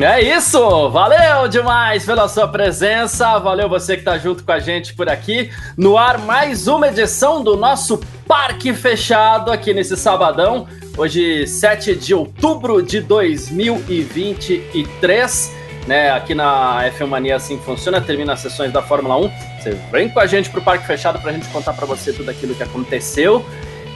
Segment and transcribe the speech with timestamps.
[0.00, 0.88] É isso!
[0.90, 5.50] Valeu demais pela sua presença, valeu você que está junto com a gente por aqui.
[5.76, 10.68] No ar, mais uma edição do nosso Parque Fechado aqui nesse sabadão.
[10.96, 15.52] Hoje, 7 de outubro de 2023,
[15.88, 16.12] né?
[16.12, 19.32] Aqui na F1 Mania assim funciona, termina as sessões da Fórmula 1.
[19.58, 22.30] Você vem com a gente pro Parque Fechado para a gente contar para você tudo
[22.30, 23.44] aquilo que aconteceu.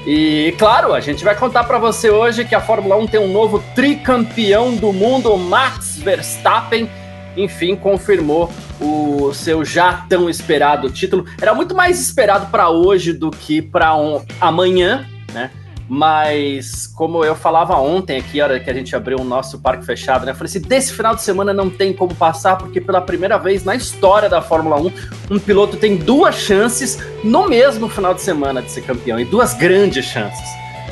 [0.04, 3.32] E claro, a gente vai contar para você hoje que a Fórmula 1 tem um
[3.32, 6.90] novo tricampeão do mundo, Max Verstappen.
[7.36, 11.24] Enfim, confirmou o seu já tão esperado título.
[11.40, 15.50] Era muito mais esperado para hoje do que para um, amanhã, né?
[15.94, 19.84] Mas, como eu falava ontem aqui, a hora que a gente abriu o nosso parque
[19.84, 20.32] fechado, né?
[20.32, 23.62] Eu falei assim: desse final de semana não tem como passar, porque pela primeira vez
[23.62, 24.92] na história da Fórmula 1,
[25.32, 29.52] um piloto tem duas chances no mesmo final de semana de ser campeão, e duas
[29.52, 30.48] grandes chances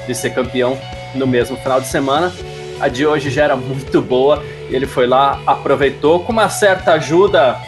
[0.07, 0.79] de ser campeão
[1.15, 2.31] no mesmo final de semana.
[2.79, 6.93] A de hoje já era muito boa, e ele foi lá, aproveitou com uma certa
[6.93, 7.59] ajuda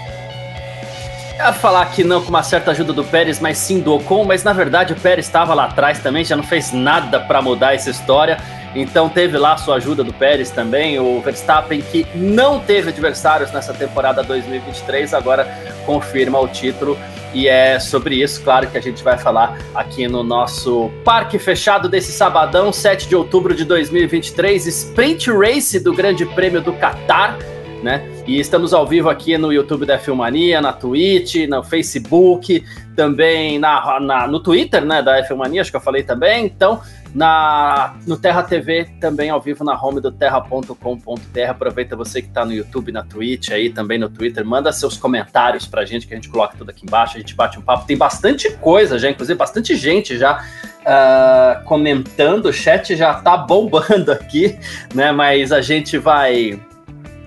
[1.42, 4.44] ia falar que não com uma certa ajuda do Pérez, mas sim do Ocon, mas
[4.44, 7.90] na verdade o Pérez estava lá atrás também, já não fez nada para mudar essa
[7.90, 8.38] história.
[8.74, 13.50] Então teve lá a sua ajuda do Pérez também, o Verstappen que não teve adversários
[13.52, 15.46] nessa temporada 2023, agora
[15.84, 16.96] confirma o título
[17.34, 21.88] e é sobre isso, claro, que a gente vai falar aqui no nosso parque fechado
[21.88, 27.36] desse sabadão, 7 de outubro de 2023, Sprint Race do Grande Prêmio do Qatar
[27.83, 28.02] né?
[28.27, 33.98] E estamos ao vivo aqui no YouTube da Filmania, na Twitch, no Facebook, também na,
[34.00, 36.44] na, no Twitter, né, da Filmania, acho que eu falei também.
[36.44, 36.80] Então,
[37.14, 41.41] na, no Terra TV, também ao vivo na home do terra.com.br.
[41.48, 45.66] Aproveita você que está no YouTube, na Twitch, aí também no Twitter, manda seus comentários
[45.66, 47.87] pra gente, que a gente coloca tudo aqui embaixo, a gente bate um papo.
[47.87, 50.43] Tem bastante coisa já, inclusive bastante gente já
[50.82, 54.59] uh, comentando, o chat já tá bombando aqui,
[54.94, 55.12] né?
[55.12, 56.59] Mas a gente vai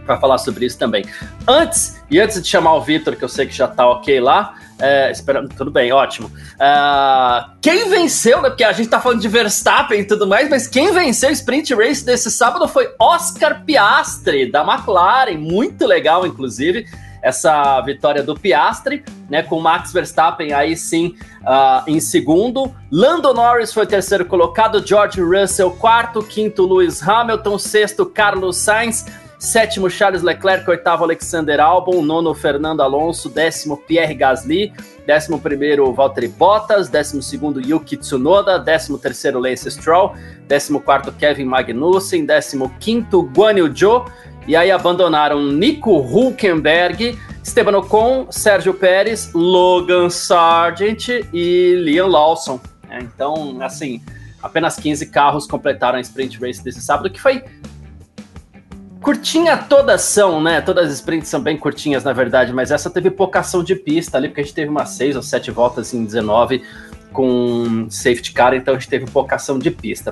[0.06, 1.06] para falar sobre isso também.
[1.48, 4.56] Antes, e antes de chamar o Vitor, que eu sei que já tá ok lá,
[4.78, 6.28] é, esperando, tudo bem, ótimo.
[6.28, 8.50] Uh, quem venceu, né?
[8.50, 11.74] Porque a gente tá falando de Verstappen e tudo mais, mas quem venceu o sprint
[11.74, 15.38] race desse sábado foi Oscar Piastri, da McLaren.
[15.38, 16.86] Muito legal, inclusive,
[17.22, 19.42] essa vitória do Piastri, né?
[19.42, 22.70] Com Max Verstappen aí sim uh, em segundo.
[22.92, 29.06] Lando Norris foi terceiro colocado, George Russell quarto, quinto Lewis Hamilton, sexto Carlos Sainz.
[29.40, 30.70] Sétimo, Charles Leclerc.
[30.70, 32.02] Oitavo, Alexander Albon.
[32.02, 33.30] Nono, Fernando Alonso.
[33.30, 34.74] Décimo, Pierre Gasly.
[35.06, 36.90] Décimo primeiro, Valtteri Bottas.
[36.90, 38.58] Décimo segundo, Yuki Tsunoda.
[38.58, 40.14] Décimo terceiro, Lance Stroll.
[40.48, 42.26] Décimo quarto, Kevin Magnussen.
[42.26, 44.06] Décimo quinto, Guan Yu Zhou.
[44.48, 52.60] E aí abandonaram Nico Hulkenberg, Esteban Ocon, Sérgio Pérez, Logan Sargent e Liam Lawson.
[52.88, 54.04] É, então, assim,
[54.44, 57.44] apenas 15 carros completaram a sprint race desse sábado, que foi
[59.06, 60.62] Curtinha todas são, né?
[60.62, 64.18] Todas as sprints são bem curtinhas, na verdade, mas essa teve pouca ação de pista
[64.18, 66.64] ali, porque a gente teve umas seis ou sete voltas em 19
[67.14, 70.12] com safety car, então a gente teve pouca ação de pista.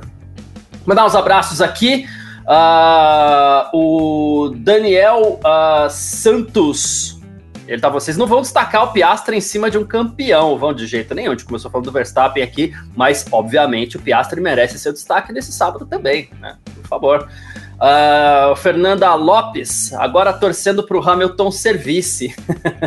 [0.86, 2.06] Mandar uns abraços aqui.
[2.44, 7.20] Uh, o Daniel uh, Santos.
[7.68, 10.86] Ele tá, vocês não vão destacar o Piastre em cima de um campeão, vão de
[10.86, 11.32] jeito nenhum.
[11.32, 15.52] A gente começou falando do Verstappen aqui, mas obviamente o Piastre merece seu destaque nesse
[15.52, 16.58] sábado também, né?
[16.76, 17.28] Por favor.
[17.76, 22.34] Uh, Fernanda Lopes, agora torcendo para o Hamilton Service.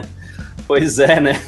[0.67, 1.41] pois é, né?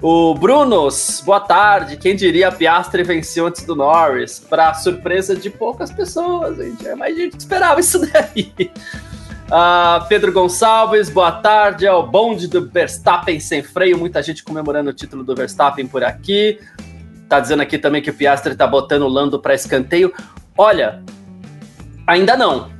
[0.00, 1.96] O Brunos, boa tarde.
[1.96, 4.38] Quem diria a Piastri venceu antes do Norris?
[4.38, 6.86] Para surpresa de poucas pessoas, gente.
[6.86, 8.52] É mais gente que esperava isso daí.
[9.48, 11.84] Uh, Pedro Gonçalves, boa tarde.
[11.84, 13.98] É o bonde do Verstappen sem freio.
[13.98, 16.60] Muita gente comemorando o título do Verstappen por aqui.
[17.28, 20.12] Tá dizendo aqui também que o Piastri tá botando o Lando para escanteio.
[20.56, 21.02] Olha,
[22.08, 22.70] Ainda não.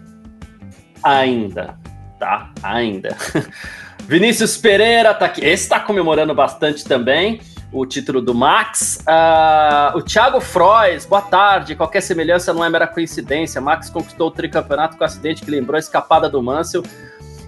[1.02, 1.78] Ainda.
[2.18, 2.50] Tá?
[2.62, 3.14] Ainda.
[4.08, 5.44] Vinícius Pereira tá aqui.
[5.44, 7.38] Esse tá comemorando bastante também
[7.70, 9.00] o título do Max.
[9.02, 11.74] Uh, o Thiago Frois, boa tarde.
[11.74, 13.60] Qualquer semelhança não é mera coincidência.
[13.60, 16.82] Max conquistou o tricampeonato com acidente que lembrou a escapada do Mansell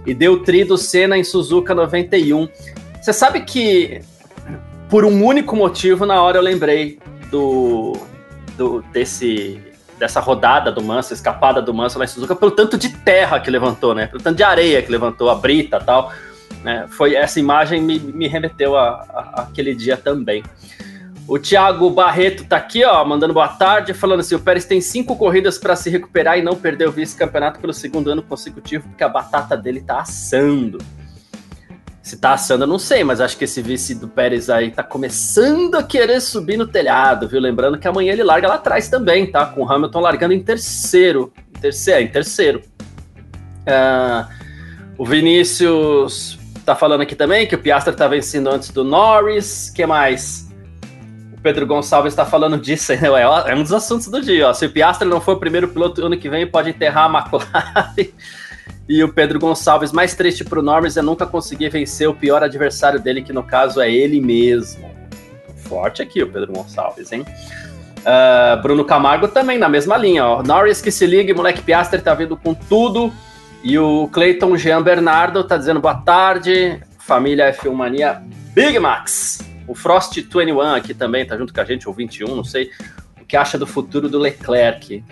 [0.04, 2.46] e deu tri do Senna em Suzuka 91.
[3.00, 4.02] Você sabe que
[4.90, 6.98] por um único motivo na hora eu lembrei
[7.30, 7.96] do,
[8.58, 9.69] do desse
[10.00, 13.50] dessa rodada do Manso, escapada do Manso lá em Suzuka, pelo tanto de terra que
[13.50, 14.06] levantou, né?
[14.06, 16.10] Pelo tanto de areia que levantou, a brita e tal.
[16.64, 16.86] Né?
[16.88, 20.42] Foi, essa imagem me, me remeteu a, a, aquele dia também.
[21.28, 25.14] O Thiago Barreto tá aqui, ó, mandando boa tarde, falando assim: o Pérez tem cinco
[25.16, 29.08] corridas para se recuperar e não perder o vice-campeonato pelo segundo ano consecutivo, porque a
[29.08, 30.78] batata dele tá assando.
[32.10, 34.82] Se tá assando, eu não sei, mas acho que esse vice do Pérez aí tá
[34.82, 37.40] começando a querer subir no telhado, viu?
[37.40, 39.46] Lembrando que amanhã ele larga lá atrás também, tá?
[39.46, 41.32] Com o Hamilton largando em terceiro.
[41.56, 42.62] Em terceiro, é, em terceiro.
[43.60, 44.28] Uh,
[44.98, 46.36] o Vinícius
[46.66, 49.70] tá falando aqui também que o Piastre tá vencendo antes do Norris.
[49.70, 50.50] que mais?
[51.32, 53.02] O Pedro Gonçalves está falando disso, né?
[53.46, 54.48] é um dos assuntos do dia.
[54.48, 54.52] Ó.
[54.52, 58.10] Se o Piastre não for o primeiro piloto ano que vem, pode enterrar a McLaren.
[58.90, 62.42] E o Pedro Gonçalves, mais triste para o Norris é nunca conseguir vencer o pior
[62.42, 64.90] adversário dele, que no caso é ele mesmo.
[65.58, 67.24] Forte aqui o Pedro Gonçalves, hein?
[68.00, 70.42] Uh, Bruno Camargo também na mesma linha, ó.
[70.42, 73.12] Norris que se ligue, moleque Piastre tá vindo com tudo.
[73.62, 78.20] E o Clayton Jean Bernardo tá dizendo boa tarde, família F1 Mania
[78.52, 79.38] Big Max.
[79.68, 82.72] O Frost 21 aqui também tá junto com a gente, ou 21, não sei.
[83.20, 85.04] O que acha do futuro do Leclerc?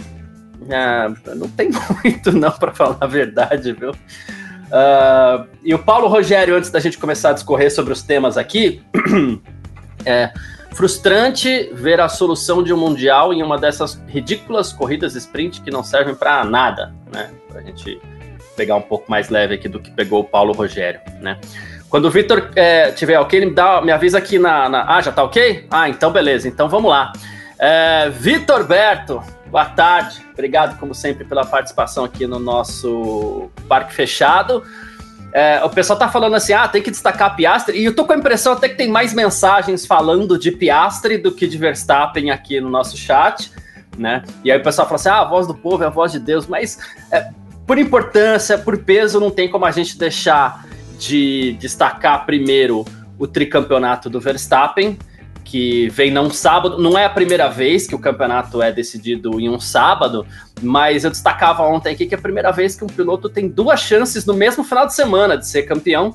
[0.71, 1.71] Ah, não tem
[2.05, 3.91] muito não para falar a verdade, viu?
[3.91, 8.83] Uh, e o Paulo Rogério, antes da gente começar a discorrer sobre os temas aqui,
[10.05, 10.31] é
[10.73, 15.83] frustrante ver a solução de um mundial em uma dessas ridículas corridas sprint que não
[15.83, 17.31] servem para nada, né?
[17.49, 18.01] Pra gente
[18.57, 21.39] pegar um pouco mais leve aqui do que pegou o Paulo Rogério, né?
[21.89, 25.11] Quando o Vitor é, tiver ok, me, dá, me avisa aqui na, na, Ah, já
[25.11, 25.67] tá ok?
[25.71, 26.47] Ah, então beleza.
[26.47, 27.13] Então vamos lá.
[27.59, 30.25] É, Vitor Berto, boa tarde.
[30.33, 34.63] Obrigado, como sempre, pela participação aqui no nosso Parque Fechado.
[35.33, 38.13] É, o pessoal tá falando assim, ah, tem que destacar Piastre, e eu tô com
[38.13, 42.61] a impressão até que tem mais mensagens falando de Piastre do que de Verstappen aqui
[42.61, 43.53] no nosso chat,
[43.99, 44.23] né?
[44.43, 46.19] E aí o pessoal fala assim, ah, a voz do povo é a voz de
[46.19, 46.79] Deus, mas
[47.13, 47.29] é,
[47.67, 50.67] por importância, por peso, não tem como a gente deixar
[50.99, 52.85] de destacar primeiro
[53.19, 54.99] o tricampeonato do Verstappen,
[55.49, 56.79] que vem num sábado.
[56.79, 60.27] Não é a primeira vez que o campeonato é decidido em um sábado,
[60.61, 63.81] mas eu destacava ontem aqui que é a primeira vez que um piloto tem duas
[63.81, 66.15] chances no mesmo final de semana de ser campeão.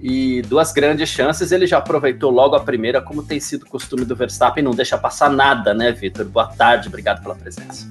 [0.00, 4.14] E duas grandes chances, ele já aproveitou logo a primeira, como tem sido costume do
[4.14, 6.26] Verstappen, não deixa passar nada, né, Vitor?
[6.26, 7.88] Boa tarde, obrigado pela presença.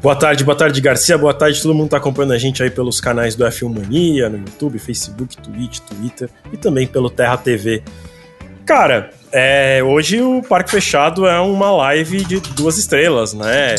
[0.00, 1.16] Boa tarde, boa tarde, Garcia.
[1.16, 4.38] Boa tarde, todo mundo está acompanhando a gente aí pelos canais do F1 Mania, no
[4.38, 7.84] YouTube, Facebook, Twitch, Twitter e também pelo Terra TV.
[8.64, 13.74] Cara, é, hoje o Parque Fechado é uma live de duas estrelas, né?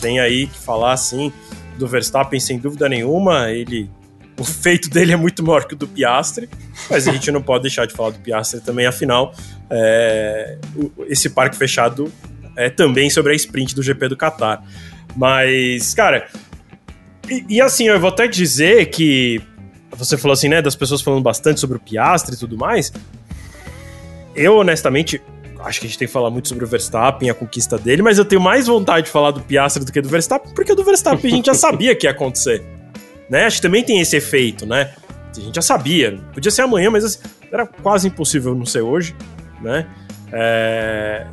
[0.00, 1.32] Tem aí que falar assim
[1.78, 3.50] do Verstappen sem dúvida nenhuma.
[3.50, 3.90] Ele,
[4.38, 6.48] o feito dele é muito maior que o do Piastre,
[6.88, 8.86] mas a gente não pode deixar de falar do Piastre também.
[8.86, 9.34] Afinal,
[9.68, 10.58] é,
[11.06, 12.10] esse Parque Fechado
[12.56, 14.62] é também sobre a sprint do GP do Qatar.
[15.16, 16.28] Mas, cara,
[17.28, 19.40] e, e, assim, eu vou até dizer que
[19.90, 22.92] você falou assim, né, das pessoas falando bastante sobre o Piastre e tudo mais.
[24.34, 25.22] Eu, honestamente,
[25.60, 28.18] acho que a gente tem que falar muito sobre o Verstappen, a conquista dele, mas
[28.18, 31.32] eu tenho mais vontade de falar do Piastre do que do Verstappen, porque do Verstappen
[31.32, 32.62] a gente já sabia que ia acontecer.
[33.26, 33.46] Né?
[33.46, 34.92] Acho que também tem esse efeito, né?
[35.34, 36.20] A gente já sabia.
[36.34, 37.18] Podia ser amanhã, mas assim,
[37.50, 39.16] era quase impossível não ser hoje,
[39.62, 39.86] né?
[40.30, 41.26] É...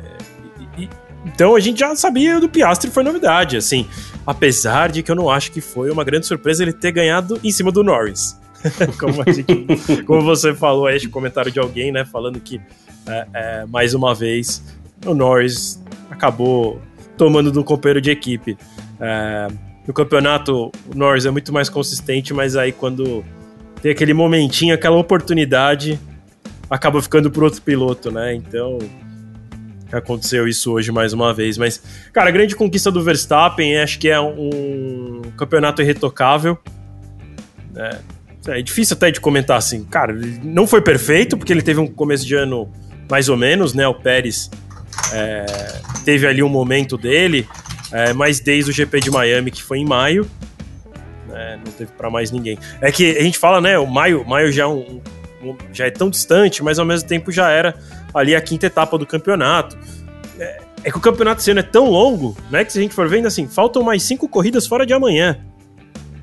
[1.26, 3.86] Então a gente já sabia do Piastri, foi novidade, assim.
[4.26, 7.50] Apesar de que eu não acho que foi uma grande surpresa ele ter ganhado em
[7.52, 8.40] cima do Norris.
[8.98, 12.60] como, gente, como, você falou aí, comentário de alguém, né, falando que
[13.06, 14.62] é, é, mais uma vez
[15.06, 16.80] o Norris acabou
[17.16, 18.56] tomando do companheiro de equipe.
[19.00, 19.48] É,
[19.86, 23.24] no campeonato, o Norris é muito mais consistente, mas aí quando
[23.80, 25.98] tem aquele momentinho, aquela oportunidade,
[26.70, 28.34] acaba ficando pro outro piloto, né?
[28.34, 28.78] Então,
[29.90, 31.58] aconteceu isso hoje mais uma vez.
[31.58, 36.56] Mas, cara, a grande conquista do Verstappen acho que é um campeonato irretocável.
[37.74, 37.98] É,
[38.48, 39.84] é difícil até de comentar assim.
[39.84, 42.72] Cara, não foi perfeito, porque ele teve um começo de ano
[43.12, 43.86] mais ou menos, né?
[43.86, 44.50] O Pérez
[45.12, 45.44] é,
[46.02, 47.46] teve ali um momento dele,
[47.92, 50.26] é, mas desde o GP de Miami, que foi em maio,
[51.30, 52.58] é, não teve para mais ninguém.
[52.80, 53.78] É que a gente fala, né?
[53.78, 55.02] O maio, maio já, é um,
[55.42, 57.74] um, já é tão distante, mas ao mesmo tempo já era
[58.14, 59.76] ali a quinta etapa do campeonato.
[60.38, 62.64] É, é que o campeonato ano é tão longo, né?
[62.64, 65.38] Que se a gente for vendo assim, faltam mais cinco corridas fora de amanhã.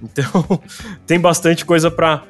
[0.02, 0.62] Então,
[1.06, 2.24] tem bastante coisa para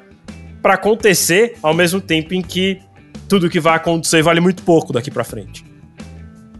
[0.64, 2.82] acontecer, ao mesmo tempo em que
[3.30, 5.64] tudo que vai acontecer vale muito pouco daqui para frente.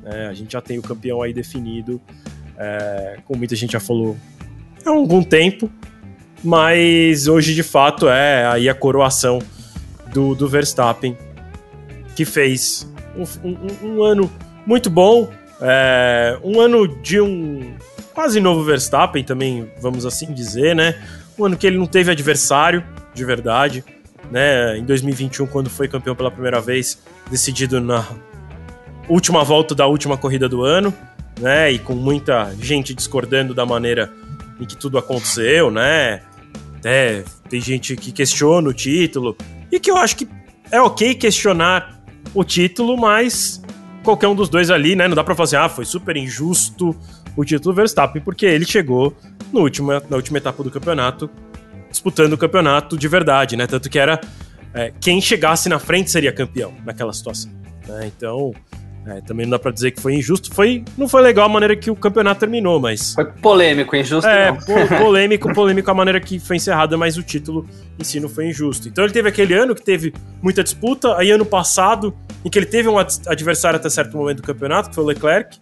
[0.05, 2.01] É, a gente já tem o campeão aí definido,
[2.57, 4.17] é, como muita gente já falou,
[4.87, 5.69] há algum tempo,
[6.45, 9.41] mas hoje de fato é aí a coroação
[10.13, 11.19] do, do Verstappen
[12.15, 14.31] que fez um, um, um ano
[14.65, 15.29] muito bom,
[15.61, 17.75] é, um ano de um
[18.15, 21.03] quase novo Verstappen também, vamos assim dizer, né?
[21.37, 23.85] Um ano que ele não teve adversário de verdade,
[24.31, 24.79] né?
[24.79, 26.99] Em 2021, quando foi campeão pela primeira vez,
[27.31, 28.07] decidido na
[29.09, 30.95] última volta da última corrida do ano,
[31.41, 31.73] né?
[31.73, 34.13] E com muita gente discordando da maneira
[34.61, 36.23] em que tudo aconteceu, né?
[36.79, 39.37] Até tem gente que questiona o título.
[39.71, 40.29] E que eu acho que
[40.71, 42.01] é ok questionar
[42.33, 43.61] o título, mas
[44.03, 45.09] qualquer um dos dois ali, né?
[45.09, 46.97] Não dá pra falar assim, ah, foi super injusto
[47.37, 49.17] o título Verstappen, porque ele chegou
[49.53, 51.31] no último, na última etapa do campeonato
[51.91, 53.67] disputando o campeonato de verdade, né?
[53.67, 54.21] Tanto que era
[54.73, 57.51] é, quem chegasse na frente seria campeão naquela situação.
[57.87, 58.11] Né?
[58.17, 58.53] Então,
[59.07, 60.55] é, também não dá pra dizer que foi injusto.
[60.55, 63.15] Foi, não foi legal a maneira que o campeonato terminou, mas.
[63.15, 64.29] Foi polêmico, injusto.
[64.29, 64.53] É,
[64.99, 67.67] polêmico, polêmico a maneira que foi encerrada, mas o título
[67.99, 68.89] em si não foi injusto.
[68.89, 72.67] Então ele teve aquele ano que teve muita disputa, aí ano passado, em que ele
[72.67, 75.59] teve um adversário até certo momento do campeonato, que foi o Leclerc.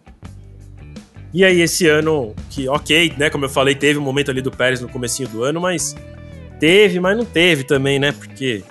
[1.32, 4.50] E aí esse ano, que ok, né, como eu falei, teve um momento ali do
[4.50, 5.94] Pérez no comecinho do ano, mas
[6.59, 8.12] teve, mas não teve também, né?
[8.12, 8.62] Porque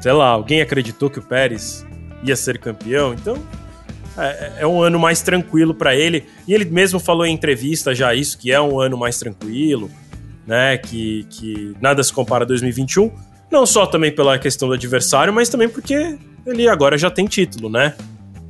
[0.00, 1.84] sei lá, alguém acreditou que o Pérez
[2.22, 3.36] ia ser campeão, então
[4.16, 6.24] é, é um ano mais tranquilo para ele.
[6.46, 9.90] E ele mesmo falou em entrevista já isso, que é um ano mais tranquilo,
[10.46, 10.78] né?
[10.78, 13.10] Que, que nada se compara a 2021.
[13.50, 17.68] Não só também pela questão do adversário, mas também porque ele agora já tem título,
[17.68, 17.94] né?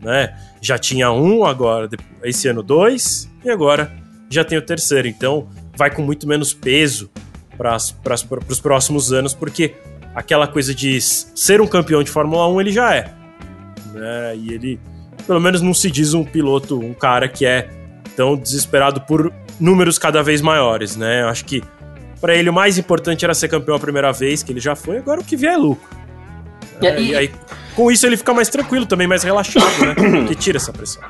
[0.00, 0.36] né?
[0.60, 1.88] Já tinha um, agora
[2.22, 3.92] esse ano dois, e agora
[4.30, 5.08] já tem o terceiro.
[5.08, 7.10] Então vai com muito menos peso
[7.56, 7.76] para
[8.48, 9.74] os próximos anos, porque
[10.14, 13.12] aquela coisa de ser um campeão de Fórmula 1 ele já é.
[13.92, 14.36] Né?
[14.36, 14.80] E ele,
[15.26, 17.68] pelo menos, não se diz um piloto, um cara que é
[18.16, 21.22] tão desesperado por números cada vez maiores, né?
[21.22, 21.62] Eu acho que
[22.20, 24.98] para ele o mais importante era ser campeão a primeira vez, que ele já foi,
[24.98, 25.88] agora o que vier é lucro.
[26.80, 27.30] E, é, e aí,
[27.74, 29.94] com isso, ele fica mais tranquilo também, mais relaxado, né?
[30.28, 31.02] que tira essa pressão.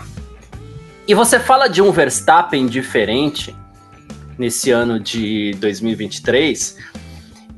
[1.07, 3.55] E você fala de um Verstappen diferente
[4.39, 6.79] nesse ano de 2023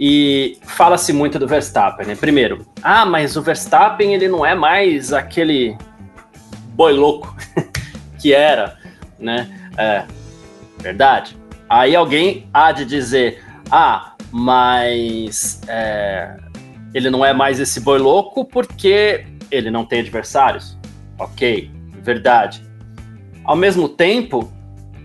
[0.01, 2.15] e fala-se muito do Verstappen, né?
[2.15, 5.77] Primeiro, ah, mas o Verstappen ele não é mais aquele
[6.75, 7.37] boi louco
[8.21, 8.79] que era,
[9.19, 9.49] né?
[9.77, 10.05] É,
[10.81, 11.37] verdade.
[11.69, 16.37] Aí alguém há de dizer, ah, mas é,
[16.95, 20.79] ele não é mais esse boi louco porque ele não tem adversários.
[21.19, 21.71] Ok,
[22.03, 22.63] verdade.
[23.45, 24.53] Ao mesmo tempo,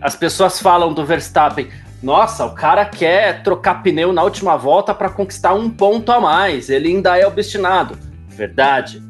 [0.04, 1.70] as pessoas falam do Verstappen,
[2.04, 6.70] nossa, o cara quer trocar pneu na última volta para conquistar um ponto a mais.
[6.70, 7.98] Ele ainda é obstinado.
[8.28, 9.02] Verdade.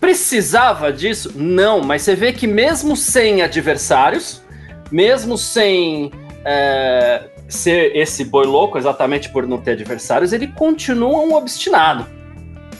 [0.00, 1.32] Precisava disso?
[1.34, 4.40] Não, mas você vê que mesmo sem adversários,
[4.88, 6.12] mesmo sem
[6.44, 12.06] é, ser esse boi louco, exatamente por não ter adversários, ele continua um obstinado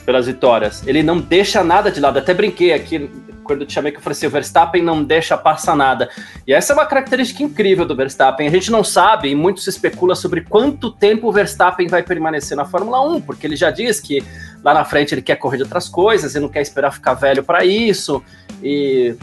[0.06, 0.86] pelas vitórias.
[0.86, 2.20] Ele não deixa nada de lado.
[2.20, 3.10] Até brinquei aqui
[3.44, 6.08] quando eu te chamei que eu falei assim, o Verstappen não deixa passar nada.
[6.46, 8.46] E essa é uma característica incrível do Verstappen.
[8.46, 12.56] A gente não sabe, e muito se especula sobre quanto tempo o Verstappen vai permanecer
[12.56, 14.22] na Fórmula 1, porque ele já diz que
[14.62, 17.42] lá na frente ele quer correr de outras coisas e não quer esperar ficar velho
[17.42, 18.22] para isso.
[18.62, 19.14] E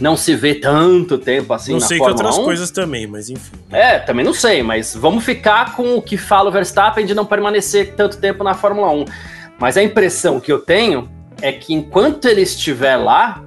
[0.00, 2.44] não se vê tanto tempo assim não na sei Fórmula que outras 1.
[2.44, 3.56] coisas também, mas enfim.
[3.70, 7.24] É, também não sei, mas vamos ficar com o que fala o Verstappen de não
[7.24, 9.04] permanecer tanto tempo na Fórmula 1.
[9.58, 11.08] Mas a impressão que eu tenho
[11.40, 13.42] é que enquanto ele estiver lá,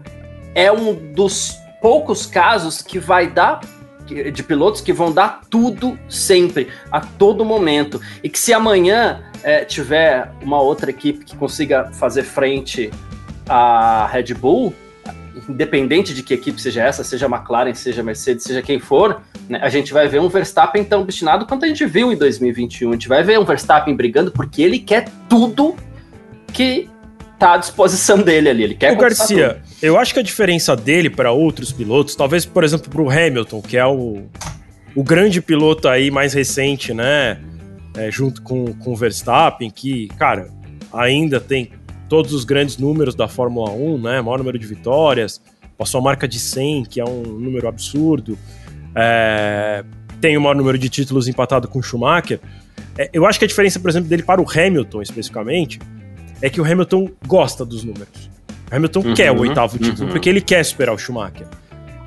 [0.53, 3.61] é um dos poucos casos que vai dar
[4.33, 8.01] de pilotos que vão dar tudo sempre, a todo momento.
[8.23, 12.89] E que se amanhã é, tiver uma outra equipe que consiga fazer frente
[13.47, 14.73] à Red Bull,
[15.47, 19.69] independente de que equipe seja essa, seja McLaren, seja Mercedes, seja quem for, né, a
[19.69, 22.89] gente vai ver um Verstappen tão obstinado quanto a gente viu em 2021.
[22.89, 25.75] A gente vai ver um Verstappen brigando porque ele quer tudo
[26.51, 26.89] que
[27.39, 28.63] tá à disposição dele ali.
[28.63, 29.77] Ele quer O Garcia, tudo.
[29.81, 33.61] eu acho que a diferença dele para outros pilotos, talvez, por exemplo, para o Hamilton,
[33.61, 34.23] que é o,
[34.93, 37.39] o grande piloto aí mais recente, né?
[37.97, 40.49] É, junto com, com o Verstappen, que, cara,
[40.93, 41.71] ainda tem
[42.07, 44.21] todos os grandes números da Fórmula 1, né?
[44.21, 45.41] Maior número de vitórias,
[45.77, 48.37] passou a marca de 100, que é um número absurdo.
[48.95, 49.83] É,
[50.19, 52.39] tem o maior número de títulos empatado com o Schumacher.
[52.97, 55.79] É, eu acho que a diferença, por exemplo, dele para o Hamilton, especificamente,
[56.41, 58.29] é que o Hamilton gosta dos números.
[58.71, 60.11] O Hamilton uhum, quer o oitavo título, uhum.
[60.11, 61.47] porque ele quer superar o Schumacher.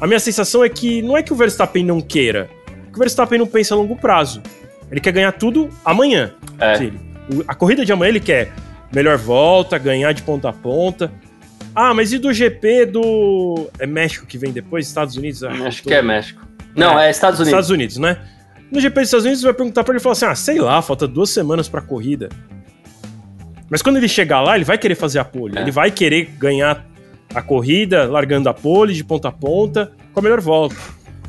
[0.01, 2.99] A minha sensação é que não é que o Verstappen não queira, é que o
[2.99, 4.43] Verstappen não pensa a longo prazo.
[4.91, 6.35] Ele quer ganhar tudo amanhã.
[6.61, 6.91] É.
[7.49, 8.53] a corrida de amanhã ele quer
[8.93, 11.11] melhor volta, ganhar de ponta a ponta.
[11.75, 13.71] Ah, mas e do GP do.
[13.79, 14.87] É México que vem depois?
[14.87, 15.43] Estados Unidos?
[15.43, 15.89] Ah, Acho tô...
[15.89, 16.47] que é México.
[16.77, 17.49] Não, é, é, Estados Unidos.
[17.49, 18.19] Estados Unidos, né?
[18.71, 20.59] No GP dos Estados Unidos, você vai perguntar pra ele e falar assim: ah, sei
[20.59, 22.29] lá, falta duas semanas pra corrida.
[23.73, 25.57] Mas quando ele chegar lá, ele vai querer fazer a pole.
[25.57, 25.62] É.
[25.62, 26.87] Ele vai querer ganhar
[27.35, 30.76] a corrida, largando a pole de ponta a ponta, com a melhor volta.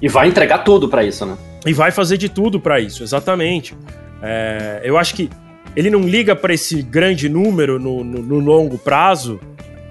[0.02, 1.38] E vai entregar tudo para isso, né?
[1.66, 3.74] E vai fazer de tudo para isso, exatamente.
[4.22, 5.30] É, eu acho que
[5.74, 9.40] ele não liga para esse grande número no, no, no, longo prazo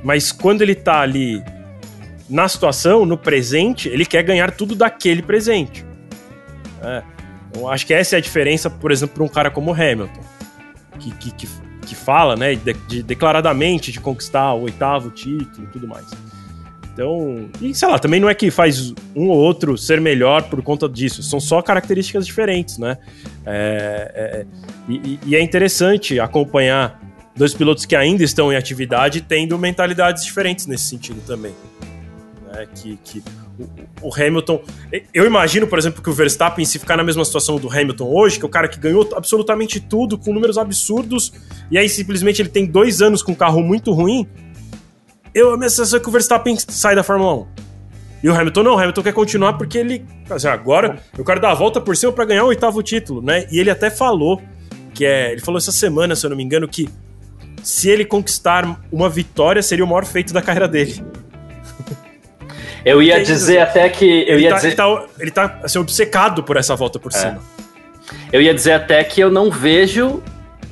[0.05, 1.43] mas quando ele tá ali
[2.29, 5.87] na situação, no presente, ele quer ganhar tudo daquele presente.
[6.83, 7.03] É.
[7.57, 10.21] Eu acho que essa é a diferença, por exemplo, para um cara como Hamilton,
[10.99, 11.49] que, que, que,
[11.93, 16.07] que fala, né, de, de, declaradamente de conquistar o oitavo título e tudo mais.
[16.93, 20.63] Então, e sei lá, também não é que faz um ou outro ser melhor por
[20.63, 22.97] conta disso, são só características diferentes, né?
[23.45, 24.47] É, é,
[24.89, 26.99] e, e, é interessante acompanhar
[27.37, 31.53] dois pilotos que ainda estão em atividade tendo mentalidades diferentes nesse sentido também.
[32.47, 32.67] Né?
[32.75, 33.23] Que, que
[34.01, 34.63] o, Hamilton.
[35.13, 38.39] Eu imagino, por exemplo, que o Verstappen, se ficar na mesma situação do Hamilton hoje,
[38.39, 41.33] que é o cara que ganhou absolutamente tudo com números absurdos,
[41.71, 44.27] e aí simplesmente ele tem dois anos com um carro muito ruim,
[45.35, 47.47] eu, a minha sensação é que o Verstappen sai da Fórmula 1.
[48.23, 50.05] E o Hamilton não, o Hamilton quer continuar porque ele.
[50.31, 53.47] Assim, agora eu quero dar a volta por cima para ganhar o oitavo título, né?
[53.51, 54.41] E ele até falou
[54.95, 55.33] que é.
[55.33, 56.89] Ele falou essa semana, se eu não me engano, que
[57.63, 61.03] se ele conquistar uma vitória, seria o maior feito da carreira dele.
[62.85, 64.05] Eu ia dizer até que.
[64.05, 64.69] Eu ele, ia tá, dizer...
[64.69, 67.17] ele tá, ele tá assim, obcecado por essa volta por é.
[67.17, 67.43] cima.
[68.33, 70.23] Eu ia dizer até que eu não vejo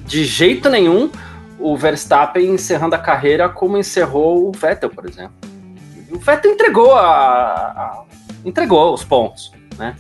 [0.05, 1.11] de jeito nenhum
[1.59, 5.35] o Verstappen encerrando a carreira como encerrou o Vettel, por exemplo.
[6.11, 8.05] O Vettel entregou a, a
[8.45, 9.95] entregou os pontos, né?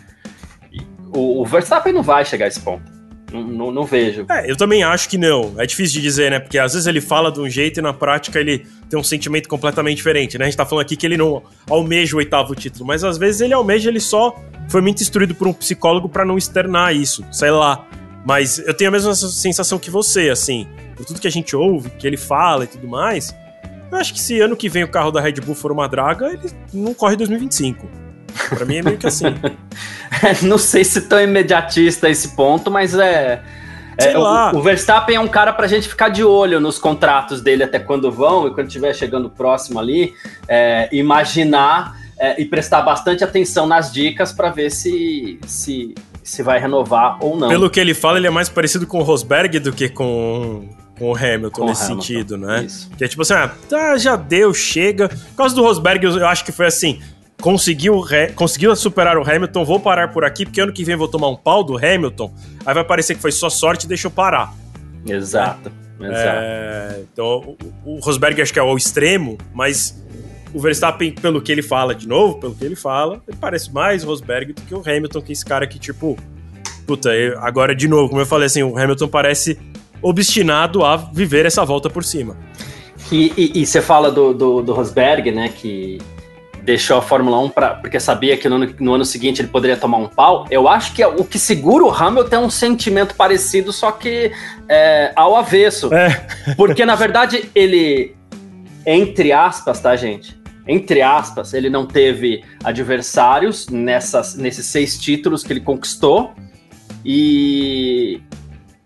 [1.14, 2.89] O, o, Verstappen não vai chegar a esse ponto.
[3.32, 4.26] Não, não, vejo.
[4.28, 5.54] É, eu também acho que não.
[5.56, 6.40] É difícil de dizer, né?
[6.40, 9.48] Porque às vezes ele fala de um jeito e na prática ele tem um sentimento
[9.48, 10.44] completamente diferente, né?
[10.44, 13.40] A gente tá falando aqui que ele não almeja o oitavo título, mas às vezes
[13.40, 14.34] ele almeja, ele só
[14.68, 17.86] foi muito instruído por um psicólogo para não externar isso, sei lá.
[18.26, 20.66] Mas eu tenho a mesma sensação que você, assim
[21.00, 23.34] por tudo que a gente ouve, que ele fala e tudo mais,
[23.90, 26.26] eu acho que se ano que vem o carro da Red Bull for uma draga,
[26.26, 27.88] ele não corre 2025.
[28.50, 29.26] Pra mim é meio que assim.
[30.42, 33.42] não sei se tão imediatista esse ponto, mas é.
[33.96, 37.62] é o, o, Verstappen é um cara pra gente ficar de olho nos contratos dele
[37.62, 40.12] até quando vão e quando estiver chegando próximo ali,
[40.48, 46.58] é, imaginar é, e prestar bastante atenção nas dicas para ver se, se, se vai
[46.58, 47.48] renovar ou não.
[47.48, 50.68] Pelo que ele fala, ele é mais parecido com o Rosberg do que com
[51.00, 52.02] com o Hamilton com nesse Hamilton.
[52.02, 52.64] sentido, né?
[52.64, 52.90] Isso.
[52.90, 55.08] Que é tipo assim, ah, tá, já deu, chega.
[55.08, 57.00] Por causa do Rosberg, eu acho que foi assim.
[57.40, 58.02] Conseguiu,
[58.34, 61.36] conseguiu superar o Hamilton, vou parar por aqui, porque ano que vem vou tomar um
[61.36, 62.32] pau do Hamilton.
[62.64, 64.54] Aí vai parecer que foi só sorte e deixa eu parar.
[65.06, 65.72] Exato.
[66.00, 67.08] É, exato.
[67.12, 70.02] então, o, o Rosberg acho que é o extremo, mas
[70.52, 74.02] o Verstappen, pelo que ele fala, de novo, pelo que ele fala, ele parece mais
[74.02, 76.18] Rosberg do que o Hamilton, que é esse cara que, tipo,
[76.86, 79.58] puta, agora de novo, como eu falei assim, o Hamilton parece
[80.02, 82.36] obstinado a viver essa volta por cima.
[83.12, 85.98] E, e, e você fala do, do, do, Rosberg, né, que
[86.70, 89.76] deixou a Fórmula 1 pra, porque sabia que no ano, no ano seguinte ele poderia
[89.76, 90.46] tomar um pau.
[90.50, 94.32] Eu acho que o que segura o Hamilton é um sentimento parecido, só que
[94.68, 95.92] é, ao avesso.
[95.92, 96.26] É.
[96.56, 98.14] Porque, na verdade, ele,
[98.86, 100.38] entre aspas, tá, gente?
[100.66, 106.32] Entre aspas, ele não teve adversários nessas, nesses seis títulos que ele conquistou.
[107.04, 108.20] E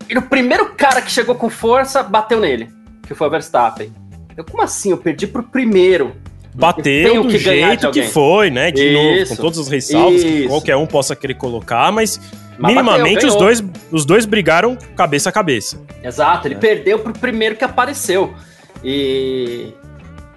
[0.09, 2.69] e o primeiro cara que chegou com força bateu nele,
[3.07, 3.91] que foi o Verstappen.
[4.37, 4.91] Eu, como assim?
[4.91, 6.15] Eu perdi pro primeiro.
[6.55, 8.71] Bateu do jeito que foi, né?
[8.71, 8.93] De Isso.
[8.93, 10.25] novo, com todos os ressalvos Isso.
[10.25, 12.19] que qualquer um possa querer colocar, mas,
[12.57, 15.81] mas minimamente bateu, os, dois, os dois brigaram cabeça a cabeça.
[16.01, 16.57] Exato, ele é.
[16.57, 18.33] perdeu pro primeiro que apareceu.
[18.81, 19.73] E,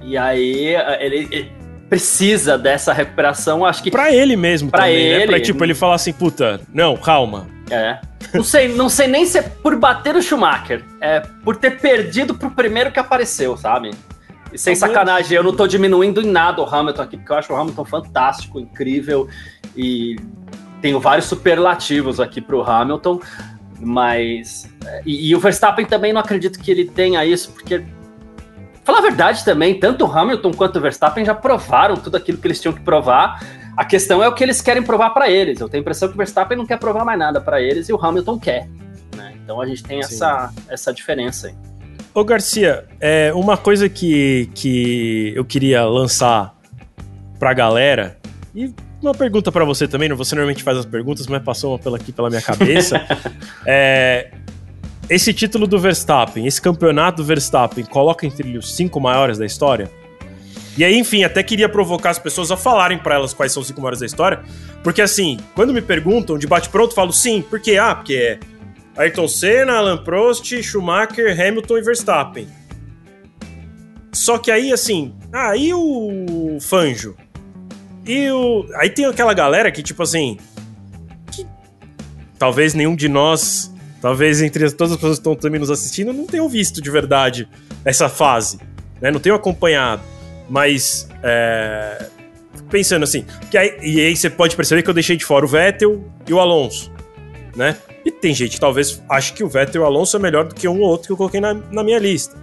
[0.03, 1.53] e aí ele, ele
[1.89, 3.91] precisa dessa recuperação, acho que.
[3.91, 5.19] Pra ele mesmo, pra também, ele.
[5.19, 5.27] Né?
[5.27, 7.47] Pra tipo, ele falar assim, puta, não, calma.
[7.71, 7.99] É.
[8.35, 10.83] Não sei, não sei nem se é por bater o Schumacher.
[11.01, 13.91] É por ter perdido pro primeiro que apareceu, sabe?
[14.53, 17.53] E sem sacanagem, eu não tô diminuindo em nada o Hamilton aqui, porque eu acho
[17.53, 19.29] o Hamilton fantástico, incrível.
[19.77, 20.17] E
[20.81, 23.21] tenho vários superlativos aqui pro Hamilton.
[23.81, 24.69] Mas.
[25.05, 27.85] E, e o Verstappen também não acredito que ele tenha isso, porque
[28.89, 32.47] Falar a verdade também, tanto o Hamilton quanto o Verstappen já provaram tudo aquilo que
[32.47, 33.47] eles tinham que provar.
[33.77, 35.61] A questão é o que eles querem provar para eles.
[35.61, 37.93] Eu tenho a impressão que o Verstappen não quer provar mais nada para eles e
[37.93, 38.67] o Hamilton quer.
[39.15, 39.35] Né?
[39.45, 41.55] Então a gente tem essa, essa diferença aí.
[42.19, 46.53] Ô Garcia, é, uma coisa que, que eu queria lançar
[47.39, 48.19] pra galera,
[48.53, 51.97] e uma pergunta para você também, você normalmente faz as perguntas, mas passou uma pela,
[51.97, 53.01] aqui pela minha cabeça.
[53.65, 54.33] é,
[55.09, 59.89] esse título do Verstappen, esse campeonato do Verstappen, coloca entre os cinco maiores da história?
[60.77, 63.69] E aí, enfim, até queria provocar as pessoas a falarem para elas quais são os
[63.69, 64.41] cinco maiores da história,
[64.83, 67.77] porque assim, quando me perguntam de bate-pronto, falo sim, por quê?
[67.77, 68.39] Ah, porque é
[68.99, 72.49] Ayrton Senna, Alan Prost, Schumacher, Hamilton e Verstappen.
[74.13, 77.17] Só que aí, assim, ah, e o Fanjo?
[78.05, 78.67] E o.
[78.75, 80.37] Aí tem aquela galera que, tipo assim.
[81.31, 81.47] Que
[82.39, 86.27] talvez nenhum de nós Talvez entre todas as pessoas que estão também nos assistindo não
[86.27, 87.49] tenham visto de verdade
[87.85, 88.59] essa fase.
[89.01, 89.11] né?
[89.11, 90.03] Não tenho acompanhado.
[90.49, 91.09] Mas.
[91.23, 92.07] É,
[92.71, 93.25] pensando assim.
[93.51, 96.33] Que aí, e aí você pode perceber que eu deixei de fora o Vettel e
[96.33, 96.93] o Alonso.
[97.57, 97.77] Né?
[98.09, 100.55] E tem gente que talvez ache que o Vettel e o Alonso é melhor do
[100.55, 102.35] que um ou outro que eu coloquei na, na minha lista.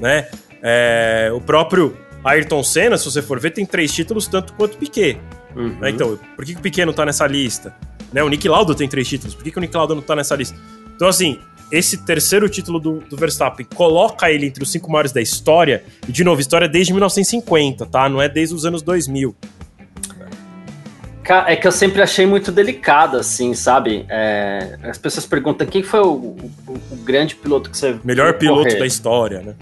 [0.00, 0.26] Né?
[0.60, 4.76] É, o próprio Ayrton Senna, se você for ver, tem três títulos tanto quanto o
[4.76, 5.20] Piquet.
[5.54, 5.78] Uhum.
[5.78, 5.90] Né?
[5.90, 7.72] Então, por que, que o Piquet não tá nessa lista?
[8.12, 8.24] Né?
[8.24, 10.34] O Nick Lauda tem três títulos, por que, que o Nick Lauda não tá nessa
[10.34, 10.58] lista?
[10.96, 11.38] Então, assim,
[11.70, 16.10] esse terceiro título do, do, Verstappen coloca ele entre os cinco maiores da história, e
[16.10, 18.08] de novo, história desde 1950, tá?
[18.08, 19.36] Não é desde os anos 2000.
[21.46, 24.06] É que eu sempre achei muito delicado, assim, sabe?
[24.08, 26.36] É, as pessoas perguntam quem foi o,
[26.66, 28.78] o, o grande piloto que você Melhor piloto correr?
[28.78, 29.54] da história, né?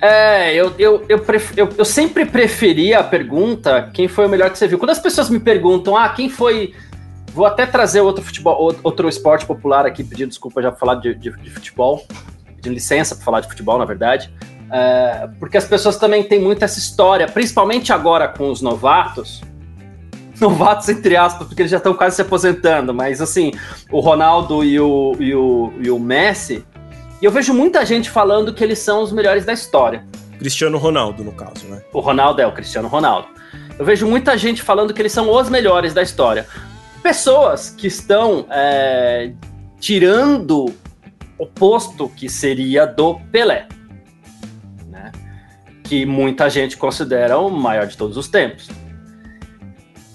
[0.00, 1.56] É, eu, eu, eu, pref...
[1.56, 4.78] eu, eu, sempre preferi a pergunta quem foi o melhor que você viu.
[4.78, 6.74] Quando as pessoas me perguntam, ah, quem foi.
[7.32, 11.14] Vou até trazer outro futebol, outro esporte popular aqui, pedindo desculpa já para falar de,
[11.14, 12.06] de, de, futebol,
[12.56, 14.30] pedindo licença para falar de futebol, na verdade.
[14.70, 19.42] É, porque as pessoas também têm muito essa história, principalmente agora com os novatos,
[20.40, 23.52] novatos entre aspas, porque eles já estão quase se aposentando, mas assim,
[23.90, 26.64] o Ronaldo e o, e o, e o Messi,
[27.20, 30.04] e eu vejo muita gente falando que eles são os melhores da história.
[30.38, 31.82] Cristiano Ronaldo, no caso, né?
[31.92, 33.28] O Ronaldo é o Cristiano Ronaldo.
[33.78, 36.46] Eu vejo muita gente falando que eles são os melhores da história.
[37.02, 39.32] Pessoas que estão é,
[39.80, 40.74] tirando
[41.38, 43.66] o posto que seria do Pelé.
[44.86, 45.10] Né?
[45.84, 48.68] Que muita gente considera o maior de todos os tempos.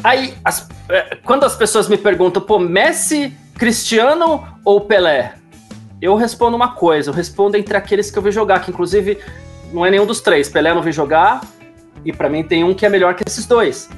[0.04, 5.36] Aí, as, é, quando as pessoas me perguntam, pô, Messi, Cristiano ou Pelé?
[6.02, 9.20] Eu respondo uma coisa, eu respondo entre aqueles que eu vi jogar, que inclusive
[9.72, 10.50] não é nenhum dos três.
[10.50, 11.42] Pelé não vi jogar,
[12.04, 13.90] e para mim tem um que é melhor que esses dois.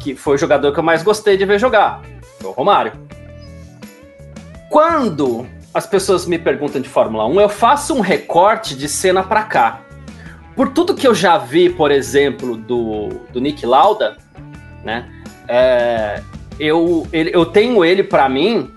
[0.00, 2.00] Que foi o jogador que eu mais gostei de ver jogar,
[2.42, 2.92] o Romário.
[4.70, 9.42] Quando as pessoas me perguntam de Fórmula 1, eu faço um recorte de cena para
[9.42, 9.80] cá.
[10.56, 14.16] Por tudo que eu já vi, por exemplo, do, do Nick Lauda,
[14.82, 15.08] né?
[15.48, 16.22] É,
[16.60, 18.70] eu, ele, eu tenho ele para mim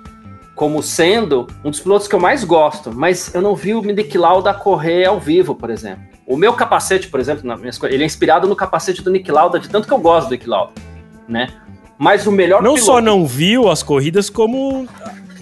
[0.55, 4.17] como sendo um dos pilotos que eu mais gosto, mas eu não vi o Nick
[4.17, 6.03] Lauda correr ao vivo, por exemplo.
[6.27, 7.51] O meu capacete, por exemplo,
[7.89, 10.47] ele é inspirado no capacete do Nick Lauda, de tanto que eu gosto do Nick
[10.47, 10.73] Lauda,
[11.27, 11.47] né?
[11.97, 12.85] Mas o melhor Não piloto...
[12.85, 14.87] só não viu as corridas, como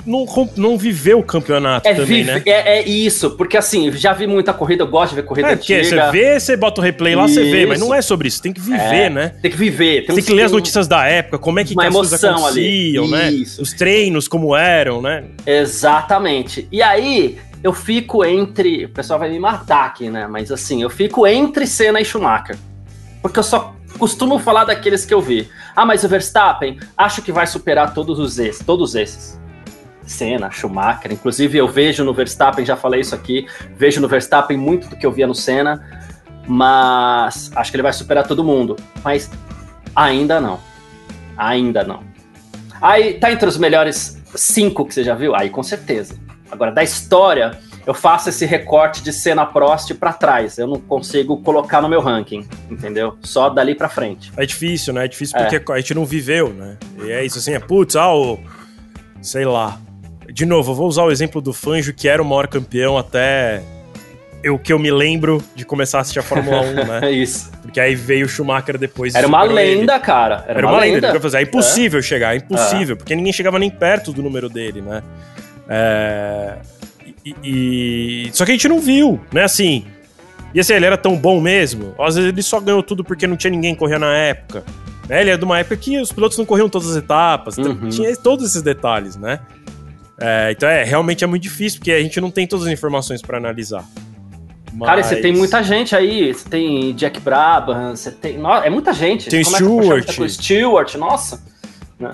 [0.09, 2.41] não, não viveu o campeonato é também, vive, né?
[2.45, 5.53] É, é, isso, porque assim, já vi muita corrida, eu gosto de ver corrida é,
[5.53, 5.83] antiga.
[5.83, 7.35] Você vê, você bota o replay lá, isso.
[7.35, 9.33] você vê, mas não é sobre isso, tem que viver, é, né?
[9.41, 10.07] Tem que viver.
[10.07, 13.03] Tem, tem que ler as notícias da época, como é que, que as coisas aconteciam,
[13.05, 13.11] ali.
[13.11, 13.31] né?
[13.31, 13.61] Isso.
[13.61, 15.25] Os treinos, como eram, né?
[15.45, 16.67] Exatamente.
[16.71, 18.85] E aí, eu fico entre.
[18.85, 20.27] O pessoal vai me matar aqui, né?
[20.27, 22.57] Mas assim, eu fico entre Senna e Schumacher.
[23.21, 25.49] Porque eu só costumo falar daqueles que eu vi.
[25.75, 29.39] Ah, mas o Verstappen, acho que vai superar todos os esses, todos esses.
[30.09, 31.11] Senna, Schumacher.
[31.11, 35.05] Inclusive, eu vejo no Verstappen, já falei isso aqui, vejo no Verstappen muito do que
[35.05, 35.85] eu via no Senna,
[36.47, 38.75] mas acho que ele vai superar todo mundo.
[39.03, 39.29] Mas
[39.95, 40.59] ainda não.
[41.37, 42.03] Ainda não.
[42.81, 45.35] Aí tá entre os melhores cinco que você já viu?
[45.35, 46.15] Aí com certeza.
[46.51, 47.51] Agora, da história,
[47.85, 50.57] eu faço esse recorte de cena Prost para trás.
[50.57, 53.15] Eu não consigo colocar no meu ranking, entendeu?
[53.21, 54.31] Só dali para frente.
[54.35, 55.05] É difícil, né?
[55.05, 55.63] É difícil porque é.
[55.75, 56.77] a gente não viveu, né?
[57.03, 58.39] E é isso assim, é putz, ah, o.
[59.21, 59.79] Sei lá
[60.31, 63.61] de novo, eu vou usar o exemplo do Fanjo, que era o maior campeão até
[64.47, 67.11] o que eu me lembro de começar a assistir a Fórmula 1, né?
[67.11, 67.51] Isso.
[67.61, 69.15] Porque aí veio o Schumacher depois.
[69.15, 70.01] Era uma lenda, ele.
[70.01, 70.45] cara.
[70.47, 71.11] Era, Era uma, uma lenda.
[71.11, 71.39] lenda.
[71.39, 72.03] É impossível é.
[72.03, 72.97] chegar, é impossível, é.
[72.97, 75.03] porque ninguém chegava nem perto do número dele, né?
[75.67, 76.55] É...
[77.25, 79.43] E, e, Só que a gente não viu, né?
[79.43, 79.85] Assim.
[80.53, 81.93] E assim, ele era tão bom mesmo.
[81.99, 84.63] Às vezes ele só ganhou tudo porque não tinha ninguém correndo na época.
[85.07, 85.21] Né?
[85.21, 87.57] Ele é de uma época que os pilotos não corriam todas as etapas.
[87.57, 87.89] Então uhum.
[87.89, 89.39] Tinha todos esses detalhes, né?
[90.21, 93.21] É, então é, realmente é muito difícil, porque a gente não tem todas as informações
[93.21, 93.85] para analisar.
[94.73, 94.89] Mas...
[94.89, 98.39] Cara, você tem muita gente aí, você tem Jack Brabham, você tem.
[98.63, 99.29] É muita gente.
[99.29, 100.19] Tem Como Stewart.
[100.19, 101.43] É Stewart, nossa.
[101.99, 102.11] Né?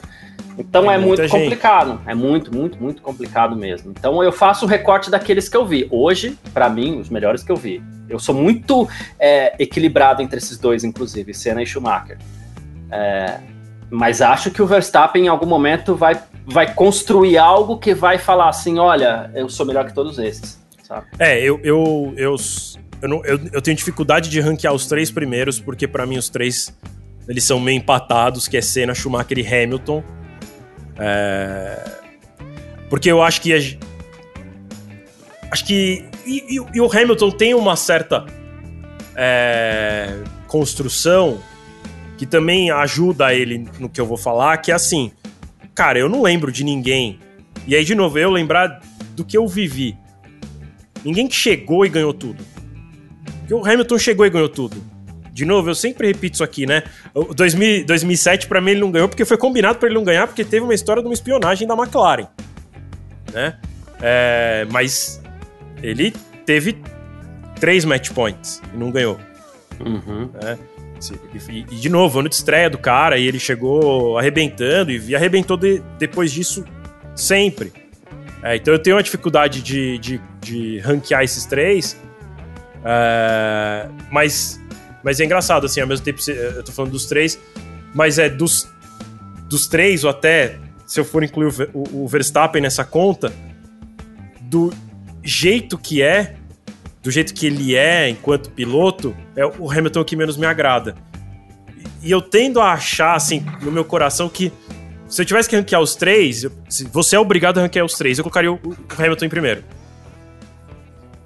[0.57, 1.31] Então é muito gente.
[1.31, 2.01] complicado.
[2.05, 3.91] É muito, muito, muito complicado mesmo.
[3.91, 5.87] Então eu faço o recorte daqueles que eu vi.
[5.91, 7.83] Hoje, para mim, os melhores que eu vi.
[8.07, 8.87] Eu sou muito
[9.19, 12.17] é, equilibrado entre esses dois, inclusive, Senna e Schumacher.
[12.89, 13.39] É,
[13.89, 16.15] mas acho que o Verstappen em algum momento vai
[16.45, 20.63] vai construir algo que vai falar assim: olha, eu sou melhor que todos esses.
[20.83, 21.07] Sabe?
[21.17, 22.35] É, eu, eu, eu,
[23.01, 26.29] eu, não, eu, eu tenho dificuldade de ranquear os três primeiros, porque para mim os
[26.29, 26.73] três
[27.27, 30.03] eles são meio empatados, que é Senna, Schumacher e Hamilton.
[30.97, 31.83] É...
[32.89, 33.53] Porque eu acho que.
[33.53, 33.57] A...
[35.51, 36.05] Acho que.
[36.25, 38.25] E, e, e, o Hamilton tem uma certa
[39.15, 40.19] é...
[40.47, 41.39] construção
[42.17, 45.11] que também ajuda ele no que eu vou falar, que é assim
[45.75, 47.19] cara, eu não lembro de ninguém.
[47.67, 48.81] E aí, de novo, eu lembrar
[49.15, 49.97] do que eu vivi.
[51.03, 52.43] Ninguém que chegou e ganhou tudo.
[53.39, 54.81] Porque o Hamilton chegou e ganhou tudo.
[55.31, 56.83] De novo, eu sempre repito isso aqui, né?
[57.13, 60.25] O 2000, 2007, para mim, ele não ganhou porque foi combinado para ele não ganhar,
[60.25, 62.27] porque teve uma história de uma espionagem da McLaren.
[63.33, 63.57] Né?
[64.01, 65.21] É, mas
[65.83, 66.13] ele
[66.45, 66.77] teve
[67.59, 69.19] três match points e não ganhou.
[69.79, 70.29] Uhum.
[70.41, 70.57] Né?
[71.49, 75.15] E, e, de novo, ano de estreia do cara, e ele chegou arrebentando e, e
[75.15, 76.63] arrebentou de, depois disso
[77.15, 77.71] sempre.
[78.43, 81.99] É, então eu tenho uma dificuldade de, de, de ranquear esses três,
[82.83, 84.61] é, mas,
[85.03, 87.39] mas é engraçado, assim, ao mesmo tempo eu tô falando dos três,
[87.93, 88.69] mas é dos,
[89.49, 93.33] dos três, ou até se eu for incluir o, o, o Verstappen nessa conta,
[94.41, 94.71] do
[95.23, 96.35] jeito que é,
[97.05, 100.95] do jeito que ele é enquanto piloto, é o Hamilton que menos me agrada.
[102.01, 104.51] E eu tendo a achar, assim, no meu coração, que
[105.07, 106.51] se eu tivesse que ranquear os três, eu,
[106.91, 109.63] você é obrigado a ranquear os três, eu colocaria o, o Hamilton em primeiro.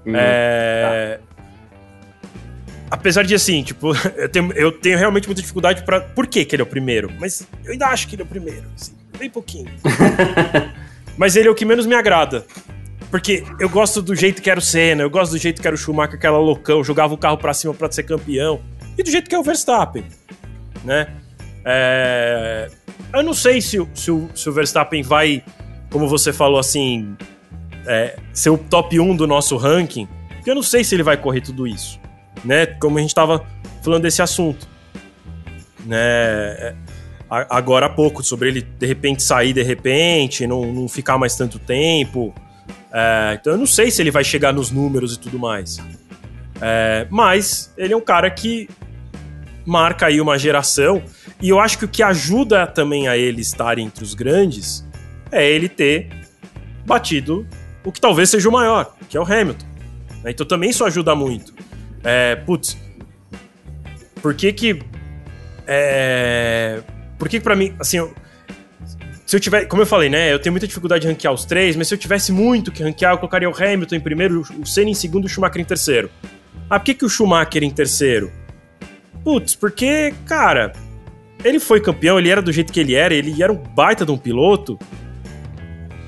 [0.06, 1.22] Hum, é...
[2.92, 6.58] Apesar de, assim, tipo, eu tenho, eu tenho realmente muita dificuldade para Por que, que
[6.58, 7.10] ele é o primeiro?
[7.18, 9.72] Mas eu ainda acho que ele é o primeiro, assim, bem pouquinho.
[11.16, 12.46] Mas ele é o que menos me agrada.
[13.10, 15.76] Porque eu gosto do jeito que era o Senna, eu gosto do jeito que era
[15.76, 18.62] o Schumacher, aquela loucão, jogava o carro para cima para ser campeão.
[18.98, 20.06] E do jeito que é o Verstappen,
[20.84, 21.16] né?
[21.66, 22.70] É...
[23.14, 25.44] Eu não sei se, se, o, se o Verstappen vai,
[25.90, 27.16] como você falou assim,
[27.88, 31.18] é, ser o top 1 do nosso ranking, porque eu não sei se ele vai
[31.18, 32.00] correr tudo isso,
[32.46, 32.68] né?
[32.68, 33.44] Como a gente estava
[33.82, 34.68] falando desse assunto,
[35.86, 35.98] né?
[35.98, 36.76] É,
[37.30, 41.58] agora há pouco, sobre ele de repente sair de repente, não, não ficar mais tanto
[41.58, 42.34] tempo.
[42.92, 45.78] É, então eu não sei se ele vai chegar nos números e tudo mais.
[46.62, 48.70] É, mas ele é um cara que
[49.66, 51.04] marca aí uma geração.
[51.42, 54.86] E eu acho que o que ajuda também a ele estar entre os grandes
[55.32, 56.10] é ele ter
[56.86, 57.48] batido
[57.84, 59.66] o que talvez seja o maior, que é o Hamilton.
[60.24, 60.32] Né?
[60.32, 61.54] Então também isso ajuda muito.
[62.04, 62.78] É, putz,
[64.22, 64.82] por que que.
[65.68, 66.82] É,
[67.18, 68.14] por que que pra mim, assim, eu,
[69.30, 71.76] se eu tiver, como eu falei, né, eu tenho muita dificuldade de ranquear os três,
[71.76, 74.90] mas se eu tivesse muito que ranquear, eu colocaria o Hamilton em primeiro, o Senna
[74.90, 76.10] em segundo e o Schumacher em terceiro.
[76.68, 78.32] Ah, por que, que o Schumacher em terceiro?
[79.24, 80.74] Putz, porque, cara,
[81.44, 84.12] ele foi campeão, ele era do jeito que ele era, ele era um baita de
[84.12, 84.80] um piloto.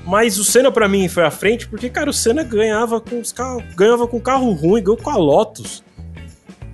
[0.04, 3.30] Mas o Senna para mim foi à frente porque, cara, o Senna ganhava com os
[3.30, 5.84] carros, ganhava com carro ruim, ganhou com a Lotus,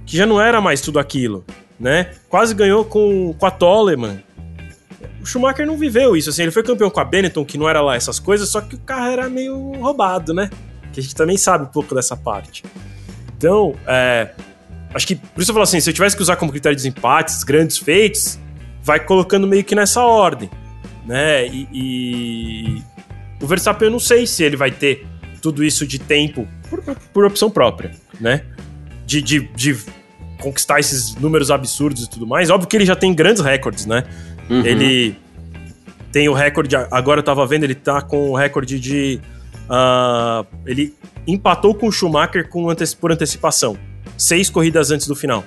[0.06, 1.44] que já não era mais tudo aquilo,
[1.78, 2.12] né?
[2.26, 4.22] Quase ganhou com, com a Toleman,
[5.28, 7.96] Schumacher não viveu isso, assim, ele foi campeão com a Benetton, que não era lá
[7.96, 10.50] essas coisas, só que o carro era meio roubado, né?
[10.92, 12.64] Que a gente também sabe um pouco dessa parte.
[13.36, 14.30] Então, é,
[14.94, 16.82] acho que, por isso eu falo assim, se eu tivesse que usar como critério de
[16.82, 18.38] desempates, grandes feitos,
[18.82, 20.50] vai colocando meio que nessa ordem,
[21.06, 21.46] né?
[21.46, 22.82] E, e,
[23.40, 25.06] o Verstappen eu não sei se ele vai ter
[25.40, 28.44] tudo isso de tempo por, por opção própria, né?
[29.06, 29.78] De, de, de
[30.40, 32.50] conquistar esses números absurdos e tudo mais.
[32.50, 34.04] Óbvio que ele já tem grandes recordes, né?
[34.48, 34.64] Uhum.
[34.64, 35.16] Ele
[36.12, 39.20] tem o recorde, agora eu tava vendo, ele tá com o recorde de.
[39.68, 40.94] Uh, ele
[41.26, 43.76] empatou com o Schumacher com anteci por antecipação.
[44.16, 45.44] Seis corridas antes do final.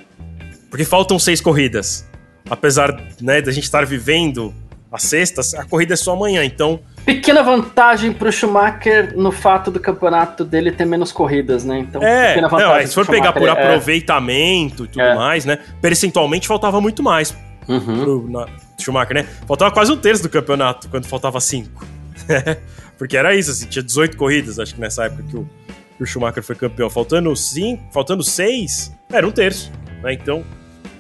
[0.70, 2.08] Porque faltam seis corridas.
[2.50, 4.54] Apesar né, da gente estar vivendo
[4.92, 6.80] a sexta, a corrida é só amanhã, então.
[7.06, 11.80] Pequena vantagem pro Schumacher no fato do campeonato dele ter menos corridas, né?
[11.80, 13.52] Então, é, não, se for pegar por é.
[13.52, 15.16] aproveitamento e tudo é.
[15.16, 15.58] mais, né?
[15.82, 17.36] Percentualmente faltava muito mais
[17.68, 18.04] uhum.
[18.04, 18.46] pro, na,
[18.82, 19.28] Schumacher, né?
[19.48, 21.86] Faltava quase um terço do campeonato, quando faltava cinco.
[22.98, 25.50] Porque era isso, assim, tinha 18 corridas, acho que nessa época que o,
[25.98, 26.90] que o Schumacher foi campeão.
[26.90, 29.72] Faltando cinco, faltando seis, era um terço.
[30.04, 30.14] Né?
[30.14, 30.44] Então,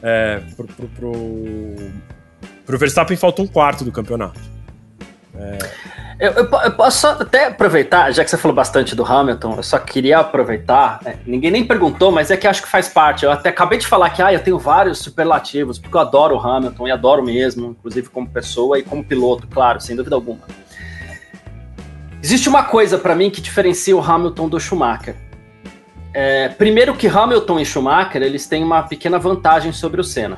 [0.01, 1.11] é, pro, pro, pro,
[2.65, 4.39] pro Verstappen falta um quarto do campeonato.
[5.41, 5.91] É...
[6.19, 9.79] Eu, eu, eu, posso até aproveitar, já que você falou bastante do Hamilton, eu só
[9.79, 10.99] queria aproveitar.
[11.03, 13.25] É, ninguém nem perguntou, mas é que acho que faz parte.
[13.25, 16.39] Eu até acabei de falar que ah, eu tenho vários superlativos, porque eu adoro o
[16.39, 20.41] Hamilton e adoro mesmo, inclusive como pessoa e como piloto, claro, sem dúvida alguma.
[22.21, 25.15] Existe uma coisa para mim que diferencia o Hamilton do Schumacher.
[26.13, 30.37] É, primeiro que Hamilton e Schumacher eles têm uma pequena vantagem sobre o Senna.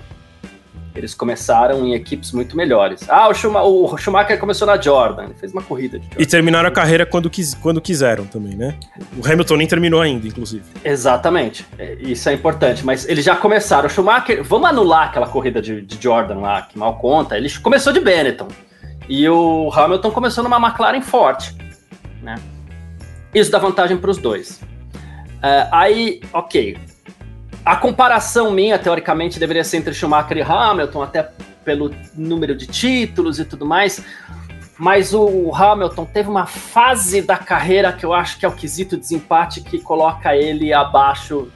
[0.95, 3.07] Eles começaram em equipes muito melhores.
[3.09, 6.21] Ah, o, Schumacher, o Schumacher começou na Jordan, ele fez uma corrida de Jordan.
[6.21, 8.75] E terminaram a carreira quando, quis, quando quiseram também, né?
[9.17, 10.63] O Hamilton nem terminou ainda, inclusive.
[10.83, 13.87] Exatamente, é, isso é importante, mas eles já começaram.
[13.87, 17.91] O Schumacher, vamos anular aquela corrida de, de Jordan lá, que mal conta, ele começou
[17.91, 18.47] de Benetton.
[19.09, 21.55] E o Hamilton começou numa McLaren forte,
[22.21, 22.35] né?
[23.33, 24.61] Isso dá vantagem para os dois.
[25.43, 26.77] Uh, aí, ok,
[27.65, 31.29] a comparação minha, teoricamente, deveria ser entre Schumacher e Hamilton, até
[31.63, 34.03] pelo número de títulos e tudo mais.
[34.77, 38.97] Mas o Hamilton teve uma fase da carreira que eu acho que é o quesito
[38.97, 41.47] desempate que coloca ele abaixo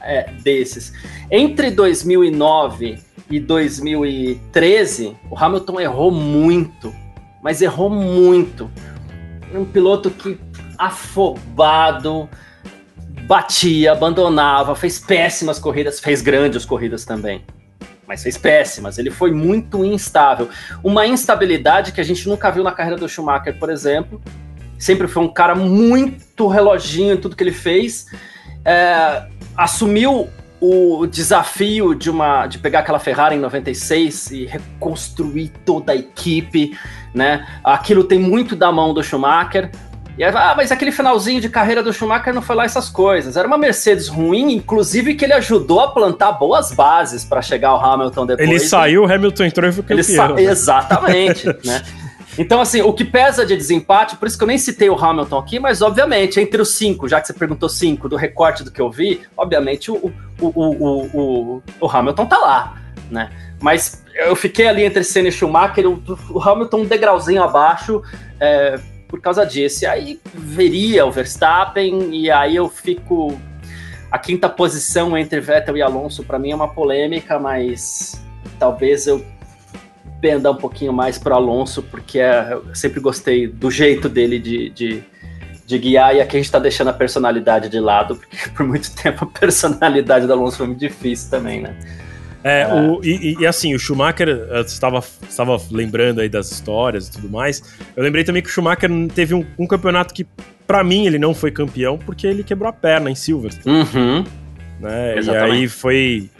[0.00, 0.92] é, desses.
[1.30, 2.98] Entre 2009
[3.28, 6.94] e 2013, o Hamilton errou muito,
[7.42, 8.70] mas errou muito.
[9.52, 10.38] Um piloto que
[10.78, 12.28] afobado,
[13.26, 17.44] batia, abandonava, fez péssimas corridas, fez grandes corridas também.
[18.06, 20.48] Mas fez péssimas, ele foi muito instável.
[20.82, 24.22] Uma instabilidade que a gente nunca viu na carreira do Schumacher, por exemplo.
[24.78, 28.06] Sempre foi um cara muito reloginho em tudo que ele fez.
[28.64, 30.28] É, assumiu
[30.60, 36.78] o desafio de uma de pegar aquela Ferrari em 96 e reconstruir toda a equipe,
[37.12, 37.46] né?
[37.62, 39.70] Aquilo tem muito da mão do Schumacher.
[40.18, 43.36] E aí, ah, mas aquele finalzinho de carreira do Schumacher não foi lá essas coisas.
[43.36, 47.84] Era uma Mercedes ruim, inclusive que ele ajudou a plantar boas bases para chegar ao
[47.84, 48.48] Hamilton depois.
[48.48, 50.34] Ele saiu, o Hamilton entrou e foi campeão.
[50.34, 50.42] Né?
[50.44, 51.82] Exatamente, né?
[52.38, 55.38] Então, assim, o que pesa de desempate, por isso que eu nem citei o Hamilton
[55.38, 58.80] aqui, mas obviamente, entre os cinco, já que você perguntou cinco, do recorte do que
[58.80, 62.74] eu vi, obviamente o, o, o, o, o Hamilton tá lá,
[63.10, 63.30] né?
[63.60, 68.02] Mas eu fiquei ali entre Senna e Schumacher, o, o Hamilton um degrauzinho abaixo
[68.38, 69.84] é, por causa disso.
[69.84, 73.38] E aí veria o Verstappen, e aí eu fico.
[74.10, 78.24] A quinta posição entre Vettel e Alonso, para mim, é uma polêmica, mas
[78.58, 79.24] talvez eu
[80.20, 84.70] penda um pouquinho mais para Alonso, porque é, eu sempre gostei do jeito dele de,
[84.70, 85.02] de,
[85.66, 88.94] de guiar, e aqui a gente está deixando a personalidade de lado, porque por muito
[88.94, 91.76] tempo a personalidade do Alonso foi muito difícil também, né?
[92.46, 92.74] É, é.
[92.74, 94.28] O, e, e, assim, o Schumacher,
[94.64, 97.62] estava estava lembrando aí das histórias e tudo mais.
[97.96, 100.24] Eu lembrei também que o Schumacher teve um, um campeonato que,
[100.64, 103.80] para mim, ele não foi campeão porque ele quebrou a perna em Silverstone.
[103.80, 104.24] Uhum.
[104.80, 105.20] Né?
[105.20, 106.30] E aí foi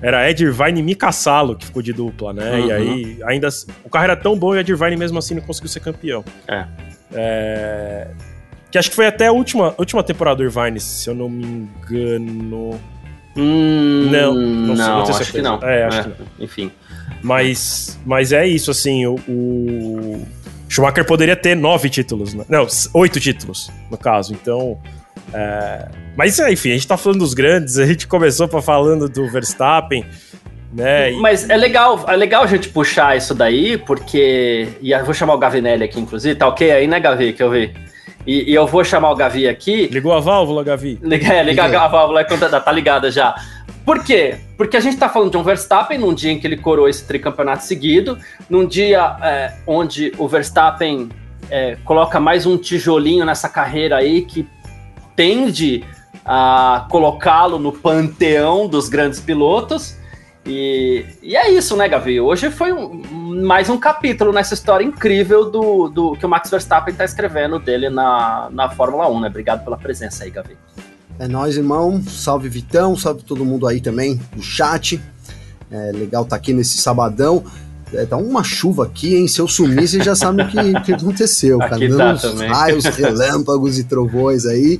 [0.00, 2.52] era Ed Irvine e Mika Salo que ficou de dupla, né?
[2.52, 2.66] Uhum.
[2.66, 3.48] E aí, ainda.
[3.84, 6.24] O carro era tão bom e o Ed Irvine mesmo assim não conseguiu ser campeão.
[6.48, 6.66] É.
[7.12, 8.08] é...
[8.70, 11.44] Que acho que foi até a última, última temporada do Irvine, se eu não me
[11.44, 12.78] engano.
[13.36, 15.58] Hum, não, não, não, não acho que não.
[15.62, 16.16] É, acho é, que não.
[16.38, 16.72] Enfim.
[17.22, 20.26] Mas, mas é isso, assim, o, o,
[20.68, 22.44] Schumacher poderia ter nove títulos, né?
[22.48, 24.34] Não, oito títulos, no caso.
[24.34, 24.78] Então,
[25.32, 25.88] é...
[26.16, 30.04] Mas enfim, a gente tá falando dos grandes, a gente começou para falando do Verstappen,
[30.74, 31.12] né?
[31.12, 34.68] Mas é legal, é legal a gente puxar isso daí, porque.
[34.80, 36.34] E eu vou chamar o Gavinelli aqui, inclusive.
[36.34, 37.32] Tá ok aí, né, Gavi?
[37.32, 37.72] Que eu vi.
[38.26, 39.86] E, e eu vou chamar o Gavi aqui.
[39.86, 40.98] Ligou a válvula, Gavi?
[41.02, 43.34] Liga, é, liga a válvula quando tá ligada já.
[43.84, 44.36] Por quê?
[44.56, 47.06] Porque a gente tá falando de um Verstappen num dia em que ele coroou esse
[47.06, 51.10] tricampeonato seguido, num dia é, onde o Verstappen
[51.50, 54.48] é, coloca mais um tijolinho nessa carreira aí que
[55.14, 55.84] tende
[56.24, 59.96] a colocá-lo no panteão dos grandes pilotos.
[60.46, 62.20] E, e, é isso, né, Gavi?
[62.20, 63.02] Hoje foi um,
[63.44, 67.88] mais um capítulo nessa história incrível do, do que o Max Verstappen está escrevendo dele
[67.88, 69.28] na, na Fórmula 1, né?
[69.28, 70.56] Obrigado pela presença aí, Gavi.
[71.18, 72.02] É nóis, irmão.
[72.02, 75.00] Salve Vitão, salve todo mundo aí também do chat.
[75.70, 77.42] É legal estar tá aqui nesse sabadão.
[77.92, 79.28] É, tá uma chuva aqui, hein?
[79.28, 81.76] Se eu sumir, você já sabe o que, que aconteceu, cara.
[81.76, 82.48] Aqui tá também.
[82.50, 84.78] raios, relâmpagos e trovões aí.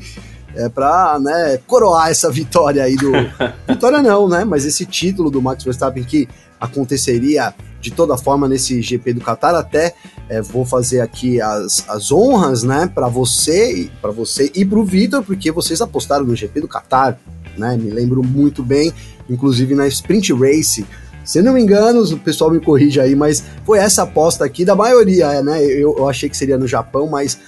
[0.57, 3.11] É pra, né, coroar essa vitória aí do.
[3.69, 4.45] vitória não, né?
[4.45, 6.29] Mas esse título do Max Verstappen que
[6.61, 9.55] aconteceria de toda forma nesse GP do Qatar.
[9.55, 9.95] Até
[10.29, 14.85] é, vou fazer aqui as, as honras, né, para você, para você e para o
[14.85, 17.19] Vitor, porque vocês apostaram no GP do Qatar,
[17.59, 17.77] né?
[17.77, 18.93] Me lembro muito bem,
[19.29, 20.87] inclusive na Sprint Race
[21.25, 24.77] se não me engano, o pessoal me corrige aí, mas foi essa aposta aqui da
[24.77, 25.65] maioria, né?
[25.65, 27.39] Eu, eu achei que seria no Japão, mas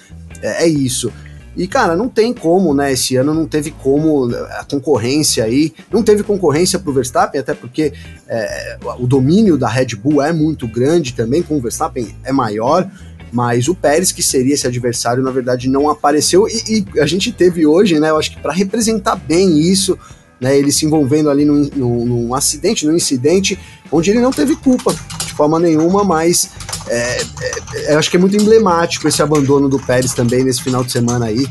[0.40, 1.12] é, é, isso.
[1.56, 2.92] E, cara, não tem como, né?
[2.92, 4.26] Esse ano não teve como
[4.58, 5.72] a concorrência aí.
[5.90, 7.94] Não teve concorrência pro Verstappen, até porque
[8.28, 12.88] é, o domínio da Red Bull é muito grande também, com o Verstappen é maior.
[13.32, 16.46] Mas o Pérez, que seria esse adversário, na verdade não apareceu.
[16.46, 18.10] E, e a gente teve hoje, né?
[18.10, 19.98] Eu acho que para representar bem isso,
[20.40, 23.58] né, ele se envolvendo ali num, num, num, acidente, num incidente,
[23.90, 26.50] onde ele não teve culpa de forma nenhuma, mas
[26.88, 30.84] é, é, eu acho que é muito emblemático esse abandono do Pérez também nesse final
[30.84, 31.46] de semana aí.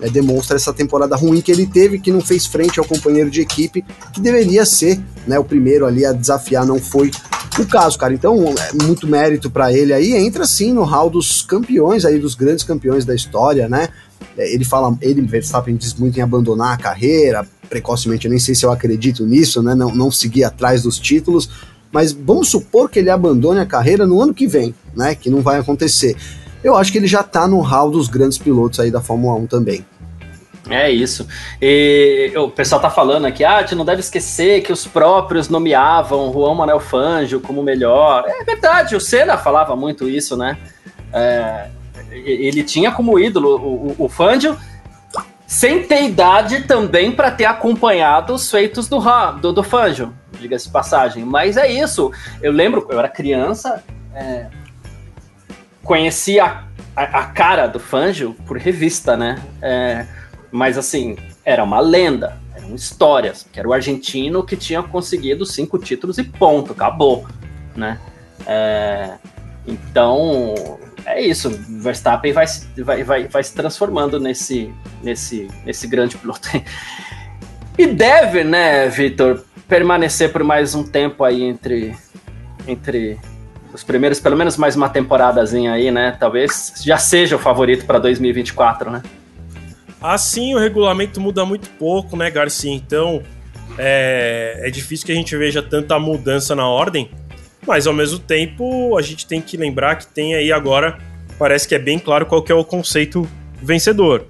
[0.00, 3.40] É, demonstra essa temporada ruim que ele teve, que não fez frente ao companheiro de
[3.40, 7.10] equipe, que deveria ser né, o primeiro ali a desafiar, não foi
[7.58, 8.12] o caso, cara.
[8.12, 10.12] Então, é muito mérito para ele aí.
[10.14, 13.88] Entra sim no hall dos campeões aí, dos grandes campeões da história, né?
[14.36, 18.54] É, ele fala, ele, Verstappen, diz muito em abandonar a carreira, precocemente, eu nem sei
[18.54, 19.74] se eu acredito nisso, né?
[19.74, 21.48] Não, não seguir atrás dos títulos,
[21.94, 25.14] mas vamos supor que ele abandone a carreira no ano que vem, né?
[25.14, 26.16] Que não vai acontecer.
[26.62, 29.46] Eu acho que ele já tá no hall dos grandes pilotos aí da Fórmula 1
[29.46, 29.86] também.
[30.68, 31.28] É isso.
[31.62, 36.54] E o pessoal tá falando aqui, ah, não deve esquecer que os próprios nomeavam Juan
[36.54, 38.24] Manuel Fangio como melhor.
[38.26, 40.58] É verdade, o Senna falava muito isso, né?
[41.12, 41.68] É,
[42.10, 44.56] ele tinha como ídolo o, o, o Fangio
[45.46, 48.98] sem ter idade também para ter acompanhado os feitos do,
[49.40, 50.12] do, do Fanjo,
[50.44, 51.24] diga-se passagem.
[51.24, 52.12] Mas é isso.
[52.40, 53.82] Eu lembro, eu era criança,
[54.14, 54.46] é,
[55.82, 56.64] conhecia a,
[56.96, 59.42] a, a, cara do Fanjo por revista, né?
[59.60, 60.06] É,
[60.50, 65.78] mas assim, era uma lenda, eram histórias, que era o argentino que tinha conseguido cinco
[65.78, 67.26] títulos e ponto, acabou,
[67.74, 67.98] né?
[68.46, 69.14] É,
[69.66, 70.54] então,
[71.06, 71.50] é isso.
[71.50, 72.46] Verstappen vai,
[72.78, 74.72] vai, vai, vai se transformando nesse,
[75.02, 76.48] nesse, nesse grande piloto.
[77.76, 81.94] E deve, né, Vitor, permanecer por mais um tempo aí entre,
[82.66, 83.18] entre
[83.72, 86.16] os primeiros, pelo menos mais uma temporadazinha aí, né?
[86.18, 89.02] Talvez já seja o favorito para 2024, né?
[90.00, 92.72] Assim, o regulamento muda muito pouco, né, Garcia?
[92.72, 93.22] Então,
[93.78, 97.10] é, é difícil que a gente veja tanta mudança na ordem.
[97.66, 100.98] Mas ao mesmo tempo, a gente tem que lembrar que tem aí agora,
[101.38, 103.26] parece que é bem claro qual que é o conceito
[103.62, 104.26] vencedor.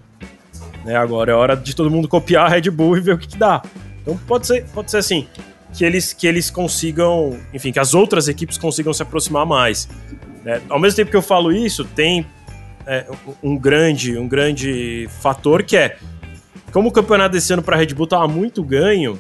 [0.85, 3.27] Né, agora é hora de todo mundo copiar a Red Bull e ver o que,
[3.27, 3.61] que dá.
[4.05, 5.27] Então pode ser, pode ser assim,
[5.73, 9.89] que eles, que eles consigam, enfim, que as outras equipes consigam se aproximar mais.
[10.45, 10.61] Né?
[10.69, 12.27] Ao mesmo tempo que eu falo isso, tem
[12.87, 13.07] é,
[13.43, 15.97] um grande um grande fator que é
[16.71, 19.19] como o campeonato desse ano para a Red Bull estava muito ganho,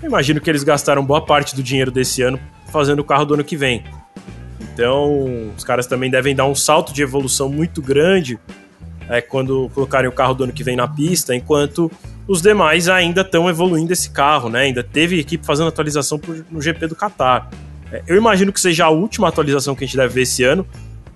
[0.00, 2.38] eu imagino que eles gastaram boa parte do dinheiro desse ano
[2.70, 3.84] fazendo o carro do ano que vem.
[4.60, 8.38] Então, os caras também devem dar um salto de evolução muito grande
[9.08, 11.90] é, quando colocarem o carro do ano que vem na pista, enquanto
[12.26, 14.62] os demais ainda estão evoluindo esse carro, né?
[14.62, 17.50] Ainda teve equipe fazendo atualização pro, no GP do Qatar.
[17.90, 20.66] É, eu imagino que seja a última atualização que a gente deve ver esse ano,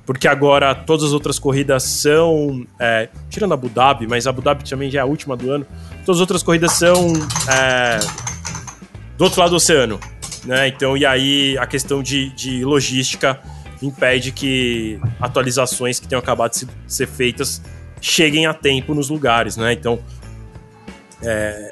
[0.05, 2.67] porque agora todas as outras corridas são.
[2.79, 5.51] É, tirando a Abu Dhabi, mas a Abu Dhabi também já é a última do
[5.51, 5.67] ano.
[6.05, 7.13] Todas as outras corridas são.
[7.51, 7.99] É,
[9.17, 9.99] do outro lado do oceano
[10.47, 10.69] né?
[10.69, 13.39] Então, e aí a questão de, de logística
[13.83, 17.61] impede que atualizações que tenham acabado de ser feitas
[18.01, 19.73] cheguem a tempo nos lugares, né?
[19.73, 19.99] Então,
[21.29, 21.71] é,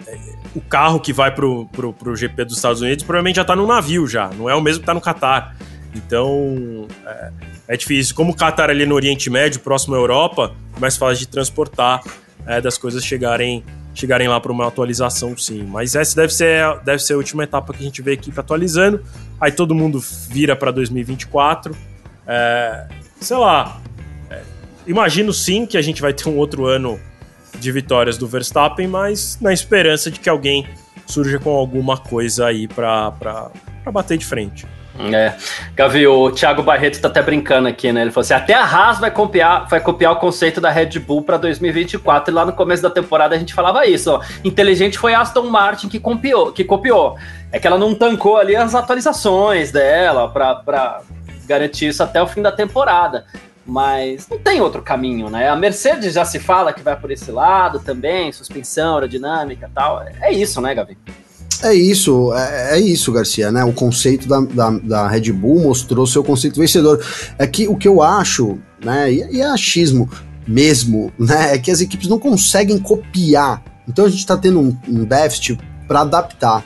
[0.55, 3.67] o carro que vai pro, pro, pro GP dos Estados Unidos provavelmente já está no
[3.67, 5.57] navio já, não é o mesmo que está no Catar.
[5.95, 7.31] Então, é,
[7.69, 8.17] é, difícil.
[8.17, 11.29] Como o Catar é ali no Oriente Médio, próximo à Europa, é mais fácil de
[11.29, 12.03] transportar,
[12.45, 15.63] é, das coisas chegarem chegarem lá para uma atualização, sim.
[15.63, 18.39] Mas essa deve ser, deve ser a última etapa que a gente vê a equipe
[18.41, 19.01] atualizando.
[19.41, 21.77] Aí todo mundo vira para 2024.
[22.27, 22.89] É,
[23.21, 23.81] sei lá.
[24.29, 24.43] É,
[24.85, 26.99] imagino sim que a gente vai ter um outro ano
[27.57, 30.67] de vitórias do Verstappen, mas na esperança de que alguém
[31.07, 33.13] surja com alguma coisa aí para
[33.93, 34.67] bater de frente.
[35.13, 35.35] É,
[35.75, 38.03] Gavi, o Thiago Barreto tá até brincando aqui, né?
[38.03, 41.23] Ele falou assim: até a Haas vai copiar, vai copiar o conceito da Red Bull
[41.23, 42.33] para 2024.
[42.33, 44.21] E lá no começo da temporada a gente falava isso, ó.
[44.45, 47.17] Inteligente foi Aston Martin que copiou, que copiou.
[47.51, 51.01] É que ela não tancou ali as atualizações dela para
[51.47, 53.27] garantir isso até o fim da temporada.
[53.67, 55.49] Mas não tem outro caminho, né?
[55.49, 60.03] A Mercedes já se fala que vai por esse lado também, suspensão, aerodinâmica tal.
[60.21, 60.99] É isso, né, Gavi?
[61.63, 63.65] É isso, é, é, isso, Garcia, né?
[63.65, 67.03] O conceito da, da, da, Red Bull mostrou seu conceito vencedor.
[67.39, 70.11] É que o que eu acho, né, e, e é achismo
[70.47, 73.63] mesmo, né, é que as equipes não conseguem copiar.
[73.89, 75.59] Então a gente está tendo um, um déficit
[75.89, 76.65] para adaptar.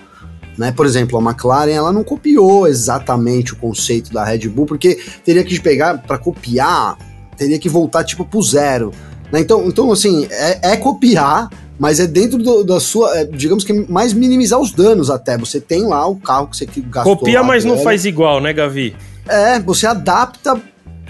[0.58, 0.72] Né?
[0.72, 5.44] Por exemplo, a McLaren ela não copiou exatamente o conceito da Red Bull, porque teria
[5.44, 6.98] que pegar para copiar,
[7.36, 8.92] teria que voltar tipo pro zero.
[9.32, 9.40] Né?
[9.40, 11.48] Então, então, assim, é, é copiar,
[11.78, 15.38] mas é dentro do, da sua, é, digamos que mais minimizar os danos até.
[15.38, 17.16] Você tem lá o carro que você gastou.
[17.16, 18.96] Copia, mas não faz igual, né, Gavi?
[19.28, 20.60] É, você adapta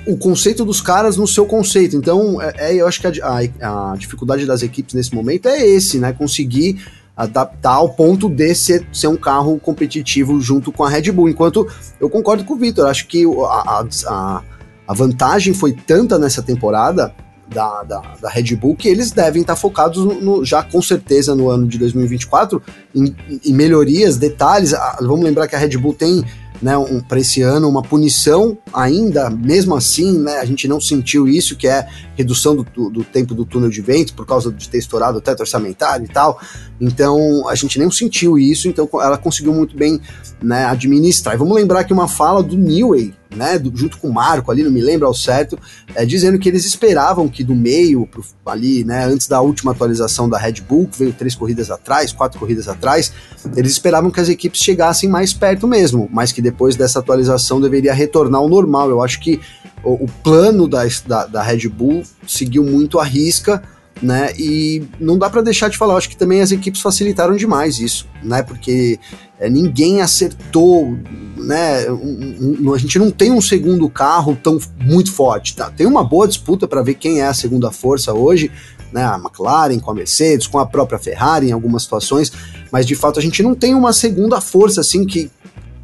[0.07, 1.97] o conceito dos caras no seu conceito.
[1.97, 5.67] Então, é, é eu acho que a, a, a, dificuldade das equipes nesse momento é
[5.67, 6.13] esse, né?
[6.13, 6.85] Conseguir
[7.19, 11.29] adaptar ao ponto de ser, ser um carro competitivo junto com a Red Bull.
[11.29, 11.66] Enquanto
[12.01, 14.43] eu concordo com o Victor, acho que a, a,
[14.87, 17.12] a vantagem foi tanta nessa temporada
[17.53, 21.35] da, da, da, Red Bull que eles devem estar focados no, no, já com certeza
[21.35, 22.62] no ano de 2024
[22.95, 24.73] em, em melhorias, detalhes.
[24.73, 26.25] Ah, vamos lembrar que a Red Bull tem
[26.61, 31.29] né, um, para esse ano uma punição ainda, mesmo assim, né, a gente não sentiu
[31.29, 31.87] isso, que é
[32.17, 35.41] redução do, do, tempo do túnel de vento por causa de ter estourado o teto
[35.41, 36.41] orçamentário e tal.
[36.81, 40.01] Então a gente nem sentiu isso, então ela conseguiu muito bem
[40.43, 41.35] né, administrar.
[41.35, 44.62] E vamos lembrar que uma fala do Newey né, do, junto com o Marco ali,
[44.62, 45.59] não me lembro ao certo,
[45.95, 50.29] é, dizendo que eles esperavam que do meio pro, ali, né, antes da última atualização
[50.29, 53.12] da Red Bull, que veio três corridas atrás, quatro corridas atrás,
[53.57, 57.93] eles esperavam que as equipes chegassem mais perto mesmo, mas que depois dessa atualização deveria
[57.93, 58.91] retornar ao normal.
[58.91, 59.41] Eu acho que
[59.83, 63.62] o, o plano da, da, da Red Bull seguiu muito a risca,
[64.03, 64.33] né?
[64.39, 68.07] E não dá para deixar de falar, acho que também as equipes facilitaram demais isso,
[68.23, 68.43] né?
[68.43, 68.99] Porque
[69.39, 70.97] é, ninguém acertou,
[71.37, 71.91] né?
[71.91, 75.71] Um, um, a gente não tem um segundo carro tão muito forte, tá?
[75.71, 78.51] Tem uma boa disputa para ver quem é a segunda força hoje,
[78.93, 79.05] né?
[79.05, 82.33] A McLaren com a Mercedes, com a própria Ferrari em algumas situações,
[82.71, 85.31] mas de fato a gente não tem uma segunda força assim que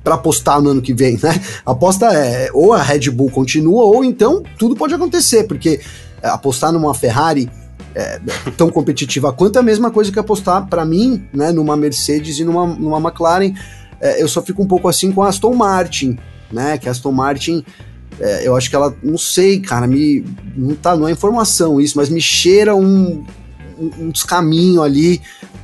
[0.02, 1.40] para apostar no ano que vem, né?
[1.64, 5.80] A aposta é ou a Red Bull continua ou então tudo pode acontecer, porque
[6.22, 7.50] é, apostar numa Ferrari
[7.94, 8.20] é,
[8.56, 12.44] tão competitiva quanto é a mesma coisa que apostar para mim, né, numa Mercedes e
[12.44, 13.54] numa, numa McLaren.
[14.00, 16.18] É, eu só fico um pouco assim com a Aston Martin,
[16.52, 16.76] né?
[16.76, 17.64] Que a Aston Martin,
[18.20, 20.24] é, eu acho que ela, não sei, cara, me
[20.56, 23.24] não tá, não é informação isso, mas me cheira um,
[23.78, 25.22] um, um descaminho ali,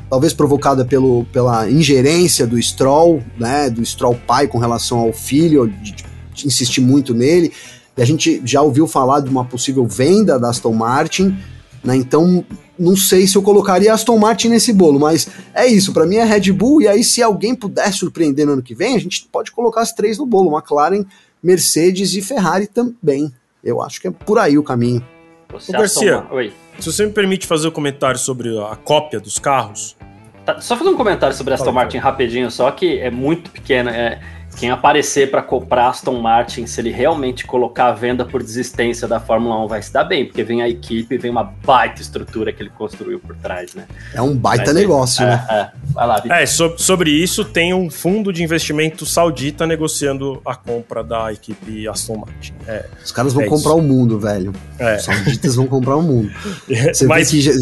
[0.09, 3.69] talvez provocada pelo, pela ingerência do Stroll, né?
[3.69, 5.95] Do Stroll pai com relação ao filho, de,
[6.35, 7.53] de insistir muito nele.
[7.97, 11.37] E a gente já ouviu falar de uma possível venda da Aston Martin.
[11.83, 11.97] Né?
[11.97, 12.45] Então,
[12.79, 15.93] não sei se eu colocaria Aston Martin nesse bolo, mas é isso.
[15.93, 16.83] Para mim é Red Bull.
[16.83, 19.93] E aí, se alguém puder surpreender no ano que vem, a gente pode colocar as
[19.93, 21.05] três no bolo: McLaren,
[21.43, 23.33] Mercedes e Ferrari também.
[23.63, 25.05] Eu acho que é por aí o caminho.
[25.53, 26.53] Você Ô, Garcia, Oi.
[26.79, 29.97] se você me permite fazer um comentário sobre a cópia dos carros.
[30.45, 33.91] Tá, só fazer um comentário sobre a Aston Martin rapidinho, só que é muito pequeno.
[33.91, 34.21] É,
[34.57, 39.21] quem aparecer para comprar Aston Martin, se ele realmente colocar a venda por desistência da
[39.21, 42.63] Fórmula 1, vai se dar bem, porque vem a equipe, vem uma baita estrutura que
[42.63, 43.87] ele construiu por trás, né?
[44.13, 45.47] É um baita Mas, negócio, é, né?
[45.51, 46.37] É, vai lá, Vitor.
[46.37, 51.89] É, sobre, sobre isso, tem um fundo de investimento saudita negociando a compra da equipe
[51.89, 52.53] Aston Martin.
[52.67, 53.79] É, Os caras vão é comprar isso.
[53.79, 54.53] o mundo, velho.
[54.79, 54.97] É.
[54.97, 56.31] Os sauditas vão comprar o mundo.
[56.69, 57.31] Você Mas...
[57.33, 57.59] vê que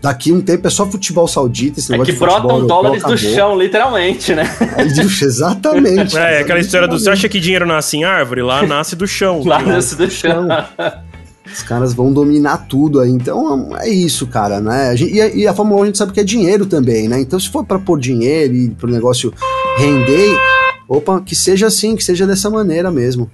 [0.00, 4.34] daqui um tempo é só futebol saudita, esse É que brotam dólares do chão, literalmente,
[4.34, 4.44] né?
[5.20, 6.16] exatamente.
[6.28, 6.98] É, aquela história do.
[6.98, 8.42] Você acha que dinheiro nasce em árvore?
[8.42, 9.42] Lá nasce do chão.
[9.44, 10.48] Lá nasce do chão.
[11.52, 13.10] Os caras vão dominar tudo aí.
[13.10, 14.94] Então é isso, cara, né?
[14.96, 17.20] E a, e a Fórmula 1 a gente sabe que é dinheiro também, né?
[17.20, 19.32] Então se for para pôr dinheiro e pro negócio
[19.78, 20.36] render,
[20.86, 23.30] opa, que seja assim, que seja dessa maneira mesmo.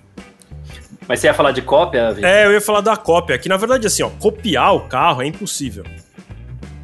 [1.08, 2.30] Mas você ia falar de cópia, Victor?
[2.30, 3.36] É, eu ia falar da cópia.
[3.36, 5.84] Que na verdade, assim, ó, copiar o carro é impossível.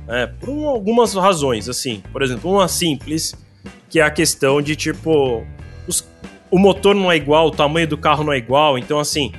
[0.08, 2.02] É, por um, algumas razões, assim.
[2.12, 3.34] Por exemplo, uma simples,
[3.88, 5.46] que é a questão de, tipo,
[6.50, 9.32] o motor não é igual, o tamanho do carro não é igual, então assim,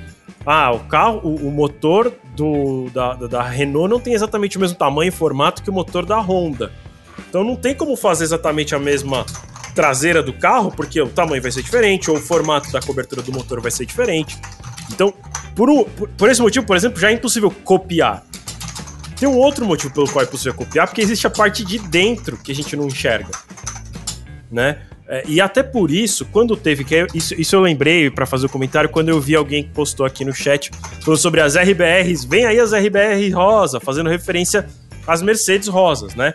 [0.46, 4.76] ah, o carro, o, o motor do, da, da Renault não tem exatamente o mesmo
[4.76, 6.72] tamanho e formato que o motor da Honda.
[7.28, 9.24] Então não tem como fazer exatamente a mesma
[9.74, 13.32] traseira do carro, porque o tamanho vai ser diferente, ou o formato da cobertura do
[13.32, 14.36] motor vai ser diferente.
[14.90, 15.14] Então,
[15.54, 18.24] por, um, por, por esse motivo, por exemplo, já é impossível copiar.
[19.18, 22.36] Tem um outro motivo pelo qual é possível copiar, porque existe a parte de dentro
[22.36, 23.30] que a gente não enxerga.
[24.50, 24.82] Né?
[25.12, 28.48] É, e até por isso, quando teve, que isso, isso eu lembrei para fazer o
[28.48, 30.70] comentário, quando eu vi alguém que postou aqui no chat,
[31.02, 34.66] falou sobre as RBRs, vem aí as RBR rosa, fazendo referência
[35.06, 36.32] às Mercedes rosas, né?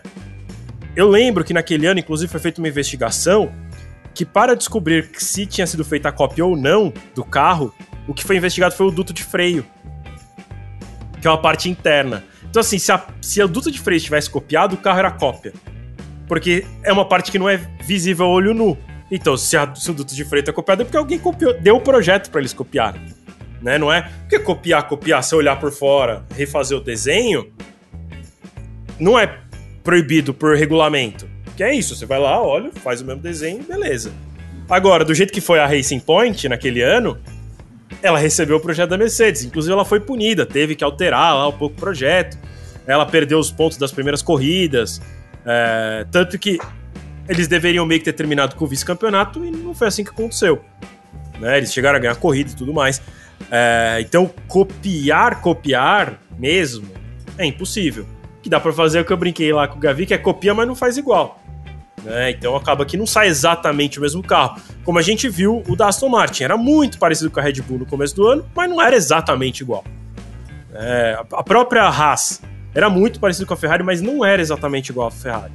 [0.95, 3.51] Eu lembro que naquele ano, inclusive, foi feita uma investigação
[4.13, 7.73] que para descobrir se tinha sido feita a cópia ou não do carro,
[8.07, 9.65] o que foi investigado foi o duto de freio,
[11.19, 12.23] que é uma parte interna.
[12.47, 15.51] Então, assim, se, a, se o duto de freio tivesse copiado, o carro era cópia.
[16.27, 18.77] Porque é uma parte que não é visível ao olho nu.
[19.09, 22.29] Então, se, a, duto de freio é copiado, é porque alguém copiou, deu o projeto
[22.29, 23.01] para eles copiarem.
[23.61, 23.77] Né?
[23.77, 27.51] Não é porque copiar, copiar, se olhar por fora, refazer o desenho,
[28.99, 29.39] não é
[29.83, 31.27] proibido por regulamento.
[31.55, 34.11] Que é isso, você vai lá, olha, faz o mesmo desenho, beleza.
[34.69, 37.17] Agora, do jeito que foi a Racing Point naquele ano,
[38.01, 39.43] ela recebeu o projeto da Mercedes.
[39.43, 42.37] Inclusive, ela foi punida, teve que alterar lá um pouco o projeto.
[42.85, 45.01] Ela perdeu os pontos das primeiras corridas.
[45.47, 46.59] É, tanto que
[47.29, 50.63] eles deveriam meio que ter terminado com o vice-campeonato e não foi assim que aconteceu.
[51.39, 51.57] Né?
[51.57, 53.01] Eles chegaram a ganhar corrida e tudo mais.
[53.49, 56.89] É, então, copiar, copiar mesmo
[57.37, 58.05] é impossível.
[58.37, 60.13] O que dá para fazer é o que eu brinquei lá com o Gavi, que
[60.13, 61.39] é copia, mas não faz igual.
[62.03, 62.31] Né?
[62.31, 64.61] Então acaba que não sai exatamente o mesmo carro.
[64.83, 67.79] Como a gente viu, o da Aston Martin era muito parecido com a Red Bull
[67.79, 69.83] no começo do ano, mas não era exatamente igual.
[70.73, 72.41] É, a própria Haas
[72.77, 75.51] era muito parecido com a Ferrari, mas não era exatamente igual a Ferrari.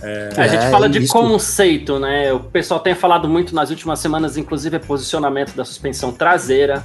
[0.00, 1.12] É, a gente fala de isso.
[1.12, 2.32] conceito, né?
[2.32, 6.84] O pessoal tem falado muito nas últimas semanas, inclusive, é posicionamento da suspensão traseira?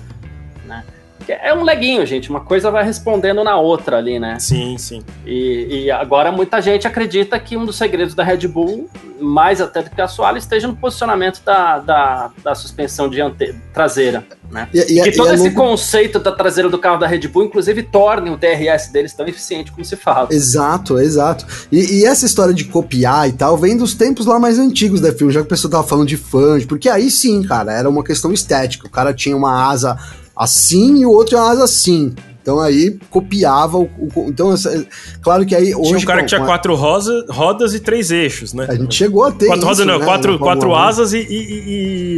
[1.28, 2.30] É um leguinho, gente.
[2.30, 4.38] Uma coisa vai respondendo na outra ali, né?
[4.40, 5.04] Sim, sim.
[5.26, 9.82] E, e, agora muita gente acredita que um dos segredos da Red Bull, mais até
[9.82, 14.26] do que a Assoalho, esteja no posicionamento da, da, da suspensão diante, traseira.
[14.52, 14.68] Né?
[14.74, 15.62] E, e, que todo é esse louco...
[15.62, 19.72] conceito da traseira do carro da Red Bull, inclusive, torne o DRS deles tão eficiente
[19.72, 20.28] como se fala.
[20.32, 21.46] Exato, exato.
[21.72, 25.32] E, essa história de copiar e tal vem dos tempos lá mais antigos da filme,
[25.32, 28.34] já que o pessoal tava falando de fãs, porque aí sim, cara, era uma questão
[28.34, 28.88] estética.
[28.88, 29.98] O cara tinha uma asa
[30.44, 32.14] assim e o outro é asa assim.
[32.42, 33.84] Então aí copiava o.
[33.84, 34.86] o então, essa,
[35.22, 35.90] claro que aí hoje.
[35.90, 38.66] Tinha um cara que tinha quatro rosa, rodas e três eixos, né?
[38.68, 39.46] A gente chegou a ter.
[39.46, 40.76] Quatro rodas isso, não, né, quatro, quatro 1.
[40.76, 41.22] asas e, e-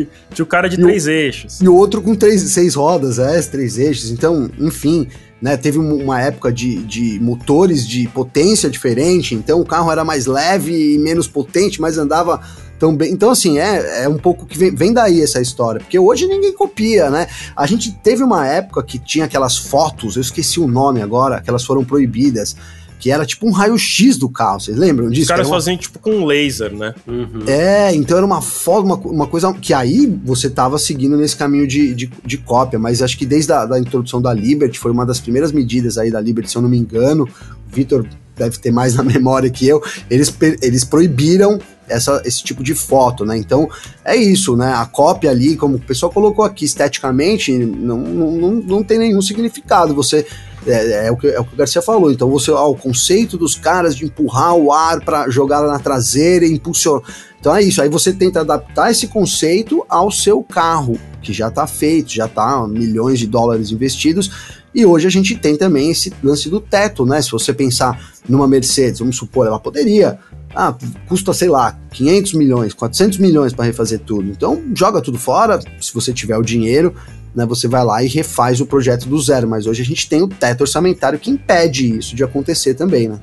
[0.01, 1.59] e- tinha o cara de E o- três eixos.
[1.59, 4.11] E o outro com três, seis rodas, é, três eixos.
[4.11, 5.09] Então, enfim,
[5.41, 5.57] né?
[5.57, 10.25] Teve um- uma época de, de motores de potência diferente, então o carro era mais
[10.25, 12.39] leve e menos potente, mas andava
[12.83, 13.13] tão bem.
[13.13, 16.51] Então, assim, é, é um pouco que vem, vem daí essa história, porque hoje ninguém
[16.51, 17.27] copia, né?
[17.55, 21.49] A gente teve uma época que tinha aquelas fotos, eu esqueci o nome agora, que
[21.49, 22.57] elas foram proibidas.
[22.99, 25.23] Que era tipo um raio-x do carro, vocês lembram disso?
[25.23, 26.95] Os caras uma faziam tipo com um laser, né?
[27.05, 27.43] Uhum.
[27.47, 31.67] é, então era uma foto, uma, uma coisa que aí você tava seguindo nesse caminho
[31.67, 35.05] de, de, de cópia, mas acho que desde a da introdução da Liberty, foi uma
[35.05, 38.07] das primeiras medidas aí da Liberty, se eu não me engano, o Vitor
[38.37, 43.25] deve ter mais na memória que eu, eles, eles proibiram essa, esse tipo de foto,
[43.25, 43.37] né?
[43.37, 43.69] Então
[44.03, 44.73] é isso, né?
[44.73, 49.93] A cópia ali, como o pessoal colocou aqui esteticamente, não, não, não, tem nenhum significado.
[49.95, 50.25] Você
[50.65, 52.11] é, é o que, é o que o Garcia falou.
[52.11, 56.45] Então, você, ó, o conceito dos caras de empurrar o ar para jogar na traseira
[56.45, 57.03] impulsionar.
[57.39, 57.81] Então é isso.
[57.81, 62.65] Aí você tenta adaptar esse conceito ao seu carro, que já está feito, já tá
[62.65, 64.31] milhões de dólares investidos.
[64.73, 67.21] E hoje a gente tem também esse lance do teto, né?
[67.21, 70.17] Se você pensar numa Mercedes, vamos supor, ela poderia.
[70.55, 70.75] Ah,
[71.07, 74.29] custa, sei lá, 500 milhões, 400 milhões para refazer tudo.
[74.29, 76.95] Então, joga tudo fora, se você tiver o dinheiro,
[77.35, 79.47] né, você vai lá e refaz o projeto do zero.
[79.47, 83.19] Mas hoje a gente tem o teto orçamentário que impede isso de acontecer também, né?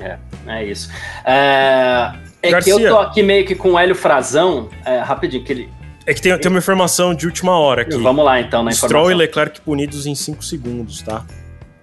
[0.00, 0.90] É, é isso.
[1.24, 2.12] É,
[2.42, 5.68] é que eu tô aqui meio que com o Hélio Frazão, é, rapidinho, que ele.
[6.06, 7.96] É que tem, tem uma informação de última hora aqui.
[7.96, 9.18] Vamos lá então na Stroll e informação.
[9.18, 11.24] Leclerc punidos em 5 segundos, tá?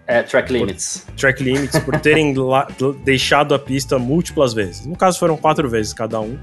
[0.08, 1.06] É, track limits.
[1.18, 2.68] Track limits por terem la-
[3.04, 4.86] deixado a pista múltiplas vezes.
[4.86, 6.38] No caso, foram quatro vezes cada um.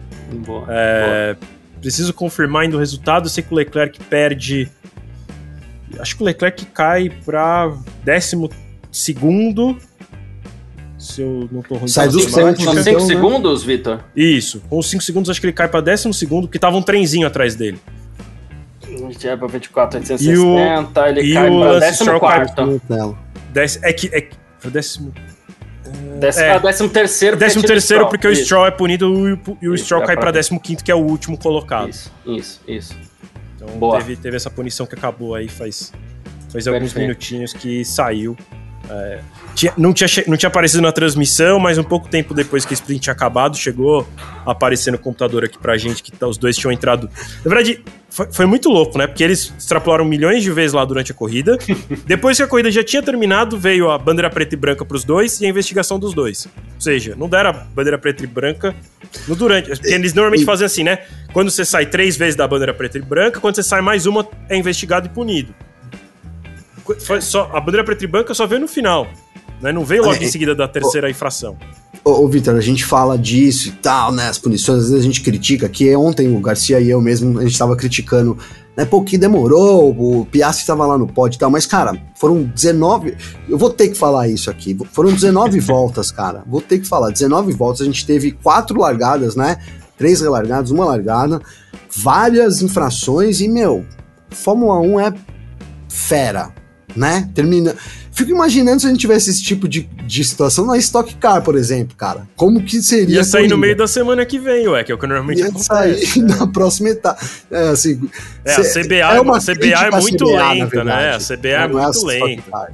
[0.45, 0.67] Boa.
[0.69, 1.37] É,
[1.81, 3.27] preciso confirmar ainda o resultado.
[3.27, 4.69] Eu sei que o Leclerc perde.
[5.99, 7.73] Acho que o Leclerc cai pra
[8.05, 8.51] décimo
[8.91, 9.77] segundo.
[10.99, 12.65] Se eu não tô ruim Sai dos as Cinco, imagens.
[12.65, 13.07] pontos, só então, cinco né?
[13.07, 14.01] segundos, Vitor?
[14.15, 14.63] Isso.
[14.71, 17.27] Com os 5 segundos, acho que ele cai pra décimo segundo, porque tava um trenzinho
[17.27, 17.79] atrás dele.
[19.25, 22.21] É pra 24, E 860, ele e cai o pra Lance Stroll
[23.53, 23.53] cai 14.
[23.53, 23.53] Nutella.
[23.53, 24.09] Dez- é que.
[24.09, 24.29] É,
[24.59, 25.13] foi o décimo.
[26.19, 26.51] Décimo, É.
[26.53, 27.37] ah, décimo terceiro.
[27.37, 30.01] porque Décimo terceiro, porque o Isso, Stroll é punido e o, e o Isso, Stroll
[30.03, 31.89] dá cai pra décimo quinto, que é o último colocado.
[31.91, 32.97] Isso, isso, isso.
[33.57, 33.99] Então Boa.
[33.99, 35.93] teve, teve essa punição que acabou aí faz,
[36.51, 38.37] faz alguns minutinhos que saiu.
[38.91, 39.21] É,
[39.55, 42.75] tinha- não, tinha, não tinha aparecido na transmissão, mas um pouco tempo depois que o
[42.75, 44.07] sprint tinha acabado, chegou
[44.45, 47.09] a aparecer no computador aqui pra gente que tá- os dois tinham entrado.
[47.45, 49.07] Na verdade, foi, foi muito louco, né?
[49.07, 51.57] Porque eles extrapolaram milhões de vezes lá durante a corrida.
[52.05, 55.41] Depois que a corrida já tinha terminado, veio a bandeira preta e branca pros dois
[55.41, 56.47] e a investigação dos dois.
[56.75, 58.75] Ou seja, não deram a bandeira preta e branca
[59.29, 59.71] no durante.
[59.71, 60.99] Porque eles normalmente fazem assim, né?
[61.33, 64.27] Quando você sai três vezes da bandeira preta e branca, quando você sai mais uma,
[64.51, 65.55] é investigado e punido.
[67.01, 69.07] Foi Só, a bandeira preta e branca só veio no final.
[69.61, 69.73] Né?
[69.73, 71.57] Não veio logo É, em seguida da terceira infração.
[72.05, 74.29] Ô, ô Vitor, a gente fala disso e tal, né?
[74.29, 77.43] As punições, às vezes a gente critica, que ontem o Garcia e eu mesmo, a
[77.45, 78.37] gente tava criticando,
[78.77, 78.85] né?
[78.85, 83.17] Pô, que demorou, o Piastri tava lá no pódio e tal, mas, cara, foram 19.
[83.49, 84.77] Eu vou ter que falar isso aqui.
[84.93, 86.43] Foram 19 voltas, cara.
[86.45, 87.11] Vou ter que falar.
[87.11, 89.59] 19 voltas, a gente teve quatro largadas, né?
[89.97, 91.41] Três relargadas, uma largada,
[91.95, 93.85] várias infrações e, meu,
[94.31, 95.15] Fórmula 1 é
[95.89, 96.51] fera,
[96.97, 97.29] né?
[97.35, 97.75] Termina.
[98.15, 101.57] Fico imaginando se a gente tivesse esse tipo de, de situação na Stock Car, por
[101.57, 102.29] exemplo, cara.
[102.37, 103.17] Como que seria?
[103.17, 105.49] Ia sair no meio da semana que vem, ué, que é o que normalmente Ia
[105.49, 106.07] acontece.
[106.07, 107.19] sair na próxima etapa.
[107.51, 108.01] É, assim,
[108.45, 111.15] É, a CBA, é uma a CBA é muito CBA, lenta, né?
[111.15, 111.19] A.
[111.19, 112.43] CBA é Não a muito Stock lenta.
[112.51, 112.69] Car.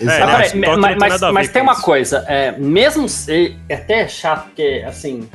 [0.00, 0.18] É, Exato.
[0.20, 1.82] não, Agora, Stock mas, mas- mas tem uma isso.
[1.82, 5.28] coisa, é, mesmo se, é até chato porque assim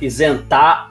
[0.00, 0.90] isentar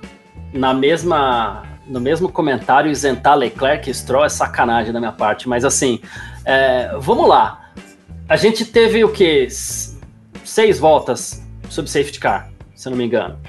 [0.54, 5.66] na mesma no mesmo comentário isentar Leclerc e Stroll é sacanagem da minha parte, mas
[5.66, 6.00] assim
[6.46, 7.72] é, vamos lá,
[8.28, 9.48] a gente teve o que
[10.44, 13.40] seis voltas sob safety car, se eu não me engano,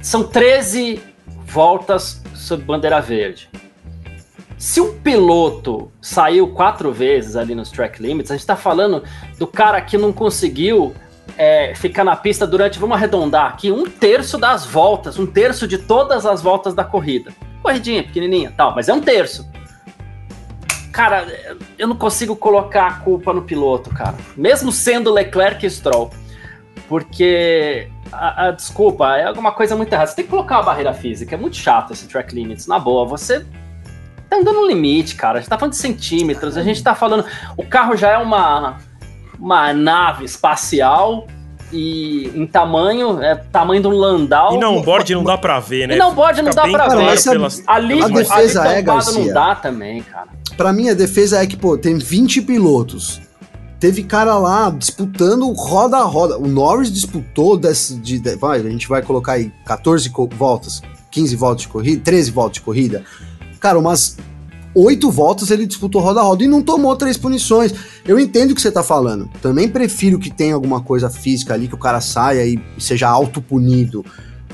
[0.00, 1.00] são 13
[1.44, 3.48] voltas sob bandeira verde.
[4.56, 9.04] Se um piloto saiu quatro vezes ali nos track limits, a gente tá falando
[9.38, 10.94] do cara que não conseguiu
[11.38, 15.78] é, ficar na pista durante, vamos arredondar aqui, um terço das voltas, um terço de
[15.78, 17.32] todas as voltas da corrida.
[17.62, 19.48] Corridinha, pequenininha, tal, mas é um terço.
[20.92, 21.26] Cara,
[21.78, 24.16] eu não consigo colocar a culpa no piloto, cara.
[24.36, 26.10] Mesmo sendo Leclerc e Stroll.
[26.88, 30.08] Porque, a, a- desculpa, é alguma coisa muito errada.
[30.08, 31.36] Você tem que colocar uma barreira física.
[31.36, 33.04] É muito chato esse track limits, na boa.
[33.06, 33.46] Você
[34.28, 35.38] tá andando no limite, cara.
[35.38, 36.56] A gente tá falando de centímetros.
[36.56, 37.24] A gente tá falando.
[37.56, 38.78] O carro já é uma,
[39.38, 41.26] uma nave espacial
[41.72, 44.54] e em tamanho, é tamanho de um Landau.
[44.54, 45.96] E não, board não dá pra ver, né?
[45.96, 47.12] E não board não Fica dá pra claro ver.
[47.12, 49.34] essa- pelas- Ali, A ali defesa é, tampada não Garcia.
[49.34, 50.28] dá também, cara.
[50.56, 53.20] Pra mim, a defesa é que, pô, tem 20 pilotos.
[53.80, 56.36] teve cara lá disputando roda a roda.
[56.36, 60.82] O Norris disputou desse, de, de, vai, a gente vai colocar aí 14 voltas,
[61.12, 63.04] 15 voltas de corrida, 13 voltas de corrida.
[63.60, 64.16] Cara, umas
[64.74, 67.72] oito voltas ele disputou roda a roda e não tomou três punições.
[68.06, 69.28] Eu entendo o que você tá falando.
[69.42, 74.04] Também prefiro que tenha alguma coisa física ali, que o cara saia e seja autopunido.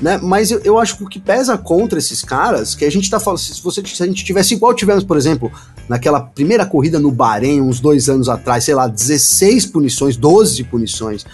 [0.01, 0.19] Né?
[0.21, 3.19] Mas eu, eu acho que o que pesa contra esses caras, que a gente tá
[3.19, 5.51] falando, se, você, se a gente tivesse igual tivemos, por exemplo,
[5.87, 11.25] naquela primeira corrida no Bahrein, uns dois anos atrás, sei lá, 16 punições, 12 punições.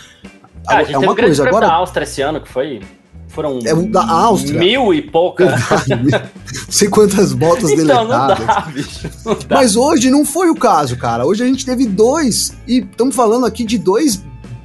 [0.67, 1.67] Ah, a gente é uma coisa agora.
[1.67, 2.81] da Áustria esse ano que foi
[3.31, 4.59] foram é o da Áustria.
[4.59, 5.55] mil e pouca.
[5.87, 8.39] Não sei quantas voltas então, deletadas.
[8.39, 9.55] Não dá, bicho, não dá.
[9.55, 11.25] Mas hoje não foi o caso, cara.
[11.25, 14.21] Hoje a gente teve dois, e estamos falando aqui de dois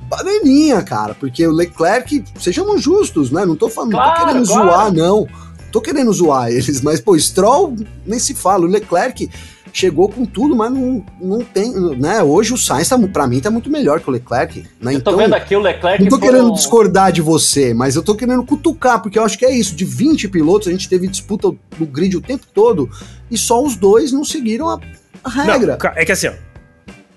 [0.09, 3.45] bananinha, cara, porque o Leclerc, sejamos justos, né?
[3.45, 4.71] Não tô falando, claro, não tô querendo claro.
[4.71, 5.29] zoar, não.
[5.73, 8.65] Tô querendo zoar eles, mas, pô, Stroll nem se fala.
[8.65, 9.29] O Leclerc
[9.77, 12.23] chegou com tudo, mas não, não tem, né?
[12.23, 14.65] Hoje o Sainz, tá, pra mim, tá muito melhor que o Leclerc.
[14.81, 14.95] Né?
[14.95, 16.03] Eu tô então, vendo aqui o Leclerc.
[16.03, 19.45] Não tô querendo discordar de você, mas eu tô querendo cutucar, porque eu acho que
[19.45, 19.77] é isso.
[19.77, 22.89] De 20 pilotos, a gente teve disputa no grid o tempo todo
[23.31, 24.81] e só os dois não seguiram a,
[25.23, 25.77] a regra.
[25.83, 26.33] Não, é que assim, ó.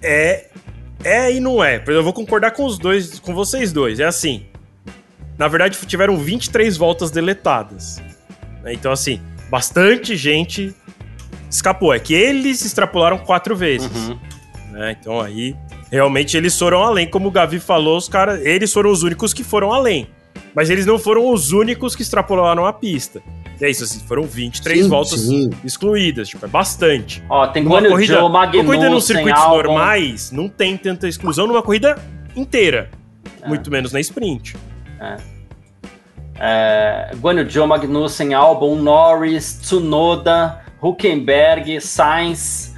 [0.02, 0.48] É,
[1.02, 1.82] é e não é.
[1.88, 4.02] Eu vou concordar com os dois, com vocês dois.
[4.02, 4.44] É assim.
[5.38, 8.02] Na verdade, tiveram 23 voltas deletadas.
[8.62, 8.74] Né?
[8.74, 10.76] Então, assim, bastante gente
[11.50, 11.94] escapou.
[11.94, 14.08] É que eles extrapolaram quatro vezes.
[14.08, 14.18] Uhum.
[14.72, 14.96] Né?
[15.00, 15.56] Então aí,
[15.92, 17.08] realmente eles foram além.
[17.08, 20.08] Como o Gavi falou, os caras, eles foram os únicos que foram além.
[20.54, 23.22] Mas eles não foram os únicos que extrapolaram a pista.
[23.60, 25.50] E é isso, assim, foram 23 sim, voltas sim.
[25.66, 27.22] excluídas, tipo, é bastante.
[27.30, 29.56] Ó, tem uma corrida, Joe, uma corrida nos circuitos álbum.
[29.64, 31.98] normais não tem tanta exclusão numa corrida
[32.36, 32.90] inteira.
[33.42, 33.48] É.
[33.48, 34.56] Muito menos na sprint.
[35.00, 35.18] É.
[36.42, 42.74] É, Guanyu Joe, Magnussen, Albon, Norris, Tsunoda, Huckenberg, Sainz,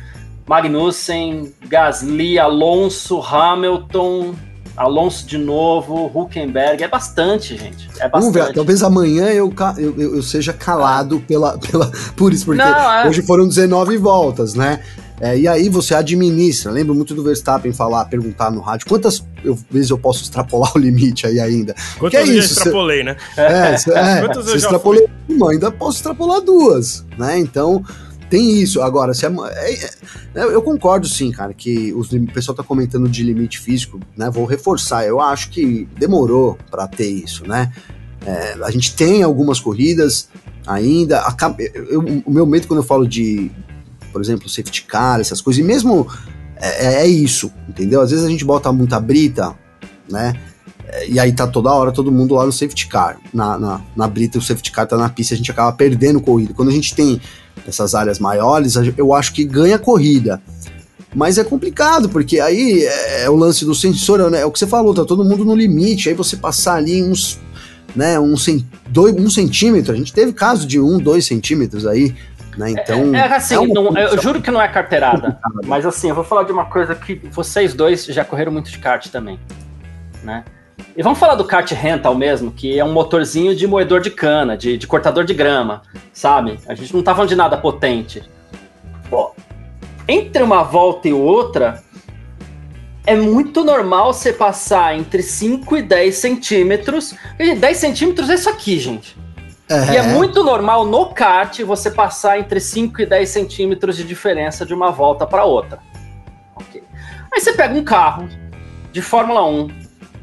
[0.48, 4.36] Magnussen, Gasly, Alonso, Hamilton,
[4.76, 7.88] Alonso de novo, Huckenberg, é bastante, gente.
[8.00, 8.34] É bastante.
[8.34, 12.94] Vamos ver, talvez amanhã eu, eu, eu seja calado pela, pela, por isso, porque Não,
[12.94, 13.08] é...
[13.08, 14.82] hoje foram 19 voltas, né?
[15.22, 16.72] É, e aí você administra.
[16.72, 20.80] Lembro muito do Verstappen falar, perguntar no rádio quantas eu, vezes eu posso extrapolar o
[20.80, 21.76] limite aí ainda.
[22.00, 22.54] Quantas vezes é isso?
[22.54, 23.16] eu extrapolei, né?
[23.38, 27.38] É, é, quantas você extrapolei uma, ainda posso extrapolar duas, né?
[27.38, 27.86] Então
[28.32, 28.82] tem isso.
[28.82, 29.90] Agora, se é, é,
[30.34, 34.28] é, eu concordo sim, cara, que os, o pessoal tá comentando de limite físico, né?
[34.32, 35.06] Vou reforçar.
[35.06, 37.72] Eu acho que demorou para ter isso, né?
[38.26, 40.30] É, a gente tem algumas corridas
[40.66, 41.24] ainda.
[41.60, 43.52] Eu, eu, o meu medo quando eu falo de,
[44.12, 46.08] por exemplo, safety car, essas coisas, e mesmo
[46.58, 48.02] é, é, é isso, entendeu?
[48.02, 49.56] Às vezes a gente bota muita brita,
[50.10, 50.34] né?
[51.08, 53.18] E aí tá toda hora todo mundo lá no safety car.
[53.34, 56.54] Na, na, na brita, o safety car tá na pista, a gente acaba perdendo corrida.
[56.54, 57.22] Quando a gente tem
[57.66, 60.42] essas áreas maiores, eu acho que ganha corrida.
[61.14, 64.42] Mas é complicado, porque aí é, é o lance do sensor, né?
[64.42, 67.38] é o que você falou, tá todo mundo no limite, aí você passar ali uns,
[67.94, 68.34] né, um,
[68.90, 72.16] dois, um centímetro, a gente teve caso de um, dois centímetros aí,
[72.58, 73.16] né, então...
[73.16, 76.24] É, é assim, é não, eu juro que não é carteirada, mas assim, eu vou
[76.24, 79.40] falar de uma coisa que vocês dois já correram muito de kart também,
[80.24, 80.44] né?
[80.96, 84.58] E vamos falar do kart rental mesmo, que é um motorzinho de moedor de cana,
[84.58, 86.60] de, de cortador de grama, sabe?
[86.68, 88.24] A gente não tá falando de nada potente.
[89.10, 89.34] Pô,
[90.08, 91.82] entre uma volta e outra,
[93.06, 97.16] é muito normal você passar entre 5 e 10 centímetros.
[97.38, 99.18] 10 centímetros é isso aqui, gente.
[99.92, 104.66] E é muito normal no kart você passar entre 5 e 10 centímetros de diferença
[104.66, 105.80] de uma volta para outra.
[106.56, 106.84] Okay.
[107.34, 108.28] Aí você pega um carro
[108.92, 109.70] de Fórmula 1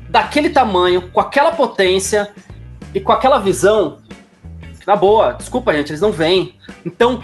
[0.08, 2.30] daquele tamanho, com aquela potência
[2.94, 3.98] e com aquela visão,
[4.86, 6.54] na boa, desculpa, gente, eles não vêm.
[6.84, 7.22] Então,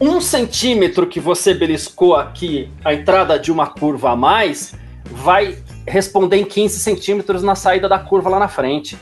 [0.00, 4.74] um centímetro que você beliscou aqui, a entrada de uma curva a mais,
[5.04, 8.96] vai responder em 15 centímetros na saída da curva lá na frente,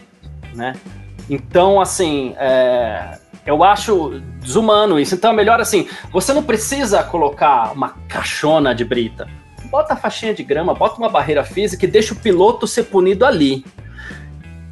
[0.54, 0.74] né?
[1.28, 5.14] Então, assim, é, eu acho desumano isso.
[5.14, 9.28] Então é melhor assim, você não precisa colocar uma caixona de brita
[9.68, 13.24] bota a faixinha de grama, bota uma barreira física e deixa o piloto ser punido
[13.24, 13.64] ali.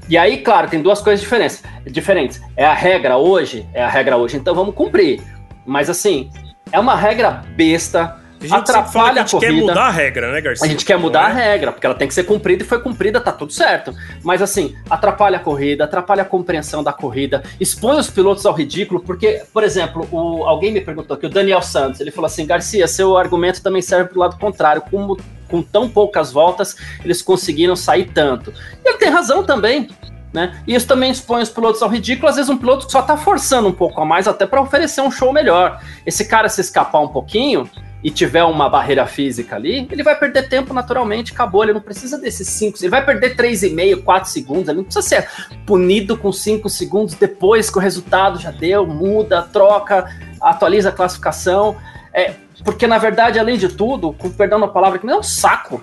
[0.09, 1.63] E aí, claro, tem duas coisas diferentes.
[1.87, 2.41] diferentes.
[2.57, 5.23] É a regra hoje, é a regra hoje, então vamos cumprir.
[5.65, 6.31] Mas assim,
[6.71, 9.47] é uma regra besta a gente atrapalha a, a, corrida.
[9.47, 10.67] A gente quer mudar a regra, né, Garcia?
[10.67, 11.25] A gente quer mudar é?
[11.25, 13.95] a regra, porque ela tem que ser cumprida e foi cumprida, tá tudo certo.
[14.23, 19.01] Mas assim, atrapalha a corrida, atrapalha a compreensão da corrida, expõe os pilotos ao ridículo,
[19.01, 22.87] porque, por exemplo, o, alguém me perguntou aqui, o Daniel Santos, ele falou assim: Garcia,
[22.87, 24.83] seu argumento também serve pro lado contrário.
[24.91, 25.17] Como
[25.49, 28.53] com tão poucas voltas eles conseguiram sair tanto?
[28.85, 29.89] E ele tem razão também.
[30.33, 30.61] Né?
[30.67, 33.69] E isso também expõe os pilotos ao ridículo, às vezes um piloto só tá forçando
[33.69, 35.81] um pouco a mais até para oferecer um show melhor.
[36.05, 37.67] Esse cara se escapar um pouquinho,
[38.07, 41.65] e tiver uma barreira física ali, ele vai perder tempo naturalmente, acabou.
[41.65, 42.79] Ele não precisa desses 5.
[42.81, 44.69] Ele vai perder 3,5, 4 segundos.
[44.69, 45.29] Ele não precisa ser
[45.67, 50.09] punido com 5 segundos depois que o resultado já deu, muda, troca,
[50.41, 51.75] atualiza a classificação.
[52.15, 52.35] É,
[52.65, 55.83] porque, na verdade, além de tudo, com perdão da palavra, que é um saco,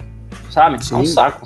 [0.50, 0.82] sabe?
[0.82, 0.96] Sim.
[0.96, 1.46] É um saco.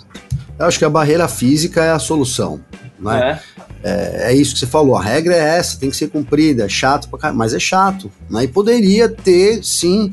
[0.60, 2.62] Eu acho que a barreira física é a solução.
[3.00, 3.42] Né?
[3.84, 3.90] É.
[3.90, 6.70] É, é, isso que você falou, a regra é essa, tem que ser cumprida, é
[6.70, 8.44] chato pra caramba, mas é chato, né?
[8.44, 10.12] E poderia ter, sim,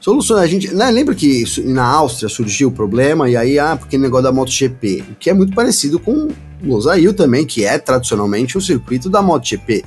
[0.00, 0.40] soluções.
[0.40, 4.24] A gente, né, lembra que na Áustria surgiu o problema, e aí, ah, porque negócio
[4.24, 6.28] da MotoGP, que é muito parecido com
[6.62, 9.84] Losail também, que é tradicionalmente o circuito da MotoGP.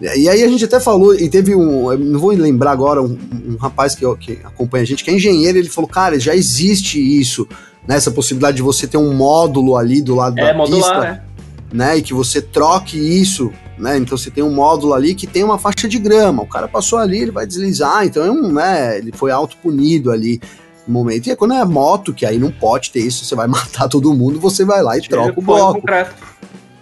[0.00, 3.16] E aí a gente até falou, e teve um, não vou lembrar agora, um,
[3.48, 6.98] um rapaz que, que acompanha a gente, que é engenheiro, ele falou, cara, já existe
[6.98, 7.46] isso,
[7.86, 11.06] né, possibilidade de você ter um módulo ali do lado é, da modular, pista.
[11.30, 11.34] É
[11.74, 11.98] né?
[11.98, 13.98] E que você troque isso, né?
[13.98, 16.42] Então você tem um módulo ali que tem uma faixa de grama.
[16.42, 18.98] O cara passou ali, ele vai deslizar, então é um, né?
[18.98, 20.40] Ele foi auto-punido ali
[20.86, 21.26] no momento.
[21.26, 24.14] E é quando é moto, que aí não pode ter isso, você vai matar todo
[24.14, 25.82] mundo, você vai lá e Tira troca o bloco.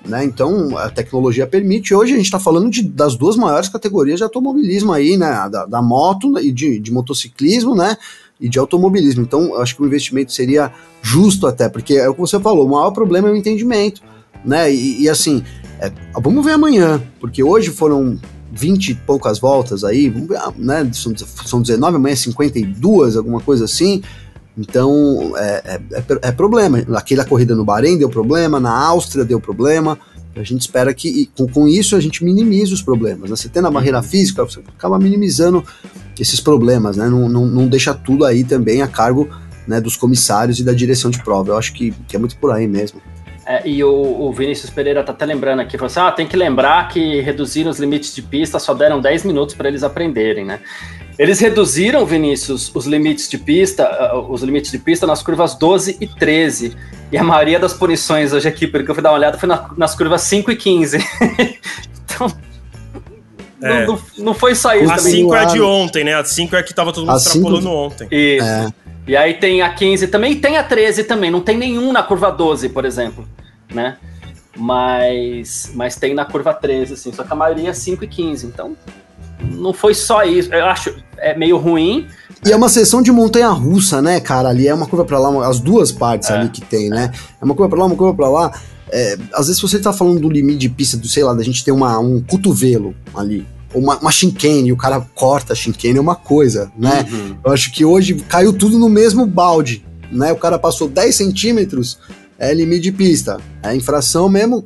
[0.05, 0.24] Né?
[0.24, 1.95] Então a tecnologia permite.
[1.95, 5.49] Hoje a gente está falando de, das duas maiores categorias de automobilismo aí, né?
[5.51, 7.97] Da, da moto e de, de motociclismo, né?
[8.40, 9.22] E de automobilismo.
[9.22, 12.66] Então, eu acho que o investimento seria justo até, porque é o que você falou,
[12.66, 14.03] o maior problema é o entendimento
[14.45, 14.72] né?
[14.72, 15.43] E, e assim,
[15.87, 18.18] é, vamos ver amanhã, porque hoje foram
[18.53, 20.89] 20 e poucas voltas aí, ver, né?
[20.93, 24.03] São, são 19, amanhã 52, alguma coisa assim.
[24.57, 26.78] Então é, é, é, é problema.
[26.95, 29.99] Aquela corrida no Bahrein deu problema, na Áustria deu problema.
[30.37, 33.28] A gente espera que com, com isso a gente minimize os problemas.
[33.28, 33.37] Né?
[33.37, 34.03] Você tendo a barreira uhum.
[34.03, 35.64] física, você acaba minimizando
[36.18, 37.09] esses problemas, né?
[37.09, 39.28] Não, não, não deixa tudo aí também a cargo
[39.66, 41.51] né, dos comissários e da direção de prova.
[41.51, 43.01] Eu acho que, que é muito por aí mesmo.
[43.53, 46.34] É, e o, o, Vinícius Pereira tá até lembrando aqui, falou assim, ah, tem que
[46.34, 50.61] lembrar que reduziram os limites de pista, só deram 10 minutos para eles aprenderem, né?
[51.18, 55.98] Eles reduziram, Vinícius, os limites de pista, uh, os limites de pista nas curvas 12
[56.00, 56.74] e 13.
[57.12, 59.46] E a maioria das punições hoje aqui, pelo que eu fui dar uma olhada, foi
[59.46, 60.96] na, nas curvas 5 e 15.
[62.07, 62.32] então,
[63.62, 63.86] é.
[63.86, 64.90] não, não, foi só isso.
[64.90, 66.14] A 5 é a de ontem, né?
[66.14, 68.09] A 5 é a que tava todo mundo extrapolando ontem.
[68.11, 68.46] Isso.
[68.46, 68.72] É.
[69.07, 71.30] E aí tem a 15 também, e tem a 13 também.
[71.30, 73.28] Não tem nenhum na curva 12, por exemplo,
[73.75, 73.97] né?
[74.57, 77.12] Mas, mas tem na curva 13, assim.
[77.12, 78.47] Só que a maioria é 5 e 15.
[78.47, 78.77] Então,
[79.41, 80.53] não foi só isso.
[80.53, 82.07] Eu acho é meio ruim.
[82.45, 84.49] E é uma sessão de montanha russa, né, cara?
[84.49, 86.35] Ali é uma curva para lá, as duas partes é.
[86.35, 87.12] ali que tem, né?
[87.41, 88.61] É uma curva para lá, uma curva para lá.
[88.91, 91.64] É, às vezes você tá falando do limite de pista, do sei lá, da gente
[91.64, 94.11] ter uma, um cotovelo ali, uma, uma
[94.45, 97.07] e o cara corta a chinquene é uma coisa, né?
[97.11, 97.37] Uhum.
[97.43, 100.31] Eu acho que hoje caiu tudo no mesmo balde, né?
[100.33, 101.99] O cara passou 10 centímetros,
[102.43, 103.40] é limite de pista.
[103.62, 104.64] É infração mesmo,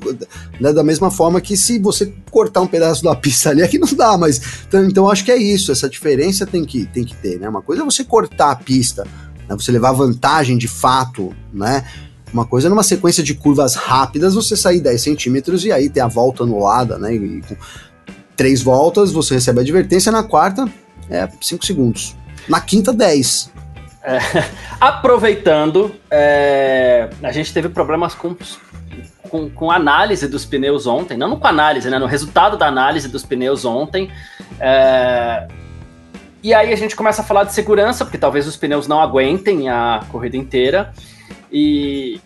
[0.58, 3.78] né, da mesma forma que se você cortar um pedaço da pista ali, é que
[3.78, 4.40] não dá, mas.
[4.66, 7.46] Então, então acho que é isso, essa diferença tem que, tem que ter, né?
[7.46, 9.04] Uma coisa é você cortar a pista,
[9.46, 11.84] né, você levar vantagem de fato, né?
[12.32, 16.00] Uma coisa é numa sequência de curvas rápidas você sair 10 centímetros e aí ter
[16.00, 17.14] a volta anulada, né?
[17.14, 17.42] E,
[18.34, 20.66] três voltas, você recebe a advertência, na quarta
[21.10, 22.16] é cinco segundos.
[22.48, 23.50] Na quinta, 10.
[24.06, 24.18] É,
[24.80, 28.36] aproveitando, é, a gente teve problemas com,
[29.28, 33.24] com, com, análise dos pneus ontem, não com análise, né, no resultado da análise dos
[33.24, 34.08] pneus ontem.
[34.60, 35.48] É,
[36.40, 39.68] e aí a gente começa a falar de segurança, porque talvez os pneus não aguentem
[39.68, 40.94] a corrida inteira.
[41.50, 42.20] E,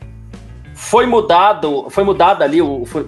[0.81, 2.59] foi mudado, foi mudado ali,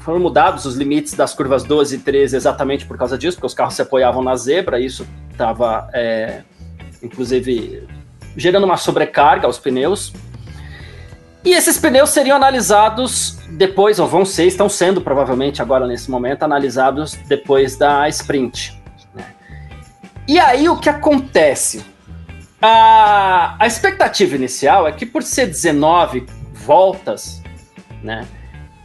[0.00, 3.54] foram mudados os limites das curvas 12 e 13 exatamente por causa disso, porque os
[3.54, 6.42] carros se apoiavam na zebra, isso estava, é,
[7.02, 7.88] inclusive,
[8.36, 10.12] gerando uma sobrecarga aos pneus.
[11.44, 16.44] E esses pneus seriam analisados depois, ou vão ser, estão sendo provavelmente agora nesse momento,
[16.44, 18.80] analisados depois da sprint.
[19.14, 19.24] Né?
[20.28, 21.84] E aí o que acontece?
[22.60, 27.42] A, a expectativa inicial é que por ser 19 voltas,
[28.02, 28.24] né?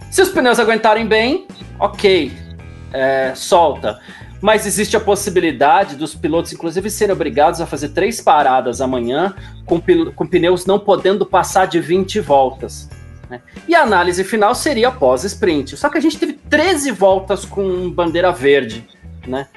[0.09, 1.47] Se os pneus aguentarem bem,
[1.79, 2.31] ok,
[2.91, 3.99] é, solta.
[4.41, 9.35] Mas existe a possibilidade dos pilotos, inclusive, serem obrigados a fazer três paradas amanhã,
[9.65, 9.81] com,
[10.15, 12.89] com pneus não podendo passar de 20 voltas.
[13.29, 13.41] Né?
[13.67, 15.75] E a análise final seria após sprint.
[15.75, 18.87] Só que a gente teve 13 voltas com bandeira verde.
[19.25, 19.47] Né?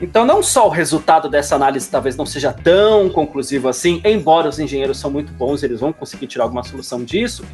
[0.00, 4.58] Então, não só o resultado dessa análise talvez não seja tão conclusivo assim, embora os
[4.58, 7.44] engenheiros são muito bons, eles vão conseguir tirar alguma solução disso,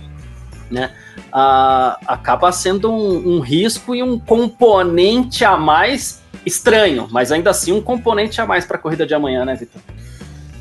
[0.70, 0.92] né?
[1.32, 7.72] Ah, acaba sendo um, um, risco e um componente a mais estranho, mas ainda assim
[7.72, 9.80] um componente a mais para a corrida de amanhã, né, Vitor?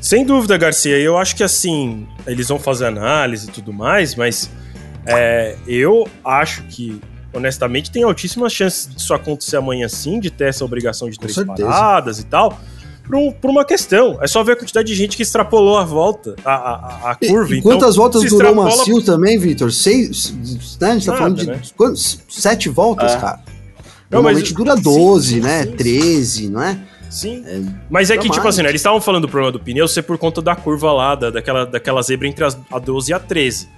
[0.00, 0.98] Sem dúvida, Garcia.
[0.98, 4.50] Eu acho que assim, eles vão fazer análise e tudo mais, mas
[5.06, 7.00] é, eu acho que,
[7.34, 12.18] honestamente, tem altíssimas chances disso acontecer amanhã sim, de ter essa obrigação de três paradas
[12.18, 12.58] e tal.
[13.04, 14.18] por, um, por, uma questão.
[14.22, 17.54] É só ver a quantidade de gente que extrapolou a volta, a, a, a curva.
[17.54, 18.76] E, e quantas então, voltas durou extrapola...
[18.76, 19.70] macio também, Vitor?
[19.70, 20.32] Seis.
[20.32, 20.40] Né?
[20.42, 21.60] A gente tá Nada, falando de né?
[21.76, 22.20] quantos?
[22.28, 23.18] sete voltas, é.
[23.18, 23.40] cara.
[24.10, 25.62] Normalmente não, mas, dura 12, sim, né?
[25.62, 26.78] Sim, 13, não é?
[27.08, 27.44] Sim.
[27.46, 28.36] É, mas é que, mais.
[28.36, 30.92] tipo assim, né, eles estavam falando do problema do pneu ser por conta da curva
[30.92, 33.68] lá, da, daquela, daquela zebra entre as, a 12 e a 13.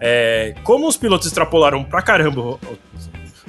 [0.00, 2.58] É, como os pilotos extrapolaram pra caramba o,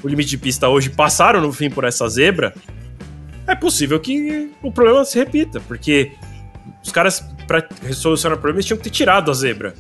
[0.03, 2.53] o limite de pista hoje, passaram no fim por essa zebra,
[3.47, 6.11] é possível que o problema se repita, porque
[6.83, 9.73] os caras, para solucionar o problema, eles tinham que ter tirado a zebra.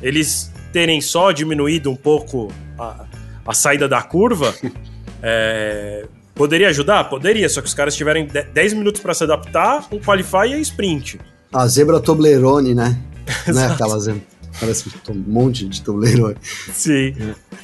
[0.00, 3.04] Eles terem só diminuído um pouco a,
[3.46, 4.54] a saída da curva,
[5.22, 7.04] é, poderia ajudar?
[7.04, 11.20] Poderia, só que os caras tiverem 10 minutos para se adaptar, um qualify e sprint.
[11.52, 12.98] A zebra Toblerone, né?
[13.46, 14.22] Não é aquela zebra.
[14.60, 16.36] Parece um monte de Toblerone.
[16.42, 17.14] Sim.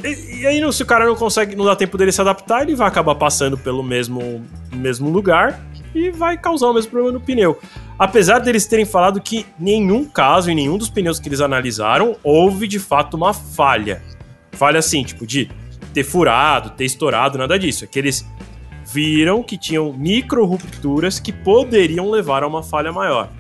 [0.02, 0.08] É.
[0.08, 2.76] E, e, aí, se o cara não consegue, não dá tempo dele se adaptar, ele
[2.76, 5.60] vai acabar passando pelo mesmo, mesmo lugar
[5.94, 7.58] e vai causar o mesmo problema no pneu.
[7.98, 12.68] Apesar deles terem falado que nenhum caso, em nenhum dos pneus que eles analisaram, houve
[12.68, 14.02] de fato uma falha.
[14.52, 15.50] Falha assim, tipo, de
[15.94, 17.84] ter furado, ter estourado, nada disso.
[17.84, 18.26] É que eles
[18.92, 23.30] viram que tinham micro rupturas que poderiam levar a uma falha maior.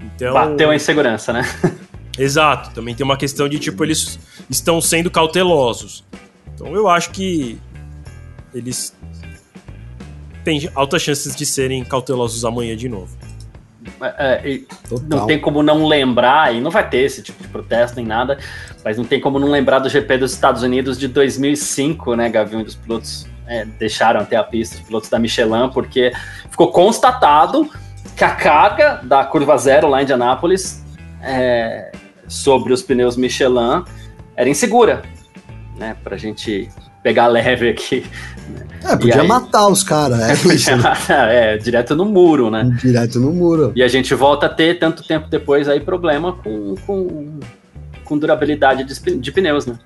[0.00, 1.42] Então, Bateu a insegurança, né?
[2.18, 6.02] Exato, também tem uma questão de tipo, eles estão sendo cautelosos.
[6.54, 7.58] Então eu acho que
[8.54, 8.96] eles
[10.42, 13.14] têm altas chances de serem cautelosos amanhã de novo.
[14.00, 14.60] É,
[15.08, 18.38] não tem como não lembrar, e não vai ter esse tipo de protesto nem nada,
[18.84, 22.62] mas não tem como não lembrar do GP dos Estados Unidos de 2005, né, Gavião,
[22.62, 26.12] dos pilotos é, deixaram até a pista, os pilotos da Michelin, porque
[26.50, 27.70] ficou constatado
[28.16, 30.84] que a carga da curva zero lá em Indianápolis
[31.22, 31.92] é,
[32.26, 33.84] sobre os pneus Michelin
[34.34, 35.02] era insegura,
[35.76, 35.96] né?
[36.02, 36.68] Pra gente
[37.02, 38.06] pegar leve aqui.
[38.88, 39.28] É, podia aí...
[39.28, 40.32] matar os caras, é,
[41.12, 42.76] é, é, direto no muro, né?
[42.80, 43.72] Direto no muro.
[43.74, 47.40] E a gente volta a ter, tanto tempo depois, aí problema com, com,
[48.04, 49.78] com durabilidade de, de pneus, né?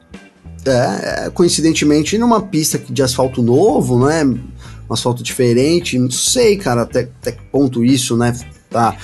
[0.67, 4.25] É, é, coincidentemente, numa pista de asfalto novo, né?
[4.25, 8.37] Um asfalto diferente, não sei, cara, até, até que ponto isso, né?
[8.69, 8.97] Tá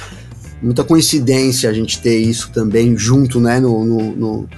[0.61, 4.49] muita coincidência a gente ter isso também junto, né, no, no, no,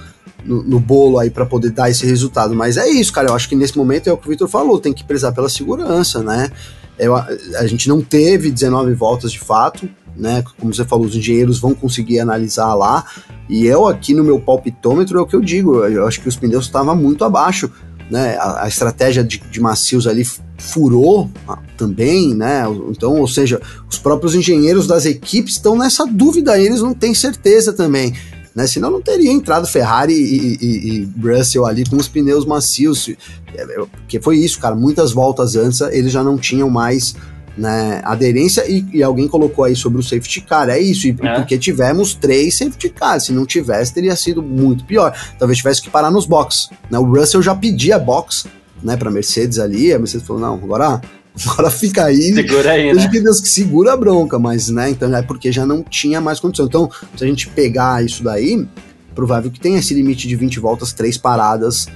[0.49, 2.55] no, bolo aí para poder dar esse resultado.
[2.55, 3.29] Mas é isso, cara.
[3.29, 5.49] Eu acho que nesse momento é o que o Victor falou, tem que prezar pela
[5.49, 6.51] segurança, né?
[6.99, 10.43] Eu, a gente não teve 19 voltas de fato, né?
[10.59, 13.05] Como você falou, os engenheiros vão conseguir analisar lá.
[13.49, 15.85] E eu aqui no meu palpitômetro é o que eu digo.
[15.85, 17.71] Eu acho que os pneus estavam muito abaixo
[18.11, 20.27] né, a, a estratégia de, de, macios ali
[20.57, 22.63] furou ah, também, né?
[22.91, 27.73] Então, ou seja, os próprios engenheiros das equipes estão nessa dúvida, eles não têm certeza
[27.73, 28.15] também.
[28.59, 28.67] Né?
[28.67, 33.09] Senão não teria entrado Ferrari e, e, e Russell ali com os pneus macios.
[33.55, 34.75] É, porque foi isso, cara.
[34.75, 37.15] Muitas voltas antes eles já não tinham mais
[37.57, 41.35] né, aderência e, e, alguém colocou aí sobre o safety car, é isso, e é.
[41.37, 45.91] porque tivemos três safety cars, se não tivesse teria sido muito pior, talvez tivesse que
[45.91, 48.47] parar nos box, né, o Russell já pedia box,
[48.81, 51.01] né, pra Mercedes ali, a Mercedes falou, não, agora
[51.47, 52.35] agora fica aí.
[52.35, 53.09] Segura aí, né?
[53.09, 56.41] que Deus que segura a bronca, mas, né, então é porque já não tinha mais
[56.41, 56.67] condição.
[56.67, 58.67] Então, se a gente pegar isso daí,
[59.15, 61.87] provável que tenha esse limite de 20 voltas, três paradas,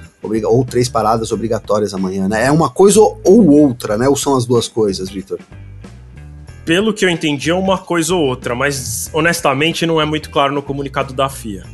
[0.45, 2.47] ou três paradas obrigatórias amanhã, né?
[2.47, 4.09] É uma coisa ou outra, né?
[4.09, 5.39] Ou são as duas coisas, Vitor?
[6.65, 10.55] Pelo que eu entendi, é uma coisa ou outra, mas honestamente não é muito claro
[10.55, 11.65] no comunicado da FIA.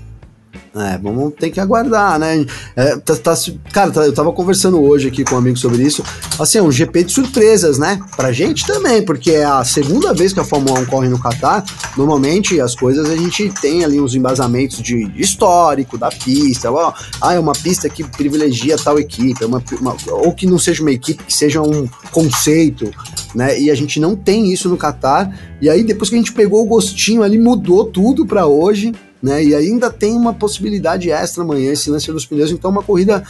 [0.75, 2.45] É, vamos ter que aguardar, né?
[2.77, 3.35] É, tá, tá,
[3.73, 6.03] cara, tá, eu tava conversando hoje aqui com um amigo sobre isso.
[6.39, 7.99] Assim, é um GP de surpresas, né?
[8.17, 11.65] Pra gente também, porque é a segunda vez que a Fórmula 1 corre no Qatar.
[11.97, 16.71] Normalmente as coisas a gente tem ali uns embasamentos de, histórico da pista.
[16.71, 20.59] Ó, ah, é uma pista que privilegia tal equipe, é uma, uma, ou que não
[20.59, 22.91] seja uma equipe, que seja um conceito,
[23.35, 23.59] né?
[23.59, 25.35] E a gente não tem isso no Qatar.
[25.61, 28.93] E aí, depois que a gente pegou o gostinho ali, mudou tudo para hoje
[29.23, 29.43] né?
[29.43, 33.23] E ainda tem uma possibilidade extra amanhã, esse lance dos pneus, então uma corrida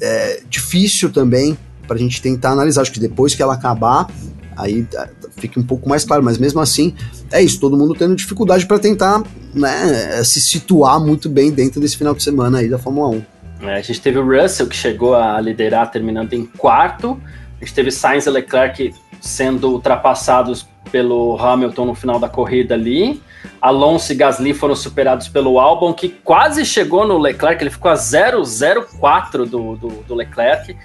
[0.00, 1.56] é, difícil também
[1.86, 2.82] para a gente tentar analisar.
[2.82, 4.08] Acho que depois que ela acabar,
[4.56, 6.94] aí é, fica um pouco mais claro, mas mesmo assim,
[7.30, 9.22] é isso, todo mundo tendo dificuldade para tentar
[9.54, 13.22] né, se situar muito bem dentro desse final de semana aí da Fórmula 1.
[13.62, 17.20] É, a gente teve o Russell que chegou a liderar terminando em quarto,
[17.60, 23.20] a gente teve Sainz e Leclerc sendo ultrapassados pelo Hamilton no final da corrida ali.
[23.60, 27.94] Alonso e Gasly foram superados pelo Albon, que quase chegou no Leclerc, ele ficou a
[27.94, 30.76] 0,04 do, do, do Leclerc.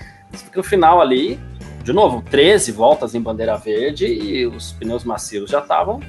[0.55, 1.39] No final ali,
[1.83, 5.99] de novo, 13 voltas em bandeira verde e os pneus macios já estavam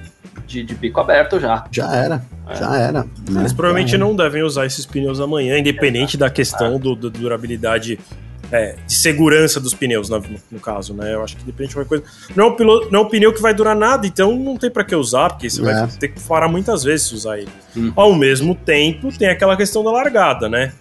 [0.46, 1.64] de, de, bico aberto já.
[1.70, 2.54] Já era, é.
[2.54, 3.02] já era.
[3.28, 3.40] Né?
[3.40, 6.18] Eles provavelmente não devem usar esses pneus amanhã, independente é.
[6.18, 6.78] da questão é.
[6.78, 7.98] do, do durabilidade
[8.52, 11.14] é, de segurança dos pneus, no, no, caso, né?
[11.14, 12.04] Eu acho que depende de qualquer coisa.
[12.34, 14.70] Não é, um piloto, não é um pneu que vai durar nada, então não tem
[14.70, 15.64] para que usar, porque você é.
[15.64, 17.48] vai ter que parar muitas vezes usar ele.
[17.76, 17.92] Hum.
[17.96, 20.72] Ao mesmo tempo, tem aquela questão da largada, né?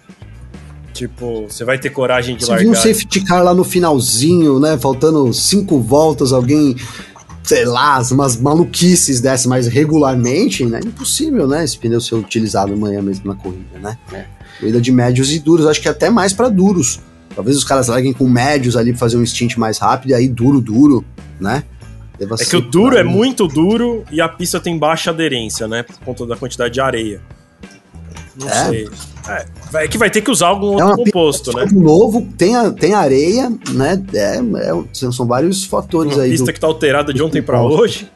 [0.92, 2.62] Tipo, você vai ter coragem de você largar.
[2.64, 4.78] Viu um safety car lá no finalzinho, né?
[4.78, 6.76] Faltando cinco voltas, alguém,
[7.42, 10.80] sei lá, umas maluquices dessas, mas regularmente, né?
[10.84, 11.64] Impossível, né?
[11.64, 13.98] Esse pneu ser utilizado amanhã mesmo na corrida, né?
[14.12, 14.24] É.
[14.58, 17.00] Corrida de médios e duros, acho que até mais para duros.
[17.36, 20.26] Talvez os caras larguem com médios ali pra fazer um stint mais rápido, e aí
[20.26, 21.04] duro, duro,
[21.38, 21.64] né?
[22.18, 25.82] Deva é que o duro é muito duro e a pista tem baixa aderência, né?
[25.82, 27.20] Por conta da quantidade de areia.
[28.34, 28.68] Não é?
[28.70, 28.88] sei.
[29.28, 31.66] É, é que vai ter que usar algum é outro composto, né?
[31.72, 34.02] novo, tem, a, tem areia, né?
[34.14, 36.30] É, é, são vários fatores Uma aí.
[36.30, 38.10] pista do, que tá alterada de ontem para hoje.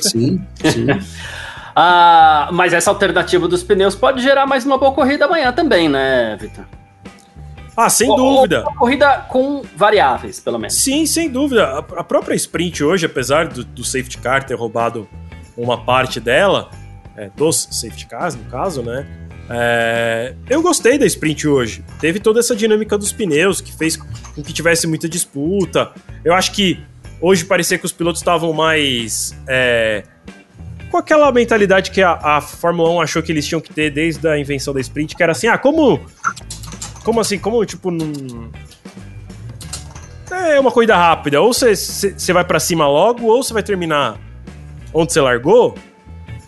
[0.00, 0.86] Sim, sim.
[1.76, 6.38] ah, mas essa alternativa dos pneus pode gerar mais uma boa corrida amanhã também, né,
[6.40, 6.64] Vitor?
[7.76, 8.62] Ah, sem ou, dúvida.
[8.62, 10.74] Uma corrida com variáveis, pelo menos.
[10.74, 11.66] Sim, sem dúvida.
[11.66, 15.08] A, a própria sprint hoje, apesar do, do, safety car ter roubado
[15.56, 16.70] uma parte dela,
[17.16, 19.06] é, dos safety cars, no caso, né?
[19.50, 21.84] É, eu gostei da sprint hoje.
[22.00, 25.92] Teve toda essa dinâmica dos pneus que fez com que tivesse muita disputa.
[26.24, 26.78] Eu acho que
[27.20, 29.34] hoje parecia que os pilotos estavam mais.
[29.46, 30.04] É,
[30.90, 34.26] com aquela mentalidade que a, a, Fórmula 1 achou que eles tinham que ter desde
[34.28, 36.00] a invenção da sprint, que era assim: ah, como.
[37.04, 37.38] Como assim?
[37.38, 38.50] Como, tipo, num.
[40.30, 41.40] É uma corrida rápida.
[41.40, 44.18] Ou você vai para cima logo, ou você vai terminar
[44.94, 45.74] onde você largou.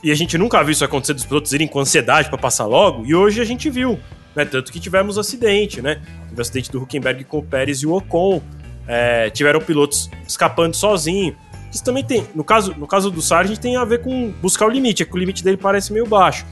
[0.03, 3.07] E a gente nunca viu isso acontecer dos pilotos irem com ansiedade para passar logo,
[3.07, 3.99] e hoje a gente viu,
[4.37, 4.45] né?
[4.45, 6.03] Tanto que tivemos acidente, né?
[6.29, 8.43] Teve o acidente do Huckenberg com o Pérez e o Ocon.
[8.87, 11.35] É, tiveram pilotos escapando sozinho.
[11.73, 14.69] Isso também tem, no caso, no caso do Sargent, tem a ver com buscar o
[14.69, 16.45] limite, é que o limite dele parece meio baixo.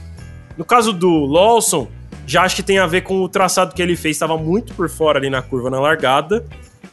[0.57, 1.87] No caso do Lawson,
[2.25, 4.89] já acho que tem a ver com o traçado que ele fez, estava muito por
[4.89, 6.45] fora ali na curva na largada.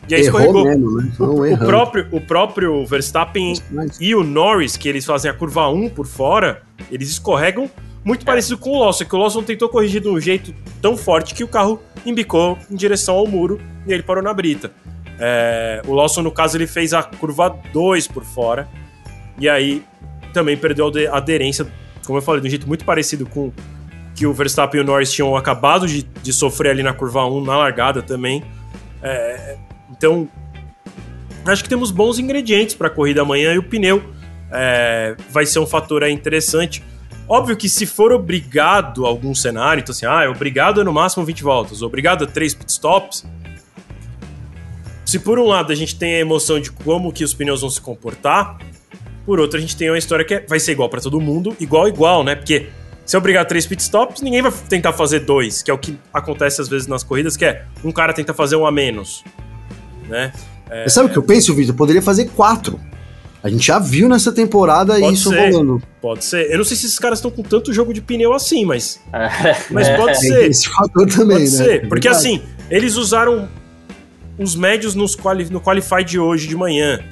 [0.09, 0.65] E aí escorregou.
[0.65, 1.13] Mesmo, né?
[1.19, 3.55] o, próprio, o próprio Verstappen
[4.01, 7.71] e o Norris, que eles fazem a curva 1 por fora, eles escorregam
[8.05, 8.25] muito é.
[8.25, 11.45] parecido com o Lawson, que o Lawson tentou corrigir de um jeito tão forte que
[11.45, 14.73] o carro embicou em direção ao muro e ele parou na brita.
[15.19, 18.69] É, o Lawson, no caso, ele fez a curva 2 por fora
[19.39, 19.85] e aí
[20.33, 21.67] também perdeu a aderência,
[22.07, 23.53] como eu falei, de um jeito muito parecido com
[24.21, 27.43] que o Verstappen e o Norris tinham acabado de, de sofrer ali na curva 1,
[27.43, 28.45] na largada também.
[29.03, 29.57] É,
[29.91, 30.29] então,
[31.47, 34.03] acho que temos bons ingredientes para a corrida amanhã e o pneu
[34.53, 36.85] é, vai ser um fator interessante.
[37.27, 40.93] Óbvio que se for obrigado a algum cenário, então assim, ah, é obrigado a no
[40.93, 43.25] máximo 20 voltas, obrigado a 3 pitstops.
[45.07, 47.71] Se por um lado a gente tem a emoção de como que os pneus vão
[47.71, 48.59] se comportar,
[49.25, 51.57] por outro a gente tem uma história que é, vai ser igual para todo mundo,
[51.59, 52.35] igual igual, né?
[52.35, 52.69] Porque
[53.11, 56.69] se obrigar três pitstops, ninguém vai tentar fazer dois, que é o que acontece às
[56.69, 59.25] vezes nas corridas, que é um cara tenta fazer um a menos
[60.11, 60.33] né?
[60.69, 60.89] É...
[60.89, 61.75] Sabe o que eu penso, Vitor?
[61.75, 62.79] Poderia fazer quatro.
[63.43, 65.83] A gente já viu nessa temporada pode isso ser, rolando.
[66.03, 66.51] Pode ser.
[66.51, 69.01] Eu não sei se esses caras estão com tanto jogo de pneu assim, mas.
[69.13, 69.57] É.
[69.71, 70.51] Mas pode ser.
[70.51, 71.65] Esse fator também, pode né?
[71.65, 71.89] Ser.
[71.89, 73.49] Porque é assim, eles usaram
[74.39, 77.03] os médios nos quali no Qualify de hoje de manhã,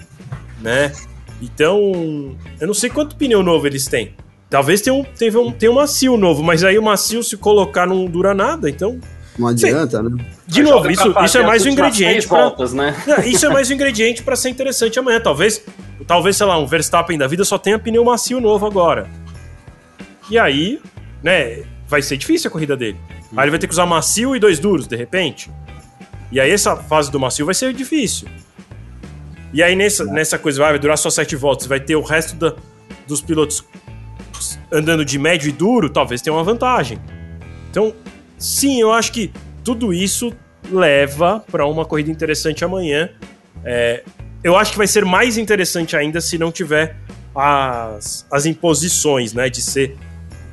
[0.60, 0.92] né?
[1.40, 4.14] Então, eu não sei quanto pneu novo eles têm.
[4.50, 7.86] Talvez tenha um, tenha um, tenha um macio novo, mas aí o macio se colocar
[7.86, 8.98] não dura nada, então
[9.38, 10.24] não adianta, né?
[10.46, 12.94] De novo, isso, isso é mais um ingrediente para voltas, né?
[13.24, 15.20] isso é mais um ingrediente para ser interessante amanhã.
[15.20, 15.62] Talvez,
[16.06, 19.08] talvez, sei lá, um Verstappen da vida só tenha pneu macio novo agora.
[20.28, 20.80] E aí,
[21.22, 22.98] né, vai ser difícil a corrida dele.
[23.36, 25.50] Aí ele vai ter que usar macio e dois duros, de repente.
[26.32, 28.26] E aí essa fase do macio vai ser difícil.
[29.52, 32.54] E aí nessa, nessa coisa vai durar só sete voltas, vai ter o resto da,
[33.06, 33.64] dos pilotos
[34.72, 36.98] andando de médio e duro, talvez tenha uma vantagem.
[37.70, 37.94] Então,
[38.38, 39.32] Sim, eu acho que
[39.64, 40.32] tudo isso
[40.70, 43.10] leva para uma corrida interessante amanhã.
[43.64, 44.04] É,
[44.44, 46.96] eu acho que vai ser mais interessante ainda se não tiver
[47.34, 49.50] as, as imposições, né?
[49.50, 49.96] De ser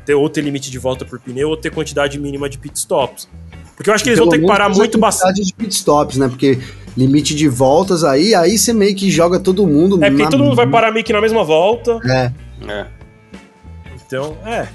[0.03, 3.27] ter ou ter limite de volta por pneu ou ter quantidade mínima de pitstops.
[3.75, 5.41] Porque eu acho que eles vão ter que parar muito bastante.
[5.43, 6.27] de pitstops, né?
[6.27, 6.59] Porque
[6.97, 10.03] limite de voltas aí, aí você meio que joga todo mundo.
[10.03, 10.29] É, porque na...
[10.29, 11.99] todo mundo vai parar meio que na mesma volta.
[12.05, 12.31] É.
[12.71, 12.87] é.
[14.05, 14.67] Então, é.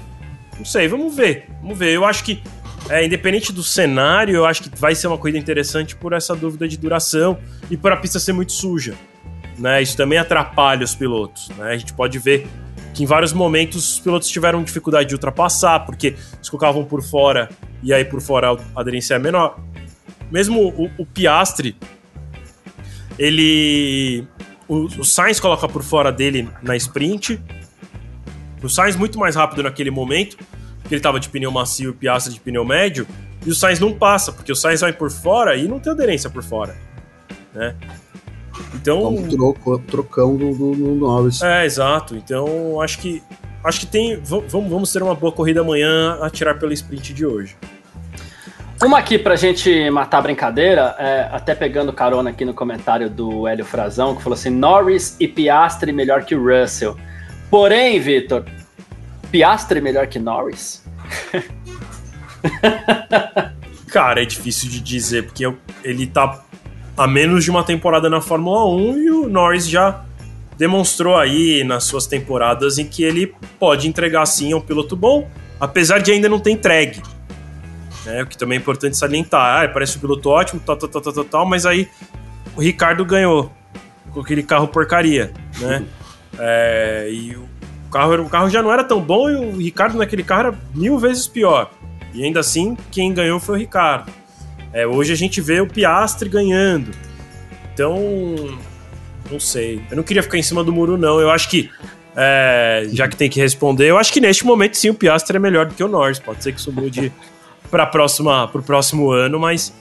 [0.57, 1.47] Não sei, vamos ver.
[1.61, 1.91] Vamos ver.
[1.91, 2.41] Eu acho que
[2.89, 6.67] é, independente do cenário, eu acho que vai ser uma corrida interessante por essa dúvida
[6.67, 7.37] de duração
[7.69, 8.95] e por a pista ser muito suja.
[9.57, 9.81] Né?
[9.81, 11.49] Isso também atrapalha os pilotos.
[11.57, 11.71] Né?
[11.71, 12.47] A gente pode ver
[12.93, 17.49] que em vários momentos os pilotos tiveram dificuldade de ultrapassar, porque eles colocavam por fora
[17.81, 19.59] e aí por fora a aderência é menor.
[20.29, 21.75] Mesmo o, o Piastre,
[23.17, 24.25] ele.
[24.67, 27.41] O, o Sainz coloca por fora dele na sprint.
[28.61, 30.37] O Sainz muito mais rápido naquele momento,
[30.87, 33.07] que ele tava de pneu macio e Piastre de pneu médio,
[33.45, 36.29] e o Sainz não passa, porque o Sainz vai por fora e não tem aderência
[36.29, 36.75] por fora,
[37.53, 37.75] né?
[38.75, 41.41] Então, um troco, trocão do, do, do Norris.
[41.41, 42.15] É, exato.
[42.15, 43.21] Então, acho que
[43.63, 47.25] acho que tem vamos, vamos ter uma boa corrida amanhã a tirar pelo sprint de
[47.25, 47.55] hoje.
[48.83, 53.47] Uma aqui pra gente matar a brincadeira, é, até pegando carona aqui no comentário do
[53.47, 56.97] Hélio Frazão, que falou assim: Norris e Piastri melhor que Russell.
[57.51, 58.45] Porém, Vitor,
[59.29, 60.81] Piastri melhor que Norris?
[63.91, 65.43] Cara, é difícil de dizer, porque
[65.83, 66.45] ele tá
[66.95, 70.05] a menos de uma temporada na Fórmula 1 e o Norris já
[70.57, 75.29] demonstrou aí nas suas temporadas em que ele pode entregar sim a um piloto bom,
[75.59, 77.01] apesar de ainda não ter entregue.
[78.05, 79.63] Né, o que também é importante salientar.
[79.63, 81.89] Ah, parece um piloto ótimo, tal, tal, tal, tal, tal, mas aí
[82.55, 83.51] o Ricardo ganhou
[84.11, 85.83] com aquele carro porcaria, né?
[86.39, 87.47] É, e o
[87.91, 90.97] carro, o carro já não era tão bom e o Ricardo naquele carro era mil
[90.97, 91.71] vezes pior.
[92.13, 94.11] E ainda assim, quem ganhou foi o Ricardo.
[94.73, 96.91] É, hoje a gente vê o Piastre ganhando.
[97.73, 97.97] Então,
[99.29, 99.81] não sei.
[99.89, 101.19] Eu não queria ficar em cima do muro, não.
[101.19, 101.69] Eu acho que,
[102.15, 105.39] é, já que tem que responder, eu acho que neste momento sim o Piastre é
[105.39, 106.19] melhor do que o Norris.
[106.19, 107.11] Pode ser que isso mude
[107.69, 109.73] para o próximo ano, mas.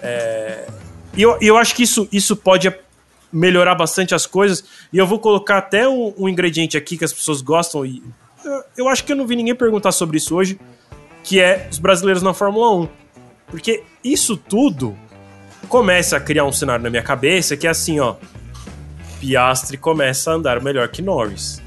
[0.00, 0.66] É,
[1.16, 2.68] e eu, eu acho que isso, isso pode
[3.34, 4.64] melhorar bastante as coisas.
[4.92, 7.84] E eu vou colocar até um, um ingrediente aqui que as pessoas gostam.
[7.84, 8.02] E
[8.44, 10.58] eu, eu, acho que eu não vi ninguém perguntar sobre isso hoje,
[11.24, 12.88] que é os brasileiros na Fórmula 1.
[13.48, 14.96] Porque isso tudo
[15.68, 18.14] começa a criar um cenário na minha cabeça que é assim, ó.
[19.20, 21.60] Piastri começa a andar melhor que Norris.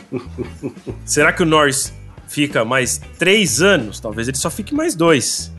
[1.04, 1.92] Será que o Norris
[2.28, 4.00] fica mais três anos?
[4.00, 5.52] Talvez ele só fique mais dois.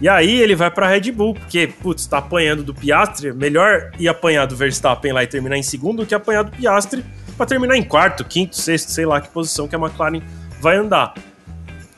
[0.00, 4.08] E aí ele vai para Red Bull, porque, putz, tá apanhando do Piastri, melhor ir
[4.08, 7.04] apanhar do Verstappen lá e terminar em segundo do que apanhar do Piastri
[7.36, 10.22] para terminar em quarto, quinto, sexto, sei lá que posição que a McLaren
[10.60, 11.14] vai andar.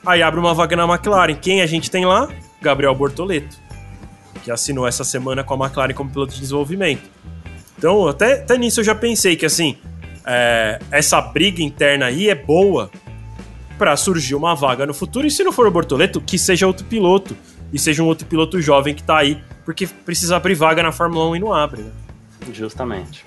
[0.05, 1.35] Aí abre uma vaga na McLaren.
[1.35, 2.29] Quem a gente tem lá?
[2.61, 3.57] Gabriel Bortoleto,
[4.43, 7.09] que assinou essa semana com a McLaren como piloto de desenvolvimento.
[7.77, 9.77] Então, até, até nisso eu já pensei que, assim,
[10.25, 12.89] é, essa briga interna aí é boa
[13.77, 15.27] para surgir uma vaga no futuro.
[15.27, 17.35] E se não for o Bortoleto, que seja outro piloto.
[17.73, 21.29] E seja um outro piloto jovem que tá aí, porque precisa abrir vaga na Fórmula
[21.31, 21.91] 1 e não abre, né?
[22.53, 23.25] Justamente.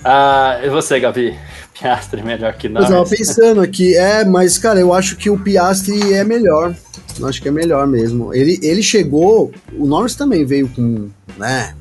[0.00, 1.38] Uh, e você, Gavi?
[1.78, 2.84] Piastri melhor que nós?
[2.84, 6.74] Eu tava pensando aqui, é, mas, cara, eu acho que o Piastri é melhor.
[7.18, 8.34] Eu acho que é melhor mesmo.
[8.34, 11.74] Ele, ele chegou, o Norris também veio com, né,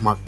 [0.00, 0.18] uma,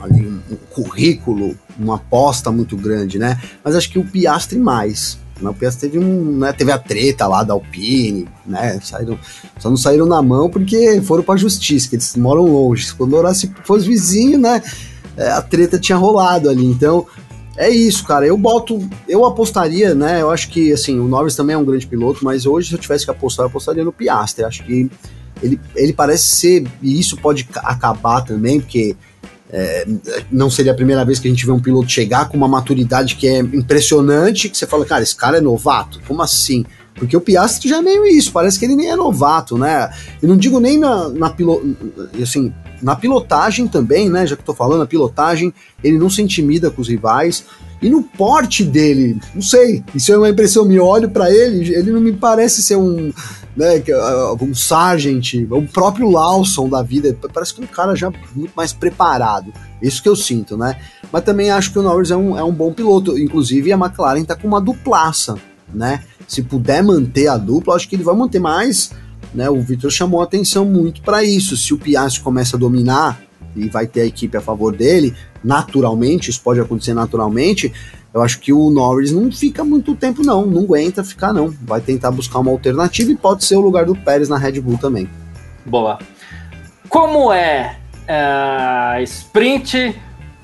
[0.00, 3.40] ali, um, um currículo, uma aposta muito grande, né?
[3.64, 5.18] Mas acho que o Piastri mais.
[5.40, 8.80] O Piastri teve um, né, teve a treta lá da Alpine, né?
[8.82, 9.18] Saíram,
[9.58, 12.92] só não saíram na mão porque foram pra justiça, que eles moram longe.
[12.94, 14.62] Quando se fosse vizinho, né?
[15.16, 16.64] É, a treta tinha rolado ali.
[16.64, 17.06] Então,
[17.56, 18.24] é isso, cara.
[18.24, 18.88] Eu boto.
[19.08, 20.22] Eu apostaria, né?
[20.22, 22.78] Eu acho que, assim, o Norris também é um grande piloto, mas hoje, se eu
[22.78, 24.44] tivesse que apostar, eu apostaria no Piastri.
[24.44, 24.88] Acho que
[25.42, 26.66] ele, ele parece ser.
[26.80, 28.96] E isso pode acabar também, porque.
[29.50, 29.86] É,
[30.30, 33.16] não seria a primeira vez que a gente vê um piloto chegar com uma maturidade
[33.16, 36.00] que é impressionante, que você fala, cara, esse cara é novato?
[36.06, 36.66] Como assim?
[36.94, 39.90] Porque o Piastri já é meio isso, parece que ele nem é novato, né?
[40.22, 41.34] E não digo nem na, na.
[42.20, 42.52] Assim,
[42.82, 44.26] na pilotagem também, né?
[44.26, 45.52] Já que eu tô falando, a pilotagem,
[45.82, 47.44] ele não se intimida com os rivais.
[47.80, 51.92] E no porte dele, não sei, isso é uma impressão minha, olho para ele, ele
[51.92, 53.12] não me parece ser um,
[53.58, 58.52] né, uh, um Sargent, o próprio Lawson da vida, parece que um cara já muito
[58.56, 59.52] mais preparado.
[59.82, 60.78] Isso que eu sinto, né?
[61.12, 64.24] Mas também acho que o Norris é um, é um bom piloto, inclusive a McLaren
[64.24, 65.36] tá com uma duplaça,
[65.72, 66.04] né?
[66.26, 68.90] Se puder manter a dupla, acho que ele vai manter mais
[69.34, 69.48] né?
[69.50, 71.56] O Vitor chamou atenção muito para isso.
[71.56, 73.20] Se o Piastri começa a dominar
[73.56, 77.72] e vai ter a equipe a favor dele, naturalmente, isso pode acontecer naturalmente,
[78.12, 81.48] eu acho que o Norris não fica muito tempo não, não aguenta ficar não.
[81.62, 84.78] Vai tentar buscar uma alternativa e pode ser o lugar do Pérez na Red Bull
[84.78, 85.08] também.
[85.66, 85.98] Boa.
[86.88, 87.76] Como é
[88.08, 89.94] uh, sprint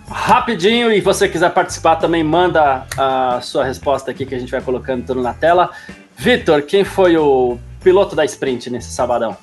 [0.06, 4.60] rapidinho e você quiser participar também manda a sua resposta aqui que a gente vai
[4.60, 5.70] colocando tudo na tela.
[6.16, 9.36] Vitor, quem foi o piloto da sprint nesse sabadão?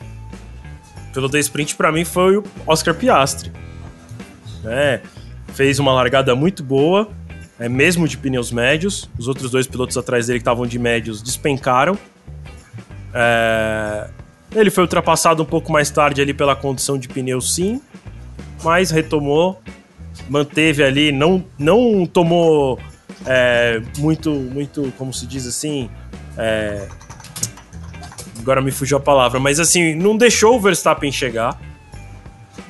[1.09, 3.51] O piloto da sprint para mim foi o Oscar Piastri.
[4.63, 5.01] É,
[5.53, 7.09] fez uma largada muito boa,
[7.61, 9.07] é, mesmo de pneus médios.
[9.19, 11.95] Os outros dois pilotos atrás dele que estavam de médios despencaram.
[13.13, 14.09] É,
[14.55, 17.79] ele foi ultrapassado um pouco mais tarde ali pela condição de pneu sim,
[18.63, 19.61] mas retomou,
[20.27, 22.79] manteve ali, não, não tomou
[23.27, 25.87] é, muito, muito, como se diz assim,
[26.37, 26.87] é,
[28.39, 31.61] agora me fugiu a palavra, mas assim, não deixou o Verstappen chegar.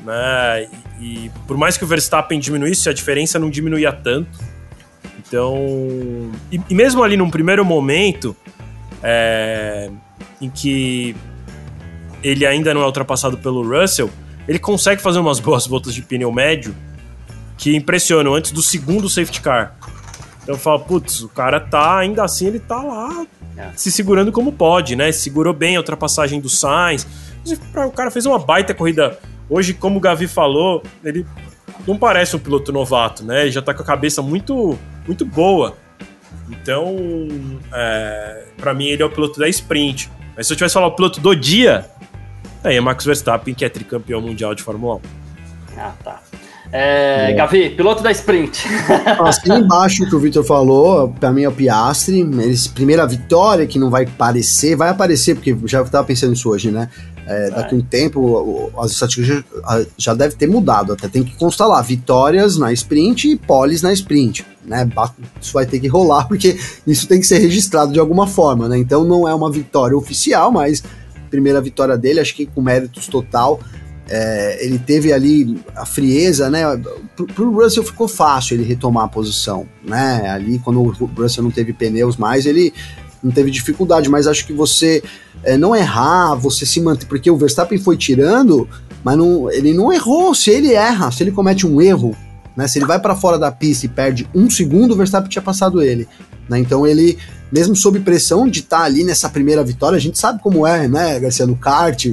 [0.04, 0.68] Né?
[1.00, 4.51] E, e por mais que o Verstappen diminuísse, a diferença não diminuía tanto.
[5.32, 6.30] Então.
[6.52, 8.36] E, e mesmo ali num primeiro momento,
[9.02, 9.90] é,
[10.42, 11.16] em que
[12.22, 14.10] ele ainda não é ultrapassado pelo Russell,
[14.46, 16.76] ele consegue fazer umas boas voltas de pneu médio
[17.58, 19.78] que impressionam antes do segundo safety car.
[20.44, 23.26] Então eu falo, putz, o cara tá, ainda assim, ele tá lá
[23.56, 23.70] é.
[23.76, 25.12] se segurando como pode, né?
[25.14, 27.08] Segurou bem a ultrapassagem do Sainz.
[27.88, 29.18] O cara fez uma baita corrida.
[29.50, 31.26] Hoje, como o Gavi falou, ele
[31.88, 33.42] não parece um piloto novato, né?
[33.42, 35.76] Ele já tá com a cabeça muito, muito boa.
[36.50, 36.96] Então,
[37.74, 40.10] é, para mim, ele é o piloto da sprint.
[40.36, 41.86] Mas se eu tivesse falar o piloto do dia,
[42.64, 45.02] aí é Max Verstappen, que é tricampeão mundial de Fórmula 1.
[45.78, 46.22] Ah, tá.
[46.74, 48.66] É, Gavi, piloto da sprint.
[49.26, 52.22] Assim embaixo que o Victor falou, pra mim é o Piastri.
[52.22, 56.72] Eles, primeira vitória que não vai aparecer, vai aparecer, porque já estava pensando nisso hoje,
[56.72, 56.90] né?
[57.32, 61.34] É, daqui a um tempo as estatísticas já, já deve ter mudado, até tem que
[61.38, 64.90] constar lá, vitórias na sprint e poles na sprint, né?
[65.40, 68.78] Isso vai ter que rolar, porque isso tem que ser registrado de alguma forma, né?
[68.78, 70.84] Então não é uma vitória oficial, mas
[71.30, 73.62] primeira vitória dele, acho que com méritos total.
[74.14, 76.64] É, ele teve ali a frieza, né?
[77.16, 80.30] Pro, pro Russell ficou fácil ele retomar a posição, né?
[80.30, 82.74] Ali, quando o Russell não teve pneus mais, ele
[83.24, 85.04] não teve dificuldade, mas acho que você
[85.44, 88.68] é, não errar, você se manter, porque o Verstappen foi tirando,
[89.04, 90.34] mas não, ele não errou.
[90.34, 92.16] Se ele erra, se ele comete um erro,
[92.56, 95.42] né, se ele vai para fora da pista e perde um segundo, o Verstappen tinha
[95.42, 96.08] passado ele.
[96.50, 97.18] Né, então ele,
[97.52, 100.88] mesmo sob pressão de estar tá ali nessa primeira vitória, a gente sabe como é,
[100.88, 102.06] né, Garcia, no kart,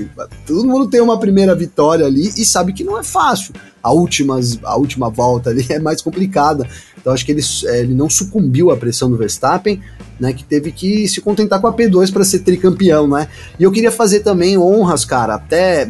[0.46, 3.54] todo mundo tem uma primeira vitória ali e sabe que não é fácil.
[3.82, 6.68] A, últimas, a última volta ali é mais complicada.
[7.08, 9.80] Então acho que ele, é, ele não sucumbiu à pressão do Verstappen,
[10.20, 13.28] né, que teve que se contentar com a P2 para ser tricampeão, né?
[13.58, 15.88] E eu queria fazer também honras, cara, até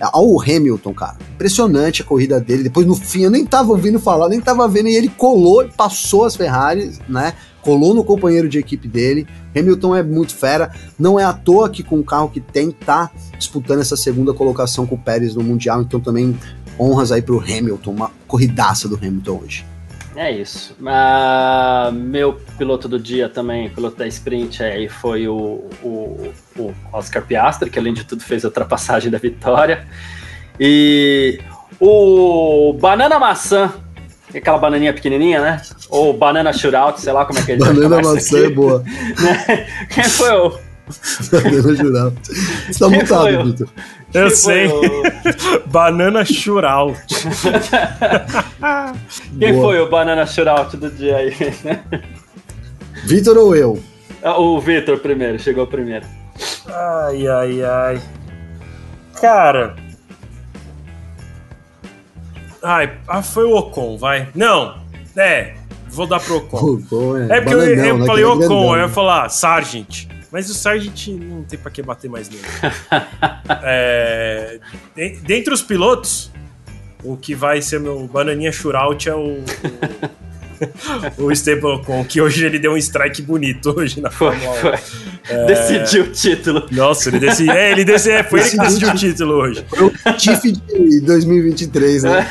[0.00, 1.16] ao Hamilton, cara.
[1.34, 2.62] Impressionante a corrida dele.
[2.62, 6.24] Depois no fim eu nem tava ouvindo falar, nem tava vendo e ele colou, passou
[6.24, 7.34] as Ferraris, né?
[7.60, 9.26] Colou no companheiro de equipe dele.
[9.56, 10.70] Hamilton é muito fera.
[10.96, 14.86] Não é à toa que com o carro que tem tá disputando essa segunda colocação
[14.86, 16.38] com o Pérez no mundial, então também
[16.78, 19.73] honras aí pro Hamilton, uma corridaça do Hamilton hoje.
[20.16, 20.76] É isso.
[20.80, 27.22] Uh, meu piloto do dia também, piloto da sprint, aí foi o, o, o, Oscar
[27.22, 29.86] Piastri, que além de tudo fez a ultrapassagem da vitória.
[30.58, 31.40] E
[31.80, 33.72] o Banana Maçã,
[34.32, 35.62] aquela bananinha pequenininha, né?
[35.88, 37.56] Ou Banana Shootout, sei lá como é que é.
[37.56, 38.46] Banana Maçã aqui.
[38.46, 38.84] é boa.
[39.20, 39.66] Né?
[39.92, 40.50] Quem foi o...
[41.32, 42.16] Banana Shootout.
[42.68, 43.68] Você tá mutado, Vitor.
[44.14, 44.68] Eu sei.
[44.68, 44.82] O...
[45.66, 46.96] Banana Shootout.
[49.38, 49.64] Quem Boa.
[49.64, 51.34] foi o Banana Shootout do dia aí?
[53.04, 53.82] Vitor ou eu?
[54.22, 56.06] Ah, o Vitor primeiro, chegou primeiro.
[56.66, 58.00] Ai, ai, ai.
[59.20, 59.74] Cara.
[62.62, 64.28] Ai, ah, foi o Ocon, vai.
[64.34, 64.78] Não,
[65.16, 65.54] é,
[65.88, 66.76] vou dar pro Ocon.
[66.76, 70.06] Ocon é, é porque eu, eu né, falei Ocon, eu ia falar Sargent.
[70.34, 72.42] Mas o Sargent não tem pra que bater mais nele.
[73.62, 74.58] é,
[75.22, 76.28] dentre os pilotos,
[77.04, 79.44] o que vai ser meu bananinha shootout é o, o
[81.18, 85.14] o Esteban Ocon, que hoje ele deu um strike bonito hoje na Fórmula 1.
[85.26, 85.46] É...
[85.46, 86.66] Decidiu o título.
[86.70, 87.52] Nossa, ele decidiu.
[87.52, 88.06] É, ele dec...
[88.06, 89.64] é, foi ele que decidiu o título hoje.
[89.68, 92.26] Foi o Tiff de 2023, né?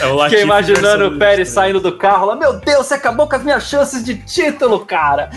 [0.00, 2.36] É o Fiquei imaginando o Pérez saindo do carro lá.
[2.36, 5.30] Meu Deus, você acabou com as minhas chances de título, cara.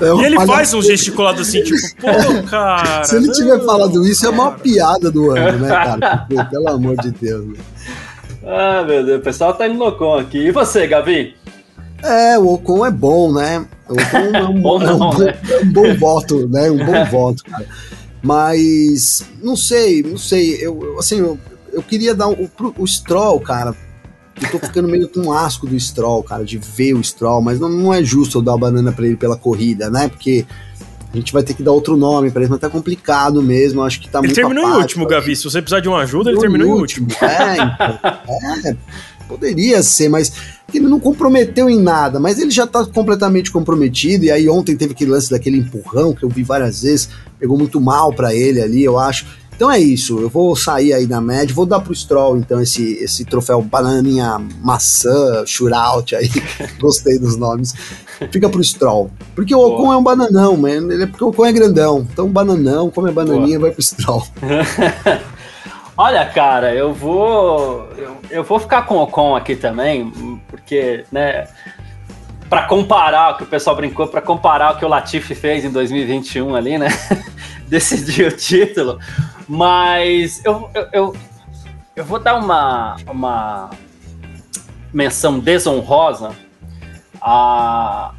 [0.00, 3.04] É e ele faz um gesticulado assim, tipo, pô, cara.
[3.04, 6.26] Se ele não, tiver falado isso, é uma piada do ano, né, cara?
[6.28, 7.46] Porque, pelo amor de Deus.
[7.46, 7.54] Né?
[8.46, 10.38] Ah, meu Deus, o pessoal tá indo no Ocon aqui.
[10.38, 11.34] E você, Gavi?
[12.02, 13.66] É, o Ocon é bom, né?
[13.88, 15.38] O Ocon é um, bom, é um, não, bom, né?
[15.50, 16.70] é um bom voto, né?
[16.70, 17.66] Um bom voto, cara.
[18.22, 20.58] Mas, não sei, não sei.
[20.60, 21.38] Eu, assim, eu,
[21.72, 23.74] eu queria dar o, o Stroll, cara.
[24.40, 27.68] Eu tô ficando meio com asco do Stroll, cara, de ver o Stroll, mas não,
[27.68, 30.08] não é justo eu dar a banana para ele pela corrida, né?
[30.08, 30.44] Porque
[31.14, 33.82] a gente vai ter que dar outro nome para ele, mas tá complicado mesmo.
[33.82, 34.40] Acho que tá ele muito.
[34.40, 35.36] Ele terminou em último, Gavi.
[35.36, 37.06] Se você precisar de uma ajuda, ele terminou em último.
[37.22, 38.76] É, então, é,
[39.28, 40.32] poderia ser, mas
[40.72, 44.24] ele não comprometeu em nada, mas ele já tá completamente comprometido.
[44.24, 47.08] E aí ontem teve aquele lance daquele empurrão que eu vi várias vezes,
[47.38, 49.24] pegou muito mal para ele ali, eu acho.
[49.54, 52.94] Então é isso, eu vou sair aí da média, vou dar pro Stroll então esse,
[52.94, 56.28] esse troféu bananinha maçã, shootout aí,
[56.80, 57.72] gostei dos nomes,
[58.30, 59.10] fica pro Stroll.
[59.34, 62.28] Porque o Ocon é um bananão, mano, ele é porque o Ocon é grandão, então
[62.28, 64.26] bananão, come a bananinha, vai pro Stroll.
[65.96, 70.10] Olha, cara, eu vou eu, eu vou ficar com o Ocon aqui também,
[70.48, 71.46] porque, né,
[72.48, 75.70] para comparar o que o pessoal brincou, para comparar o que o Latifi fez em
[75.70, 76.88] 2021 ali, né?
[77.68, 78.98] Decidir o título.
[79.48, 81.16] Mas eu, eu, eu,
[81.96, 83.70] eu, vou dar uma, uma
[84.92, 86.30] menção desonrosa
[87.24, 88.12] a,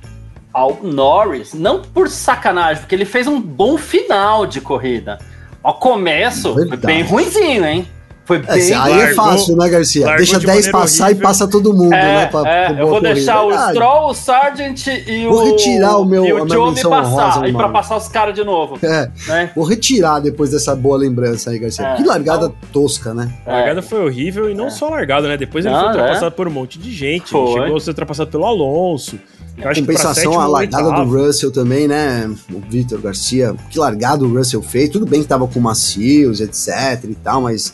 [0.52, 5.20] ao Norris, não por sacanagem, porque ele fez um bom final de corrida.
[5.62, 6.86] Ao começo, foi Verdade.
[6.88, 7.88] bem ruimzinho, hein?
[8.26, 8.50] Foi É, bem.
[8.52, 10.06] aí é largou- fácil, né, Garcia?
[10.18, 11.22] Deixa de 10 maneira passar horrível.
[11.22, 12.26] e passa todo mundo, É, né?
[12.26, 13.14] pra- é, pra eu vou corrida.
[13.14, 13.72] deixar o Verdade.
[13.74, 15.46] Stroll, o Sargent e Vou o.
[15.52, 17.02] retirar o meu- e o Joe me passar.
[17.04, 18.80] honrosa, e pra passar os caras de novo.
[18.84, 19.52] É, Né?
[19.56, 21.86] vou retirar depois dessa boa lembrança aí, Garcia.
[21.86, 23.32] É, que largada então- tosca, né?
[23.46, 25.38] A largada foi horrível e não só a largada, né?
[25.38, 25.92] Depois ele Não, foi é.
[25.94, 27.30] ultrapassado por um monte de gente.
[27.30, 27.62] Foi.
[27.62, 29.20] Chegou a ser ultrapassado pelo Alonso.
[29.58, 32.30] Eu acho que Compensação, sétimo a largada do Russell também, né?
[32.52, 34.90] O Victor Garcia, que largada o Russell fez.
[34.90, 37.74] Tudo bem que tava com macios, etc e tal, mas